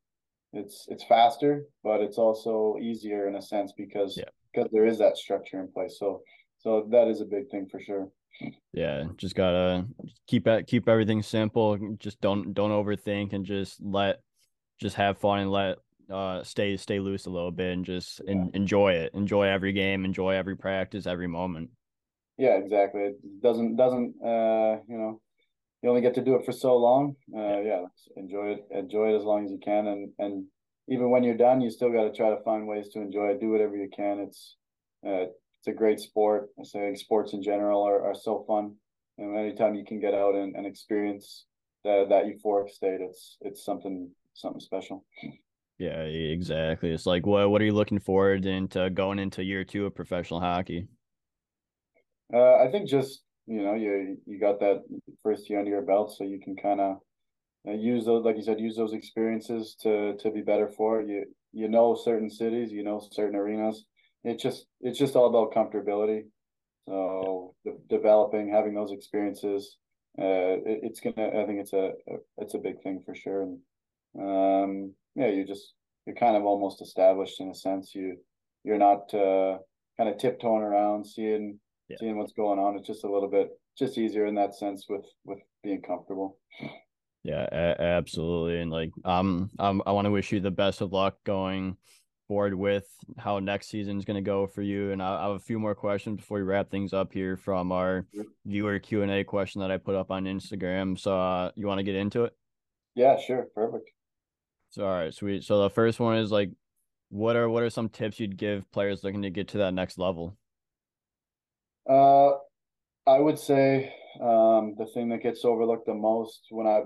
it's 0.53 0.87
it's 0.89 1.05
faster, 1.05 1.67
but 1.85 2.01
it's 2.01 2.19
also 2.19 2.77
easier 2.81 3.29
in 3.29 3.37
a 3.37 3.43
sense 3.43 3.73
because 3.77 4.17
Yeah. 4.19 4.31
because 4.53 4.71
there 4.73 4.87
is 4.87 4.99
that 4.99 5.17
structure 5.17 5.61
in 5.61 5.71
place. 5.73 5.99
So 5.99 6.23
so 6.59 6.89
that 6.91 7.09
is 7.09 7.21
a 7.21 7.27
big 7.27 7.51
thing 7.51 7.69
for 7.71 7.81
sure. 7.81 8.09
Yeah, 8.73 9.05
just 9.17 9.35
gotta 9.35 9.87
keep 10.27 10.47
it 10.47 10.67
keep 10.67 10.89
everything 10.89 11.23
simple. 11.23 11.79
Just 11.99 12.21
don't 12.21 12.53
don't 12.55 12.71
overthink 12.71 13.33
and 13.33 13.45
just 13.45 13.81
let 13.83 14.21
just 14.81 14.97
have 14.97 15.19
fun 15.19 15.41
and 15.41 15.51
let 15.51 15.79
uh 16.11 16.43
stay 16.43 16.77
stay 16.77 17.01
loose 17.01 17.27
a 17.27 17.31
little 17.31 17.51
bit 17.51 17.73
and 17.73 17.85
just 17.85 18.21
en- 18.29 18.51
enjoy 18.55 18.93
it. 18.93 19.13
Enjoy 19.15 19.45
every 19.45 19.73
game, 19.73 20.05
enjoy 20.05 20.31
every 20.35 20.57
practice, 20.57 21.07
every 21.07 21.29
moment. 21.29 21.71
Yeah, 22.39 22.57
exactly. 22.57 23.01
It 23.03 23.43
doesn't 23.43 23.77
doesn't 23.77 24.15
uh 24.25 24.81
you 24.89 24.97
know 24.97 25.21
you 25.83 25.89
only 25.89 26.01
get 26.01 26.15
to 26.15 26.25
do 26.25 26.37
it 26.37 26.45
for 26.45 26.53
so 26.53 26.77
long. 26.77 27.17
Uh 27.37 27.61
yeah, 27.61 27.85
enjoy 28.17 28.53
it 28.53 28.69
enjoy 28.71 29.13
it 29.13 29.17
as 29.17 29.25
long 29.25 29.45
as 29.45 29.51
you 29.51 29.59
can 29.63 29.89
and 29.89 30.11
and 30.19 30.47
even 30.91 31.11
when 31.11 31.23
you're 31.23 31.37
done, 31.37 31.61
you 31.61 31.71
still 31.71 31.93
got 31.93 32.05
to 32.05 32.13
try 32.13 32.31
to 32.31 32.43
find 32.45 32.67
ways 32.67 32.89
to 32.91 33.01
enjoy 33.01 33.29
it. 33.29 33.41
Do 33.41 33.51
whatever 33.51 33.77
you 33.77 33.91
can. 33.95 34.21
It's 34.21 34.57
uh 35.07 35.27
it's 35.59 35.67
a 35.67 35.73
great 35.73 35.99
sport. 35.99 36.51
I 36.59 36.63
say 36.63 36.95
sports 36.95 37.33
in 37.33 37.43
general 37.43 37.83
are, 37.83 38.05
are 38.09 38.15
so 38.15 38.45
fun. 38.47 38.77
And 39.19 39.37
anytime 39.37 39.75
you 39.75 39.85
can 39.85 39.99
get 39.99 40.15
out 40.15 40.37
and, 40.37 40.55
and 40.55 40.65
experience 40.65 41.45
that 41.85 42.09
that 42.09 42.27
euphoric 42.27 42.71
state, 42.71 43.01
it's 43.01 43.37
it's 43.41 43.65
something 43.65 44.11
something 44.35 44.61
special. 44.61 45.05
Yeah, 45.79 46.03
exactly. 46.03 46.91
It's 46.91 47.07
like 47.07 47.27
what 47.27 47.51
what 47.51 47.63
are 47.63 47.65
you 47.65 47.73
looking 47.73 48.01
forward 48.01 48.47
into 48.47 48.91
going 48.91 49.19
into 49.19 49.45
year 49.45 49.65
two 49.65 49.87
of 49.87 49.95
professional 49.95 50.41
hockey? 50.41 50.89
Uh, 52.33 52.57
I 52.57 52.71
think 52.71 52.89
just 52.89 53.23
you 53.47 53.63
know 53.63 53.75
you 53.75 54.19
you 54.27 54.39
got 54.39 54.61
that 54.61 54.83
first 55.23 55.49
year 55.49 55.59
under 55.59 55.71
your 55.71 55.83
belt, 55.83 56.15
so 56.17 56.25
you 56.25 56.41
can 56.41 56.57
kind 56.57 56.81
of 56.81 56.99
uh, 57.67 57.73
use 57.73 58.05
those, 58.07 58.25
like 58.25 58.37
you 58.37 58.43
said, 58.43 58.61
use 58.61 58.77
those 58.77 58.93
experiences 58.93 59.77
to 59.83 60.17
to 60.19 60.31
be 60.31 60.43
better 60.43 60.69
for 60.69 61.01
it. 61.01 61.09
You 61.09 61.25
you 61.53 61.69
know 61.69 61.95
certain 61.95 62.31
cities, 62.31 62.73
you 62.73 62.85
know 62.85 63.01
certain 63.13 63.37
arenas. 63.37 63.85
It 64.25 64.39
just 64.39 64.67
it's 64.81 64.99
just 64.99 65.17
all 65.17 65.29
about 65.29 65.55
comfortability. 65.55 66.25
So 66.89 67.55
de- 67.65 67.79
developing, 67.89 68.51
having 68.51 68.75
those 68.75 68.93
experiences, 68.93 69.77
uh, 70.19 70.25
it, 70.67 70.81
it's 70.83 71.01
gonna. 71.01 71.29
I 71.29 71.47
think 71.47 71.61
it's 71.61 71.73
a, 71.73 71.93
a 72.09 72.17
it's 72.39 72.55
a 72.55 72.59
big 72.59 72.83
thing 72.83 73.03
for 73.05 73.15
sure. 73.15 73.43
And 73.43 73.59
um, 74.19 74.95
yeah, 75.15 75.29
you 75.29 75.47
just 75.47 75.75
you're 76.07 76.17
kind 76.17 76.37
of 76.37 76.45
almost 76.45 76.83
established 76.83 77.41
in 77.41 77.51
a 77.51 77.55
sense. 77.55 77.95
You 77.95 78.17
you're 78.65 78.79
not 78.79 79.13
uh, 79.15 79.59
kind 79.97 80.11
of 80.11 80.19
tiptoeing 80.19 80.63
around, 80.63 81.07
seeing 81.07 81.61
Yeah. 81.89 81.97
seeing 82.01 82.19
what's 82.19 82.33
going 82.33 82.59
on. 82.59 82.77
It's 82.77 82.87
just 82.87 83.05
a 83.05 83.11
little 83.11 83.29
bit 83.31 83.51
just 83.79 83.99
easier 83.99 84.27
in 84.27 84.35
that 84.35 84.55
sense 84.55 84.87
with 84.89 85.05
with 85.25 85.39
being 85.63 85.83
comfortable. 85.83 86.39
Yeah, 87.25 87.47
a- 87.51 87.81
absolutely. 87.81 88.61
And 88.61 88.71
like, 88.71 88.93
um, 89.05 89.51
um, 89.59 89.83
I 89.85 89.93
want 89.93 90.07
to 90.07 90.11
wish 90.11 90.33
you 90.33 90.41
the 90.41 90.51
best 90.51 90.81
of 90.81 90.93
luck 90.93 91.17
going 91.25 91.77
forward 92.27 92.55
with 92.55 92.87
how 93.19 93.39
next 93.39 93.69
season 93.69 93.99
is 93.99 94.05
going 94.05 94.23
to 94.23 94.23
go 94.23 94.47
for 94.47 94.63
you. 94.63 94.93
And 94.93 95.03
I, 95.03 95.19
I 95.19 95.23
have 95.25 95.33
a 95.33 95.41
few 95.41 95.59
more 95.59 95.75
questions 95.75 96.19
before 96.21 96.39
we 96.39 96.45
wrap 96.45 96.71
things 96.71 96.93
up 96.93 97.13
here 97.13 97.37
from 97.37 97.73
our 97.73 98.07
viewer 98.47 98.79
Q 98.79 99.03
and 99.03 99.11
A 99.11 99.25
question 99.25 99.61
that 99.61 99.71
I 99.71 99.79
put 99.79 99.95
up 99.95 100.11
on 100.11 100.25
Instagram. 100.25 100.99
So, 100.99 101.19
uh, 101.19 101.51
you 101.55 101.67
want 101.67 101.79
to 101.79 101.85
get 101.85 101.97
into 101.97 102.25
it? 102.25 102.35
Yeah, 102.95 103.19
sure, 103.19 103.49
perfect. 103.55 103.91
So, 104.71 104.87
all 104.87 104.93
right, 104.93 105.13
sweet. 105.13 105.45
So 105.45 105.63
the 105.63 105.71
first 105.71 105.99
one 105.99 106.19
is 106.19 106.31
like, 106.31 106.51
what 107.11 107.37
are 107.37 107.49
what 107.49 107.63
are 107.63 107.71
some 107.71 107.89
tips 107.89 108.21
you'd 108.21 108.37
give 108.37 108.71
players 108.71 109.03
looking 109.03 109.23
to 109.23 109.31
get 109.31 109.49
to 109.49 109.59
that 109.59 109.75
next 109.75 109.99
level? 109.99 110.38
Uh, 111.89 112.33
I 113.07 113.19
would 113.19 113.39
say 113.39 113.93
um, 114.21 114.75
the 114.77 114.87
thing 114.93 115.09
that 115.09 115.23
gets 115.23 115.45
overlooked 115.45 115.87
the 115.87 115.95
most 115.95 116.47
when 116.51 116.67
I 116.67 116.81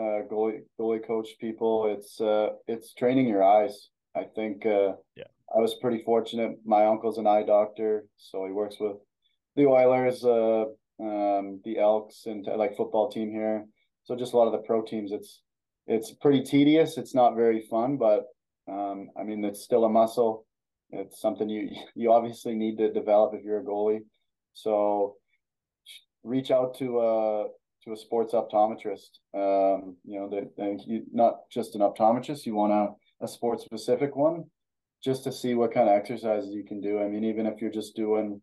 uh, 0.00 0.22
goalie 0.30 0.60
goalie 0.78 1.06
coach 1.06 1.28
people, 1.40 1.86
it's 1.86 2.20
uh, 2.20 2.50
it's 2.66 2.94
training 2.94 3.28
your 3.28 3.44
eyes. 3.44 3.88
I 4.16 4.24
think 4.34 4.66
uh, 4.66 4.92
Yeah. 5.16 5.30
I 5.54 5.60
was 5.60 5.76
pretty 5.80 6.02
fortunate. 6.04 6.58
My 6.64 6.86
uncle's 6.86 7.18
an 7.18 7.26
eye 7.26 7.44
doctor, 7.44 8.06
so 8.16 8.44
he 8.46 8.52
works 8.52 8.76
with 8.80 8.96
the 9.56 9.66
Oilers, 9.66 10.24
uh, 10.24 10.64
um, 11.00 11.60
the 11.64 11.78
Elks, 11.78 12.26
and 12.26 12.46
like 12.56 12.76
football 12.76 13.10
team 13.10 13.30
here. 13.30 13.66
So 14.04 14.16
just 14.16 14.32
a 14.32 14.36
lot 14.36 14.46
of 14.46 14.52
the 14.52 14.66
pro 14.66 14.82
teams. 14.82 15.12
It's 15.12 15.42
it's 15.86 16.12
pretty 16.12 16.42
tedious. 16.42 16.98
It's 16.98 17.14
not 17.14 17.36
very 17.36 17.60
fun, 17.70 17.96
but 17.96 18.24
um, 18.68 19.10
I 19.16 19.22
mean 19.22 19.44
it's 19.44 19.62
still 19.62 19.84
a 19.84 19.88
muscle. 19.88 20.46
It's 20.90 21.20
something 21.20 21.48
you 21.48 21.70
you 21.94 22.12
obviously 22.12 22.54
need 22.54 22.78
to 22.78 22.92
develop 22.92 23.34
if 23.34 23.44
you're 23.44 23.60
a 23.60 23.64
goalie. 23.64 24.00
So 24.54 25.16
reach 26.24 26.50
out 26.50 26.76
to 26.78 27.00
a 27.00 27.46
to 27.84 27.92
a 27.92 27.96
sports 27.96 28.34
optometrist. 28.34 29.18
Um, 29.34 29.96
you 30.04 30.18
know 30.18 30.28
that 30.30 30.50
and 30.58 30.80
you 30.86 31.04
not 31.12 31.48
just 31.50 31.74
an 31.74 31.80
optometrist. 31.80 32.46
You 32.46 32.54
want 32.54 32.72
a, 32.72 33.24
a 33.24 33.28
sports 33.28 33.64
specific 33.64 34.16
one, 34.16 34.44
just 35.02 35.24
to 35.24 35.32
see 35.32 35.54
what 35.54 35.72
kind 35.72 35.88
of 35.88 35.94
exercises 35.94 36.50
you 36.52 36.64
can 36.64 36.80
do. 36.80 37.00
I 37.00 37.08
mean, 37.08 37.24
even 37.24 37.46
if 37.46 37.60
you're 37.60 37.70
just 37.70 37.96
doing, 37.96 38.40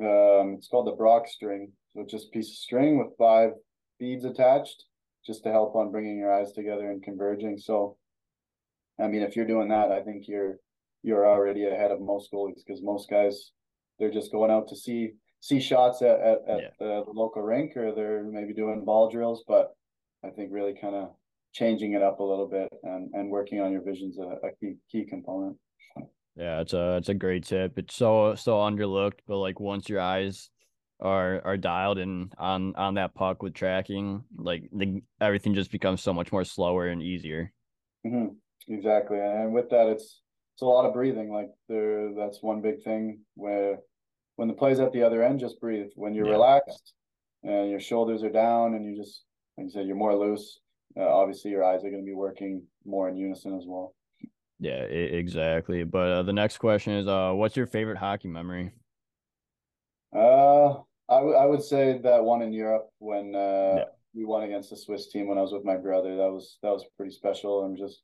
um, 0.00 0.54
it's 0.56 0.68
called 0.68 0.86
the 0.86 0.92
Brock 0.92 1.28
string. 1.28 1.72
So 1.94 2.04
just 2.08 2.32
piece 2.32 2.50
of 2.50 2.56
string 2.56 2.98
with 2.98 3.16
five 3.18 3.50
beads 3.98 4.24
attached, 4.24 4.84
just 5.26 5.42
to 5.44 5.50
help 5.50 5.74
on 5.74 5.90
bringing 5.90 6.18
your 6.18 6.32
eyes 6.32 6.52
together 6.52 6.90
and 6.90 7.02
converging. 7.02 7.58
So, 7.58 7.96
I 9.00 9.08
mean, 9.08 9.22
if 9.22 9.34
you're 9.34 9.46
doing 9.46 9.68
that, 9.68 9.90
I 9.90 10.02
think 10.02 10.28
you're 10.28 10.58
you're 11.02 11.26
already 11.26 11.66
ahead 11.66 11.90
of 11.90 12.00
most 12.00 12.32
goalies 12.32 12.62
because 12.66 12.82
most 12.82 13.08
guys 13.08 13.52
they're 13.98 14.10
just 14.10 14.32
going 14.32 14.50
out 14.50 14.68
to 14.68 14.76
see 14.76 15.12
see 15.40 15.60
shots 15.60 16.02
at, 16.02 16.20
at, 16.20 16.38
at 16.48 16.60
Yeah. 16.62 16.70
the, 16.78 17.04
the 17.04 17.12
local 17.12 17.42
rink 17.42 17.76
or 17.76 17.94
they're 17.94 18.24
maybe 18.24 18.52
doing 18.52 18.84
ball 18.84 19.10
drills 19.10 19.44
but 19.46 19.74
i 20.24 20.30
think 20.30 20.50
really 20.52 20.74
kind 20.80 20.94
of 20.94 21.10
changing 21.52 21.92
it 21.94 22.02
up 22.02 22.20
a 22.20 22.24
little 22.24 22.46
bit 22.48 22.68
and 22.82 23.10
and 23.14 23.30
working 23.30 23.60
on 23.60 23.72
your 23.72 23.82
vision's 23.82 24.18
a, 24.18 24.22
a 24.46 24.50
key 24.60 24.74
key 24.90 25.04
component 25.04 25.56
Yeah, 26.36 26.60
it's 26.60 26.72
a 26.72 26.96
it's 26.98 27.08
a 27.08 27.14
great 27.14 27.44
tip. 27.44 27.78
It's 27.78 27.94
so 27.94 28.34
so 28.36 28.58
underlooked, 28.58 29.20
but 29.26 29.38
like 29.38 29.58
once 29.58 29.88
your 29.88 30.00
eyes 30.00 30.50
are 31.00 31.42
are 31.44 31.56
dialed 31.56 31.98
in 31.98 32.30
on 32.38 32.74
on 32.76 32.94
that 32.94 33.14
puck 33.14 33.42
with 33.42 33.54
tracking, 33.54 34.24
like 34.36 34.68
the 34.72 35.02
everything 35.20 35.54
just 35.54 35.72
becomes 35.72 36.00
so 36.02 36.12
much 36.12 36.30
more 36.30 36.44
slower 36.44 36.86
and 36.88 37.02
easier. 37.02 37.52
hmm 38.04 38.26
exactly 38.68 39.18
and 39.18 39.52
with 39.52 39.70
that 39.70 39.88
it's 39.88 40.20
it's 40.54 40.62
a 40.62 40.66
lot 40.66 40.84
of 40.86 40.92
breathing 40.92 41.32
like 41.32 41.48
there 41.68 42.12
that's 42.14 42.42
one 42.42 42.60
big 42.60 42.82
thing 42.82 43.20
where 43.34 43.78
when 44.38 44.46
the 44.46 44.54
play's 44.54 44.78
at 44.78 44.92
the 44.92 45.02
other 45.02 45.20
end 45.24 45.40
just 45.40 45.60
breathe 45.60 45.88
when 45.96 46.14
you're 46.14 46.26
Yeah. 46.26 46.32
relaxed 46.34 46.94
and 47.42 47.68
your 47.70 47.80
shoulders 47.80 48.22
are 48.22 48.30
down 48.30 48.74
and 48.74 48.86
you 48.86 48.96
just 48.96 49.24
like 49.56 49.64
you 49.64 49.70
said 49.70 49.86
you're 49.86 49.96
more 49.96 50.14
loose 50.14 50.60
uh, 50.96 51.02
obviously 51.02 51.50
your 51.50 51.64
eyes 51.64 51.84
are 51.84 51.90
going 51.90 52.02
to 52.04 52.06
be 52.06 52.14
working 52.14 52.62
more 52.86 53.08
in 53.08 53.16
unison 53.16 53.56
as 53.56 53.64
well 53.66 53.94
Yeah, 54.60 54.82
exactly. 55.22 55.84
But 55.84 56.08
uh, 56.10 56.22
the 56.24 56.32
next 56.32 56.58
question 56.58 56.92
is, 56.94 57.06
uh, 57.06 57.32
what's 57.32 57.56
your 57.56 57.66
favorite 57.68 57.98
hockey 57.98 58.26
memory? 58.28 58.72
Uh, 60.12 60.82
I 61.08 61.20
would 61.22 61.48
would 61.50 61.62
say 61.62 61.98
that 62.02 62.24
one 62.24 62.42
in 62.42 62.52
Europe 62.52 62.86
when 62.98 63.34
uh 63.34 63.74
Yeah. 63.78 63.84
we 64.14 64.24
won 64.24 64.42
against 64.44 64.70
the 64.70 64.76
Swiss 64.76 65.10
team 65.12 65.28
when 65.28 65.38
I 65.38 65.42
was 65.42 65.52
with 65.52 65.64
my 65.64 65.76
brother. 65.76 66.16
That 66.16 66.32
was 66.36 66.58
that 66.62 66.72
was 66.76 66.84
pretty 66.96 67.12
special. 67.12 67.64
And 67.64 67.76
just 67.76 68.02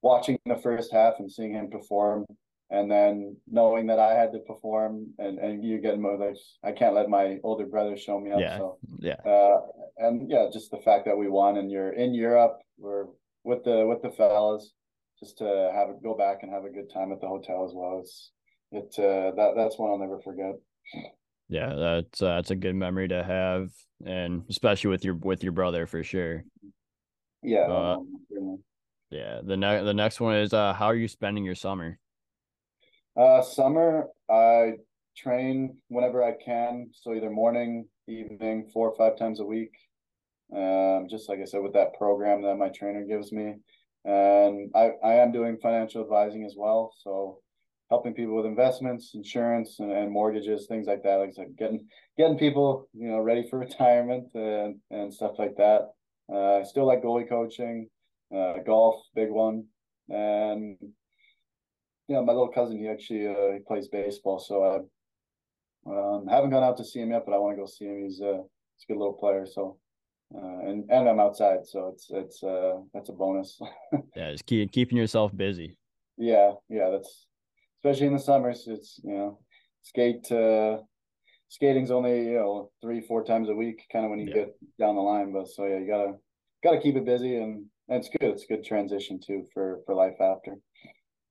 watching 0.00 0.38
the 0.46 0.56
first 0.68 0.92
half 0.92 1.14
and 1.20 1.30
seeing 1.30 1.52
him 1.54 1.70
perform, 1.70 2.24
and 2.72 2.90
then 2.90 3.36
knowing 3.46 3.86
that 3.88 3.98
I 3.98 4.14
had 4.14 4.32
to 4.32 4.38
perform, 4.40 5.08
and 5.18 5.38
and 5.38 5.62
you 5.62 5.78
get 5.78 6.00
more 6.00 6.16
like 6.16 6.36
I 6.64 6.72
can't 6.72 6.94
let 6.94 7.08
my 7.08 7.36
older 7.44 7.66
brother 7.66 7.98
show 7.98 8.18
me 8.18 8.32
up. 8.32 8.40
Yeah. 8.40 8.58
So 8.58 8.78
Yeah, 8.98 9.20
uh, 9.26 9.60
and 9.98 10.30
yeah, 10.30 10.48
just 10.50 10.70
the 10.70 10.78
fact 10.78 11.04
that 11.04 11.16
we 11.16 11.28
won 11.28 11.58
and 11.58 11.70
you're 11.70 11.92
in 11.92 12.14
Europe, 12.14 12.58
we're 12.78 13.04
with 13.44 13.62
the 13.64 13.86
with 13.86 14.00
the 14.00 14.10
fellas, 14.10 14.72
just 15.20 15.38
to 15.38 15.70
have 15.74 15.90
it 15.90 16.02
go 16.02 16.16
back 16.16 16.38
and 16.42 16.50
have 16.50 16.64
a 16.64 16.70
good 16.70 16.90
time 16.92 17.12
at 17.12 17.20
the 17.20 17.28
hotel 17.28 17.66
as 17.66 17.72
well. 17.74 18.00
It's 18.00 18.30
it 18.72 18.98
uh, 18.98 19.36
that 19.36 19.52
that's 19.54 19.78
one 19.78 19.90
I'll 19.90 19.98
never 19.98 20.20
forget. 20.20 20.54
yeah, 21.50 21.74
that's 21.74 22.22
uh, 22.22 22.36
that's 22.36 22.52
a 22.52 22.56
good 22.56 22.74
memory 22.74 23.08
to 23.08 23.22
have, 23.22 23.68
and 24.06 24.44
especially 24.48 24.88
with 24.88 25.04
your 25.04 25.14
with 25.14 25.42
your 25.42 25.52
brother 25.52 25.86
for 25.86 26.02
sure. 26.02 26.42
Yeah. 27.42 27.66
Um. 27.66 28.18
Yeah. 29.10 29.40
The 29.44 29.58
next 29.58 29.84
the 29.84 29.92
next 29.92 30.20
one 30.20 30.36
is, 30.36 30.54
uh, 30.54 30.72
how 30.72 30.86
are 30.86 30.96
you 30.96 31.08
spending 31.08 31.44
your 31.44 31.54
summer? 31.54 31.98
Uh, 33.16 33.42
summer, 33.42 34.08
I 34.30 34.74
train 35.16 35.76
whenever 35.88 36.22
I 36.22 36.32
can. 36.32 36.90
So 36.94 37.14
either 37.14 37.30
morning 37.30 37.86
evening, 38.08 38.70
four 38.72 38.88
or 38.90 38.96
five 38.96 39.18
times 39.18 39.40
a 39.40 39.44
week. 39.44 39.72
Um, 40.54 41.06
just 41.08 41.28
like 41.28 41.40
I 41.40 41.44
said, 41.44 41.62
with 41.62 41.74
that 41.74 41.94
program 41.96 42.42
that 42.42 42.56
my 42.56 42.68
trainer 42.68 43.04
gives 43.04 43.32
me, 43.32 43.54
and 44.04 44.70
I 44.74 44.92
I 45.02 45.14
am 45.14 45.32
doing 45.32 45.58
financial 45.62 46.02
advising 46.02 46.44
as 46.44 46.54
well. 46.56 46.92
So 47.02 47.40
helping 47.88 48.14
people 48.14 48.36
with 48.36 48.46
investments, 48.46 49.12
insurance, 49.14 49.78
and, 49.78 49.92
and 49.92 50.10
mortgages, 50.10 50.66
things 50.66 50.86
like 50.86 51.02
that. 51.04 51.16
Like 51.16 51.30
I 51.30 51.32
said, 51.32 51.56
getting 51.58 51.86
getting 52.18 52.38
people 52.38 52.88
you 52.92 53.08
know 53.08 53.20
ready 53.20 53.46
for 53.48 53.58
retirement 53.66 54.28
and 54.34 54.76
and 54.90 55.12
stuff 55.12 55.38
like 55.38 55.56
that. 55.56 55.88
Uh, 56.32 56.60
I 56.60 56.62
still 56.64 56.86
like 56.86 57.02
goalie 57.02 57.28
coaching, 57.28 57.88
uh, 58.34 58.54
golf, 58.64 58.96
big 59.14 59.30
one, 59.30 59.64
and 60.08 60.76
know 62.12 62.24
my 62.24 62.32
little 62.32 62.48
cousin 62.48 62.78
he 62.78 62.88
actually 62.88 63.26
uh, 63.26 63.52
he 63.52 63.58
plays 63.60 63.88
baseball, 63.88 64.38
so 64.38 64.64
I 64.64 65.90
um, 65.90 66.26
haven't 66.28 66.50
gone 66.50 66.62
out 66.62 66.76
to 66.78 66.84
see 66.84 67.00
him 67.00 67.10
yet, 67.10 67.24
but 67.26 67.34
I 67.34 67.38
want 67.38 67.56
to 67.56 67.60
go 67.60 67.66
see 67.66 67.86
him. 67.86 68.02
He's 68.02 68.20
a 68.20 68.42
he's 68.76 68.84
a 68.88 68.92
good 68.92 68.98
little 68.98 69.14
player, 69.14 69.46
so. 69.46 69.78
Uh, 70.34 70.60
and 70.66 70.90
and 70.90 71.10
I'm 71.10 71.20
outside, 71.20 71.66
so 71.66 71.88
it's 71.88 72.06
it's 72.08 72.42
uh 72.42 72.76
that's 72.94 73.10
a 73.10 73.12
bonus. 73.12 73.60
yeah, 74.16 74.32
just 74.32 74.46
keep 74.46 74.72
keeping 74.72 74.96
yourself 74.96 75.36
busy. 75.36 75.76
Yeah, 76.16 76.52
yeah, 76.70 76.88
that's 76.88 77.26
especially 77.76 78.06
in 78.06 78.14
the 78.14 78.18
summers. 78.18 78.64
It's 78.66 78.98
you 79.04 79.12
know, 79.12 79.40
skate. 79.82 80.32
Uh, 80.32 80.78
skating's 81.48 81.90
only 81.90 82.24
you 82.28 82.38
know 82.38 82.70
three 82.80 83.02
four 83.02 83.24
times 83.24 83.50
a 83.50 83.54
week, 83.54 83.82
kind 83.92 84.04
of 84.04 84.10
when 84.10 84.20
you 84.20 84.28
yeah. 84.28 84.34
get 84.34 84.56
down 84.78 84.94
the 84.94 85.02
line. 85.02 85.32
But 85.32 85.48
so 85.48 85.66
yeah, 85.66 85.78
you 85.78 85.86
gotta 85.86 86.14
gotta 86.64 86.80
keep 86.80 86.96
it 86.96 87.04
busy, 87.04 87.36
and, 87.36 87.66
and 87.88 87.98
it's 87.98 88.08
good. 88.08 88.30
It's 88.30 88.44
a 88.44 88.46
good 88.46 88.64
transition 88.64 89.20
too 89.24 89.46
for 89.52 89.80
for 89.84 89.94
life 89.94 90.20
after. 90.20 90.56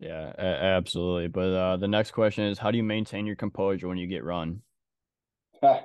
Yeah, 0.01 0.33
absolutely. 0.37 1.27
But 1.27 1.53
uh, 1.53 1.77
the 1.77 1.87
next 1.87 2.11
question 2.11 2.45
is, 2.45 2.57
how 2.57 2.71
do 2.71 2.77
you 2.77 2.83
maintain 2.83 3.27
your 3.27 3.35
composure 3.35 3.87
when 3.87 3.97
you 3.97 4.07
get 4.07 4.23
run? 4.23 4.61
uh, 5.63 5.77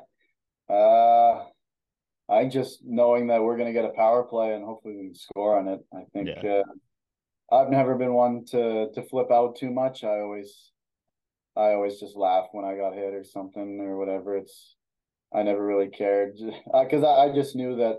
I 2.28 2.46
just 2.50 2.80
knowing 2.82 3.26
that 3.26 3.42
we're 3.42 3.58
gonna 3.58 3.74
get 3.74 3.84
a 3.84 3.90
power 3.90 4.24
play 4.24 4.54
and 4.54 4.64
hopefully 4.64 4.96
we 4.96 5.04
can 5.08 5.14
score 5.14 5.58
on 5.58 5.68
it. 5.68 5.80
I 5.94 6.04
think 6.14 6.30
yeah. 6.42 6.62
uh, 7.50 7.54
I've 7.54 7.70
never 7.70 7.94
been 7.94 8.14
one 8.14 8.46
to 8.46 8.88
to 8.94 9.02
flip 9.02 9.30
out 9.30 9.56
too 9.56 9.70
much. 9.70 10.02
I 10.02 10.20
always 10.20 10.72
I 11.54 11.72
always 11.72 12.00
just 12.00 12.16
laugh 12.16 12.46
when 12.52 12.64
I 12.64 12.74
got 12.74 12.94
hit 12.94 13.12
or 13.12 13.22
something 13.22 13.80
or 13.80 13.98
whatever. 13.98 14.38
It's 14.38 14.76
I 15.34 15.42
never 15.42 15.64
really 15.64 15.88
cared 15.88 16.38
because 16.72 17.04
I, 17.04 17.26
I 17.26 17.34
just 17.34 17.54
knew 17.54 17.76
that 17.76 17.98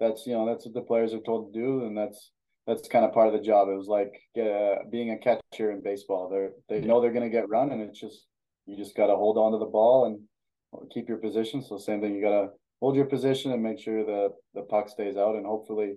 that's 0.00 0.26
you 0.26 0.32
know 0.32 0.46
that's 0.46 0.64
what 0.64 0.74
the 0.74 0.80
players 0.80 1.12
are 1.12 1.20
told 1.20 1.52
to 1.52 1.60
do 1.60 1.84
and 1.84 1.96
that's 1.96 2.30
that's 2.68 2.86
kind 2.86 3.04
of 3.06 3.14
part 3.14 3.28
of 3.28 3.32
the 3.32 3.40
job. 3.40 3.68
It 3.68 3.76
was 3.76 3.88
like 3.88 4.12
uh, 4.38 4.84
being 4.90 5.10
a 5.10 5.18
catcher 5.18 5.72
in 5.72 5.82
baseball. 5.82 6.28
They're 6.28 6.50
they 6.68 6.86
know 6.86 7.00
they're 7.00 7.14
gonna 7.14 7.30
get 7.30 7.48
run 7.48 7.72
and 7.72 7.80
it's 7.80 7.98
just 7.98 8.26
you 8.66 8.76
just 8.76 8.94
gotta 8.94 9.16
hold 9.16 9.38
on 9.38 9.52
to 9.52 9.58
the 9.58 9.64
ball 9.64 10.04
and 10.04 10.90
keep 10.92 11.08
your 11.08 11.16
position. 11.16 11.62
So 11.62 11.78
same 11.78 12.02
thing, 12.02 12.14
you 12.14 12.22
gotta 12.22 12.48
hold 12.80 12.94
your 12.94 13.06
position 13.06 13.52
and 13.52 13.62
make 13.62 13.80
sure 13.80 14.04
that 14.04 14.34
the 14.54 14.62
puck 14.62 14.90
stays 14.90 15.16
out 15.16 15.34
and 15.34 15.46
hopefully 15.46 15.94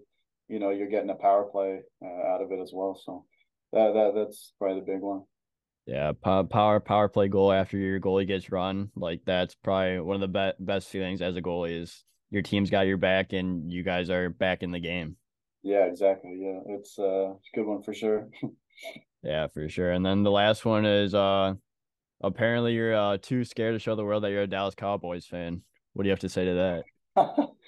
you 0.47 0.59
know 0.59 0.69
you're 0.69 0.89
getting 0.89 1.09
a 1.09 1.15
power 1.15 1.43
play 1.43 1.81
uh, 2.01 2.27
out 2.33 2.41
of 2.41 2.51
it 2.53 2.61
as 2.61 2.71
well. 2.73 2.99
So 3.05 3.25
that 3.73 3.93
that 3.93 4.13
that's 4.15 4.53
probably 4.57 4.79
the 4.79 4.85
big 4.85 5.01
one. 5.01 5.23
Yeah, 5.85 6.13
power 6.13 6.79
power 6.79 7.09
play 7.09 7.27
goal 7.27 7.51
after 7.51 7.77
your 7.77 7.99
goalie 7.99 8.27
gets 8.27 8.49
run, 8.49 8.91
like 8.95 9.23
that's 9.25 9.55
probably 9.55 9.99
one 9.99 10.15
of 10.15 10.21
the 10.21 10.53
be- 10.57 10.63
best 10.63 10.87
feelings 10.87 11.21
as 11.21 11.35
a 11.35 11.41
goalie 11.41 11.81
is 11.81 12.05
your 12.29 12.43
team's 12.43 12.69
got 12.69 12.87
your 12.87 12.95
back 12.95 13.33
and 13.33 13.69
you 13.69 13.83
guys 13.83 14.09
are 14.09 14.29
back 14.29 14.63
in 14.63 14.71
the 14.71 14.79
game. 14.79 15.17
Yeah, 15.63 15.85
exactly. 15.85 16.37
Yeah, 16.39 16.59
it's 16.75 16.97
uh, 16.97 17.33
it's 17.37 17.49
a 17.53 17.55
good 17.55 17.65
one 17.65 17.83
for 17.83 17.93
sure. 17.93 18.27
yeah, 19.23 19.47
for 19.47 19.69
sure. 19.69 19.91
And 19.91 20.05
then 20.05 20.23
the 20.23 20.31
last 20.31 20.65
one 20.65 20.85
is 20.85 21.13
uh, 21.13 21.53
apparently 22.21 22.73
you're 22.73 22.95
uh 22.95 23.17
too 23.21 23.43
scared 23.43 23.75
to 23.75 23.79
show 23.79 23.95
the 23.95 24.03
world 24.03 24.23
that 24.23 24.31
you're 24.31 24.43
a 24.43 24.47
Dallas 24.47 24.75
Cowboys 24.75 25.25
fan. 25.25 25.61
What 25.93 26.03
do 26.03 26.07
you 26.07 26.11
have 26.11 26.19
to 26.19 26.29
SAIT 26.29 26.45
to 26.45 26.83
that? 27.15 27.47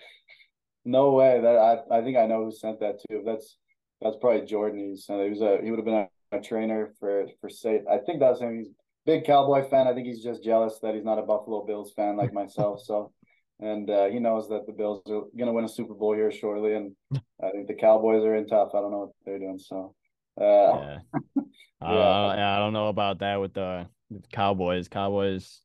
No 0.86 1.12
way. 1.12 1.40
That 1.42 1.56
I, 1.58 2.00
I 2.00 2.02
think 2.02 2.18
I 2.18 2.26
know 2.26 2.46
who 2.46 2.52
sent 2.52 2.80
that 2.82 3.00
too. 3.10 3.24
That's 3.26 3.58
that's 4.02 4.18
probably 4.20 4.46
Jordan. 4.46 4.90
He 4.90 4.98
sent 4.98 5.22
it. 5.22 5.26
He 5.26 5.30
was 5.30 5.42
a 5.42 5.60
he 5.64 5.70
would 5.70 5.80
have 5.80 5.86
been 5.86 6.08
a, 6.32 6.38
a 6.38 6.42
trainer 6.42 6.94
for 7.00 7.28
for 7.40 7.50
say. 7.50 7.82
I 7.90 8.00
think 8.00 8.20
that's 8.20 8.42
him. 8.42 8.58
He's 8.58 8.70
big 9.06 9.26
Cowboy 9.26 9.68
fan. 9.70 9.88
I 9.88 9.94
think 9.94 10.08
he's 10.08 10.24
just 10.24 10.44
jealous 10.44 10.80
that 10.82 10.96
he's 10.96 11.06
not 11.06 11.20
a 11.20 11.24
Buffalo 11.24 11.66
Bills 11.66 11.94
fan 11.94 12.18
like 12.18 12.34
myself. 12.34 12.82
So, 12.84 13.14
and 13.60 13.90
uh, 13.90 14.06
he 14.06 14.20
knows 14.20 14.50
that 14.50 14.66
the 14.66 14.74
Bills 14.74 15.02
are 15.08 15.24
going 15.38 15.48
to 15.48 15.54
win 15.54 15.66
a 15.66 15.70
Super 15.70 15.94
Bowl 15.94 16.14
here 16.14 16.32
shortly, 16.32 16.74
and 16.74 16.96
I 17.44 17.52
think 17.52 17.68
the 17.68 17.76
Cowboys 17.76 18.24
are 18.24 18.36
in 18.36 18.48
tough. 18.48 18.70
I 18.74 18.82
don't 18.82 18.92
know 18.92 19.00
what 19.00 19.10
they're 19.26 19.40
doing. 19.40 19.60
So, 19.60 19.96
uh, 20.40 20.44
yeah. 20.44 21.00
yeah. 21.82 21.88
Uh, 21.88 22.36
I 22.38 22.60
don't 22.60 22.74
know 22.74 22.88
about 22.88 23.20
that 23.20 23.40
with 23.40 23.54
the 23.54 23.88
Cowboys. 24.32 24.88
Cowboys 24.88 25.62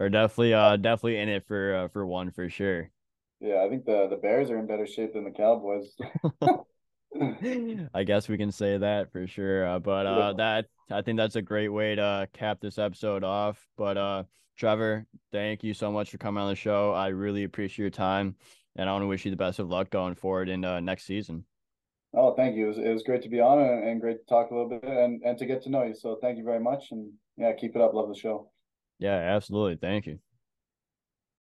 are 0.00 0.08
definitely 0.08 0.54
uh 0.54 0.76
definitely 0.76 1.18
in 1.18 1.28
it 1.28 1.46
for 1.46 1.74
uh, 1.74 1.88
for 1.88 2.06
one 2.06 2.30
for 2.30 2.48
sure. 2.48 2.90
Yeah, 3.40 3.64
I 3.64 3.68
think 3.68 3.84
the 3.84 4.08
the 4.08 4.16
Bears 4.16 4.50
are 4.50 4.58
in 4.58 4.66
better 4.66 4.86
shape 4.86 5.14
than 5.14 5.24
the 5.24 5.30
Cowboys. 5.30 5.94
I 7.94 8.04
guess 8.04 8.28
we 8.28 8.38
can 8.38 8.52
say 8.52 8.78
that 8.78 9.12
for 9.12 9.26
sure. 9.26 9.66
Uh, 9.66 9.78
but 9.78 10.06
uh, 10.06 10.32
that 10.34 10.66
I 10.90 11.02
think 11.02 11.18
that's 11.18 11.36
a 11.36 11.42
great 11.42 11.68
way 11.68 11.94
to 11.94 12.28
cap 12.32 12.58
this 12.60 12.78
episode 12.78 13.24
off. 13.24 13.58
But 13.76 13.96
uh, 13.96 14.22
Trevor, 14.56 15.06
thank 15.30 15.62
you 15.64 15.74
so 15.74 15.90
much 15.90 16.10
for 16.10 16.18
coming 16.18 16.42
on 16.42 16.48
the 16.48 16.56
show. 16.56 16.92
I 16.92 17.08
really 17.08 17.44
appreciate 17.44 17.82
your 17.82 17.90
time, 17.90 18.36
and 18.76 18.88
I 18.88 18.92
want 18.92 19.02
to 19.02 19.06
wish 19.06 19.24
you 19.24 19.30
the 19.30 19.36
best 19.36 19.58
of 19.58 19.68
luck 19.68 19.90
going 19.90 20.14
forward 20.14 20.48
in 20.48 20.64
uh, 20.64 20.80
next 20.80 21.04
season. 21.04 21.44
Oh, 22.14 22.34
thank 22.34 22.56
you. 22.56 22.66
It 22.66 22.68
was, 22.68 22.78
it 22.78 22.92
was 22.92 23.02
great 23.02 23.22
to 23.22 23.28
be 23.28 23.40
on 23.40 23.58
and, 23.58 23.88
and 23.88 24.00
great 24.00 24.18
to 24.18 24.26
talk 24.26 24.50
a 24.50 24.54
little 24.54 24.68
bit 24.68 24.84
and, 24.84 25.22
and 25.24 25.38
to 25.38 25.46
get 25.46 25.62
to 25.62 25.70
know 25.70 25.82
you. 25.82 25.94
So 25.94 26.18
thank 26.20 26.36
you 26.36 26.44
very 26.44 26.60
much. 26.60 26.88
And 26.90 27.10
yeah, 27.36 27.52
keep 27.52 27.74
it 27.74 27.80
up. 27.80 27.94
Love 27.94 28.08
the 28.08 28.14
show. 28.14 28.50
Yeah, 28.98 29.14
absolutely. 29.14 29.76
Thank 29.76 30.06
you. 30.06 30.18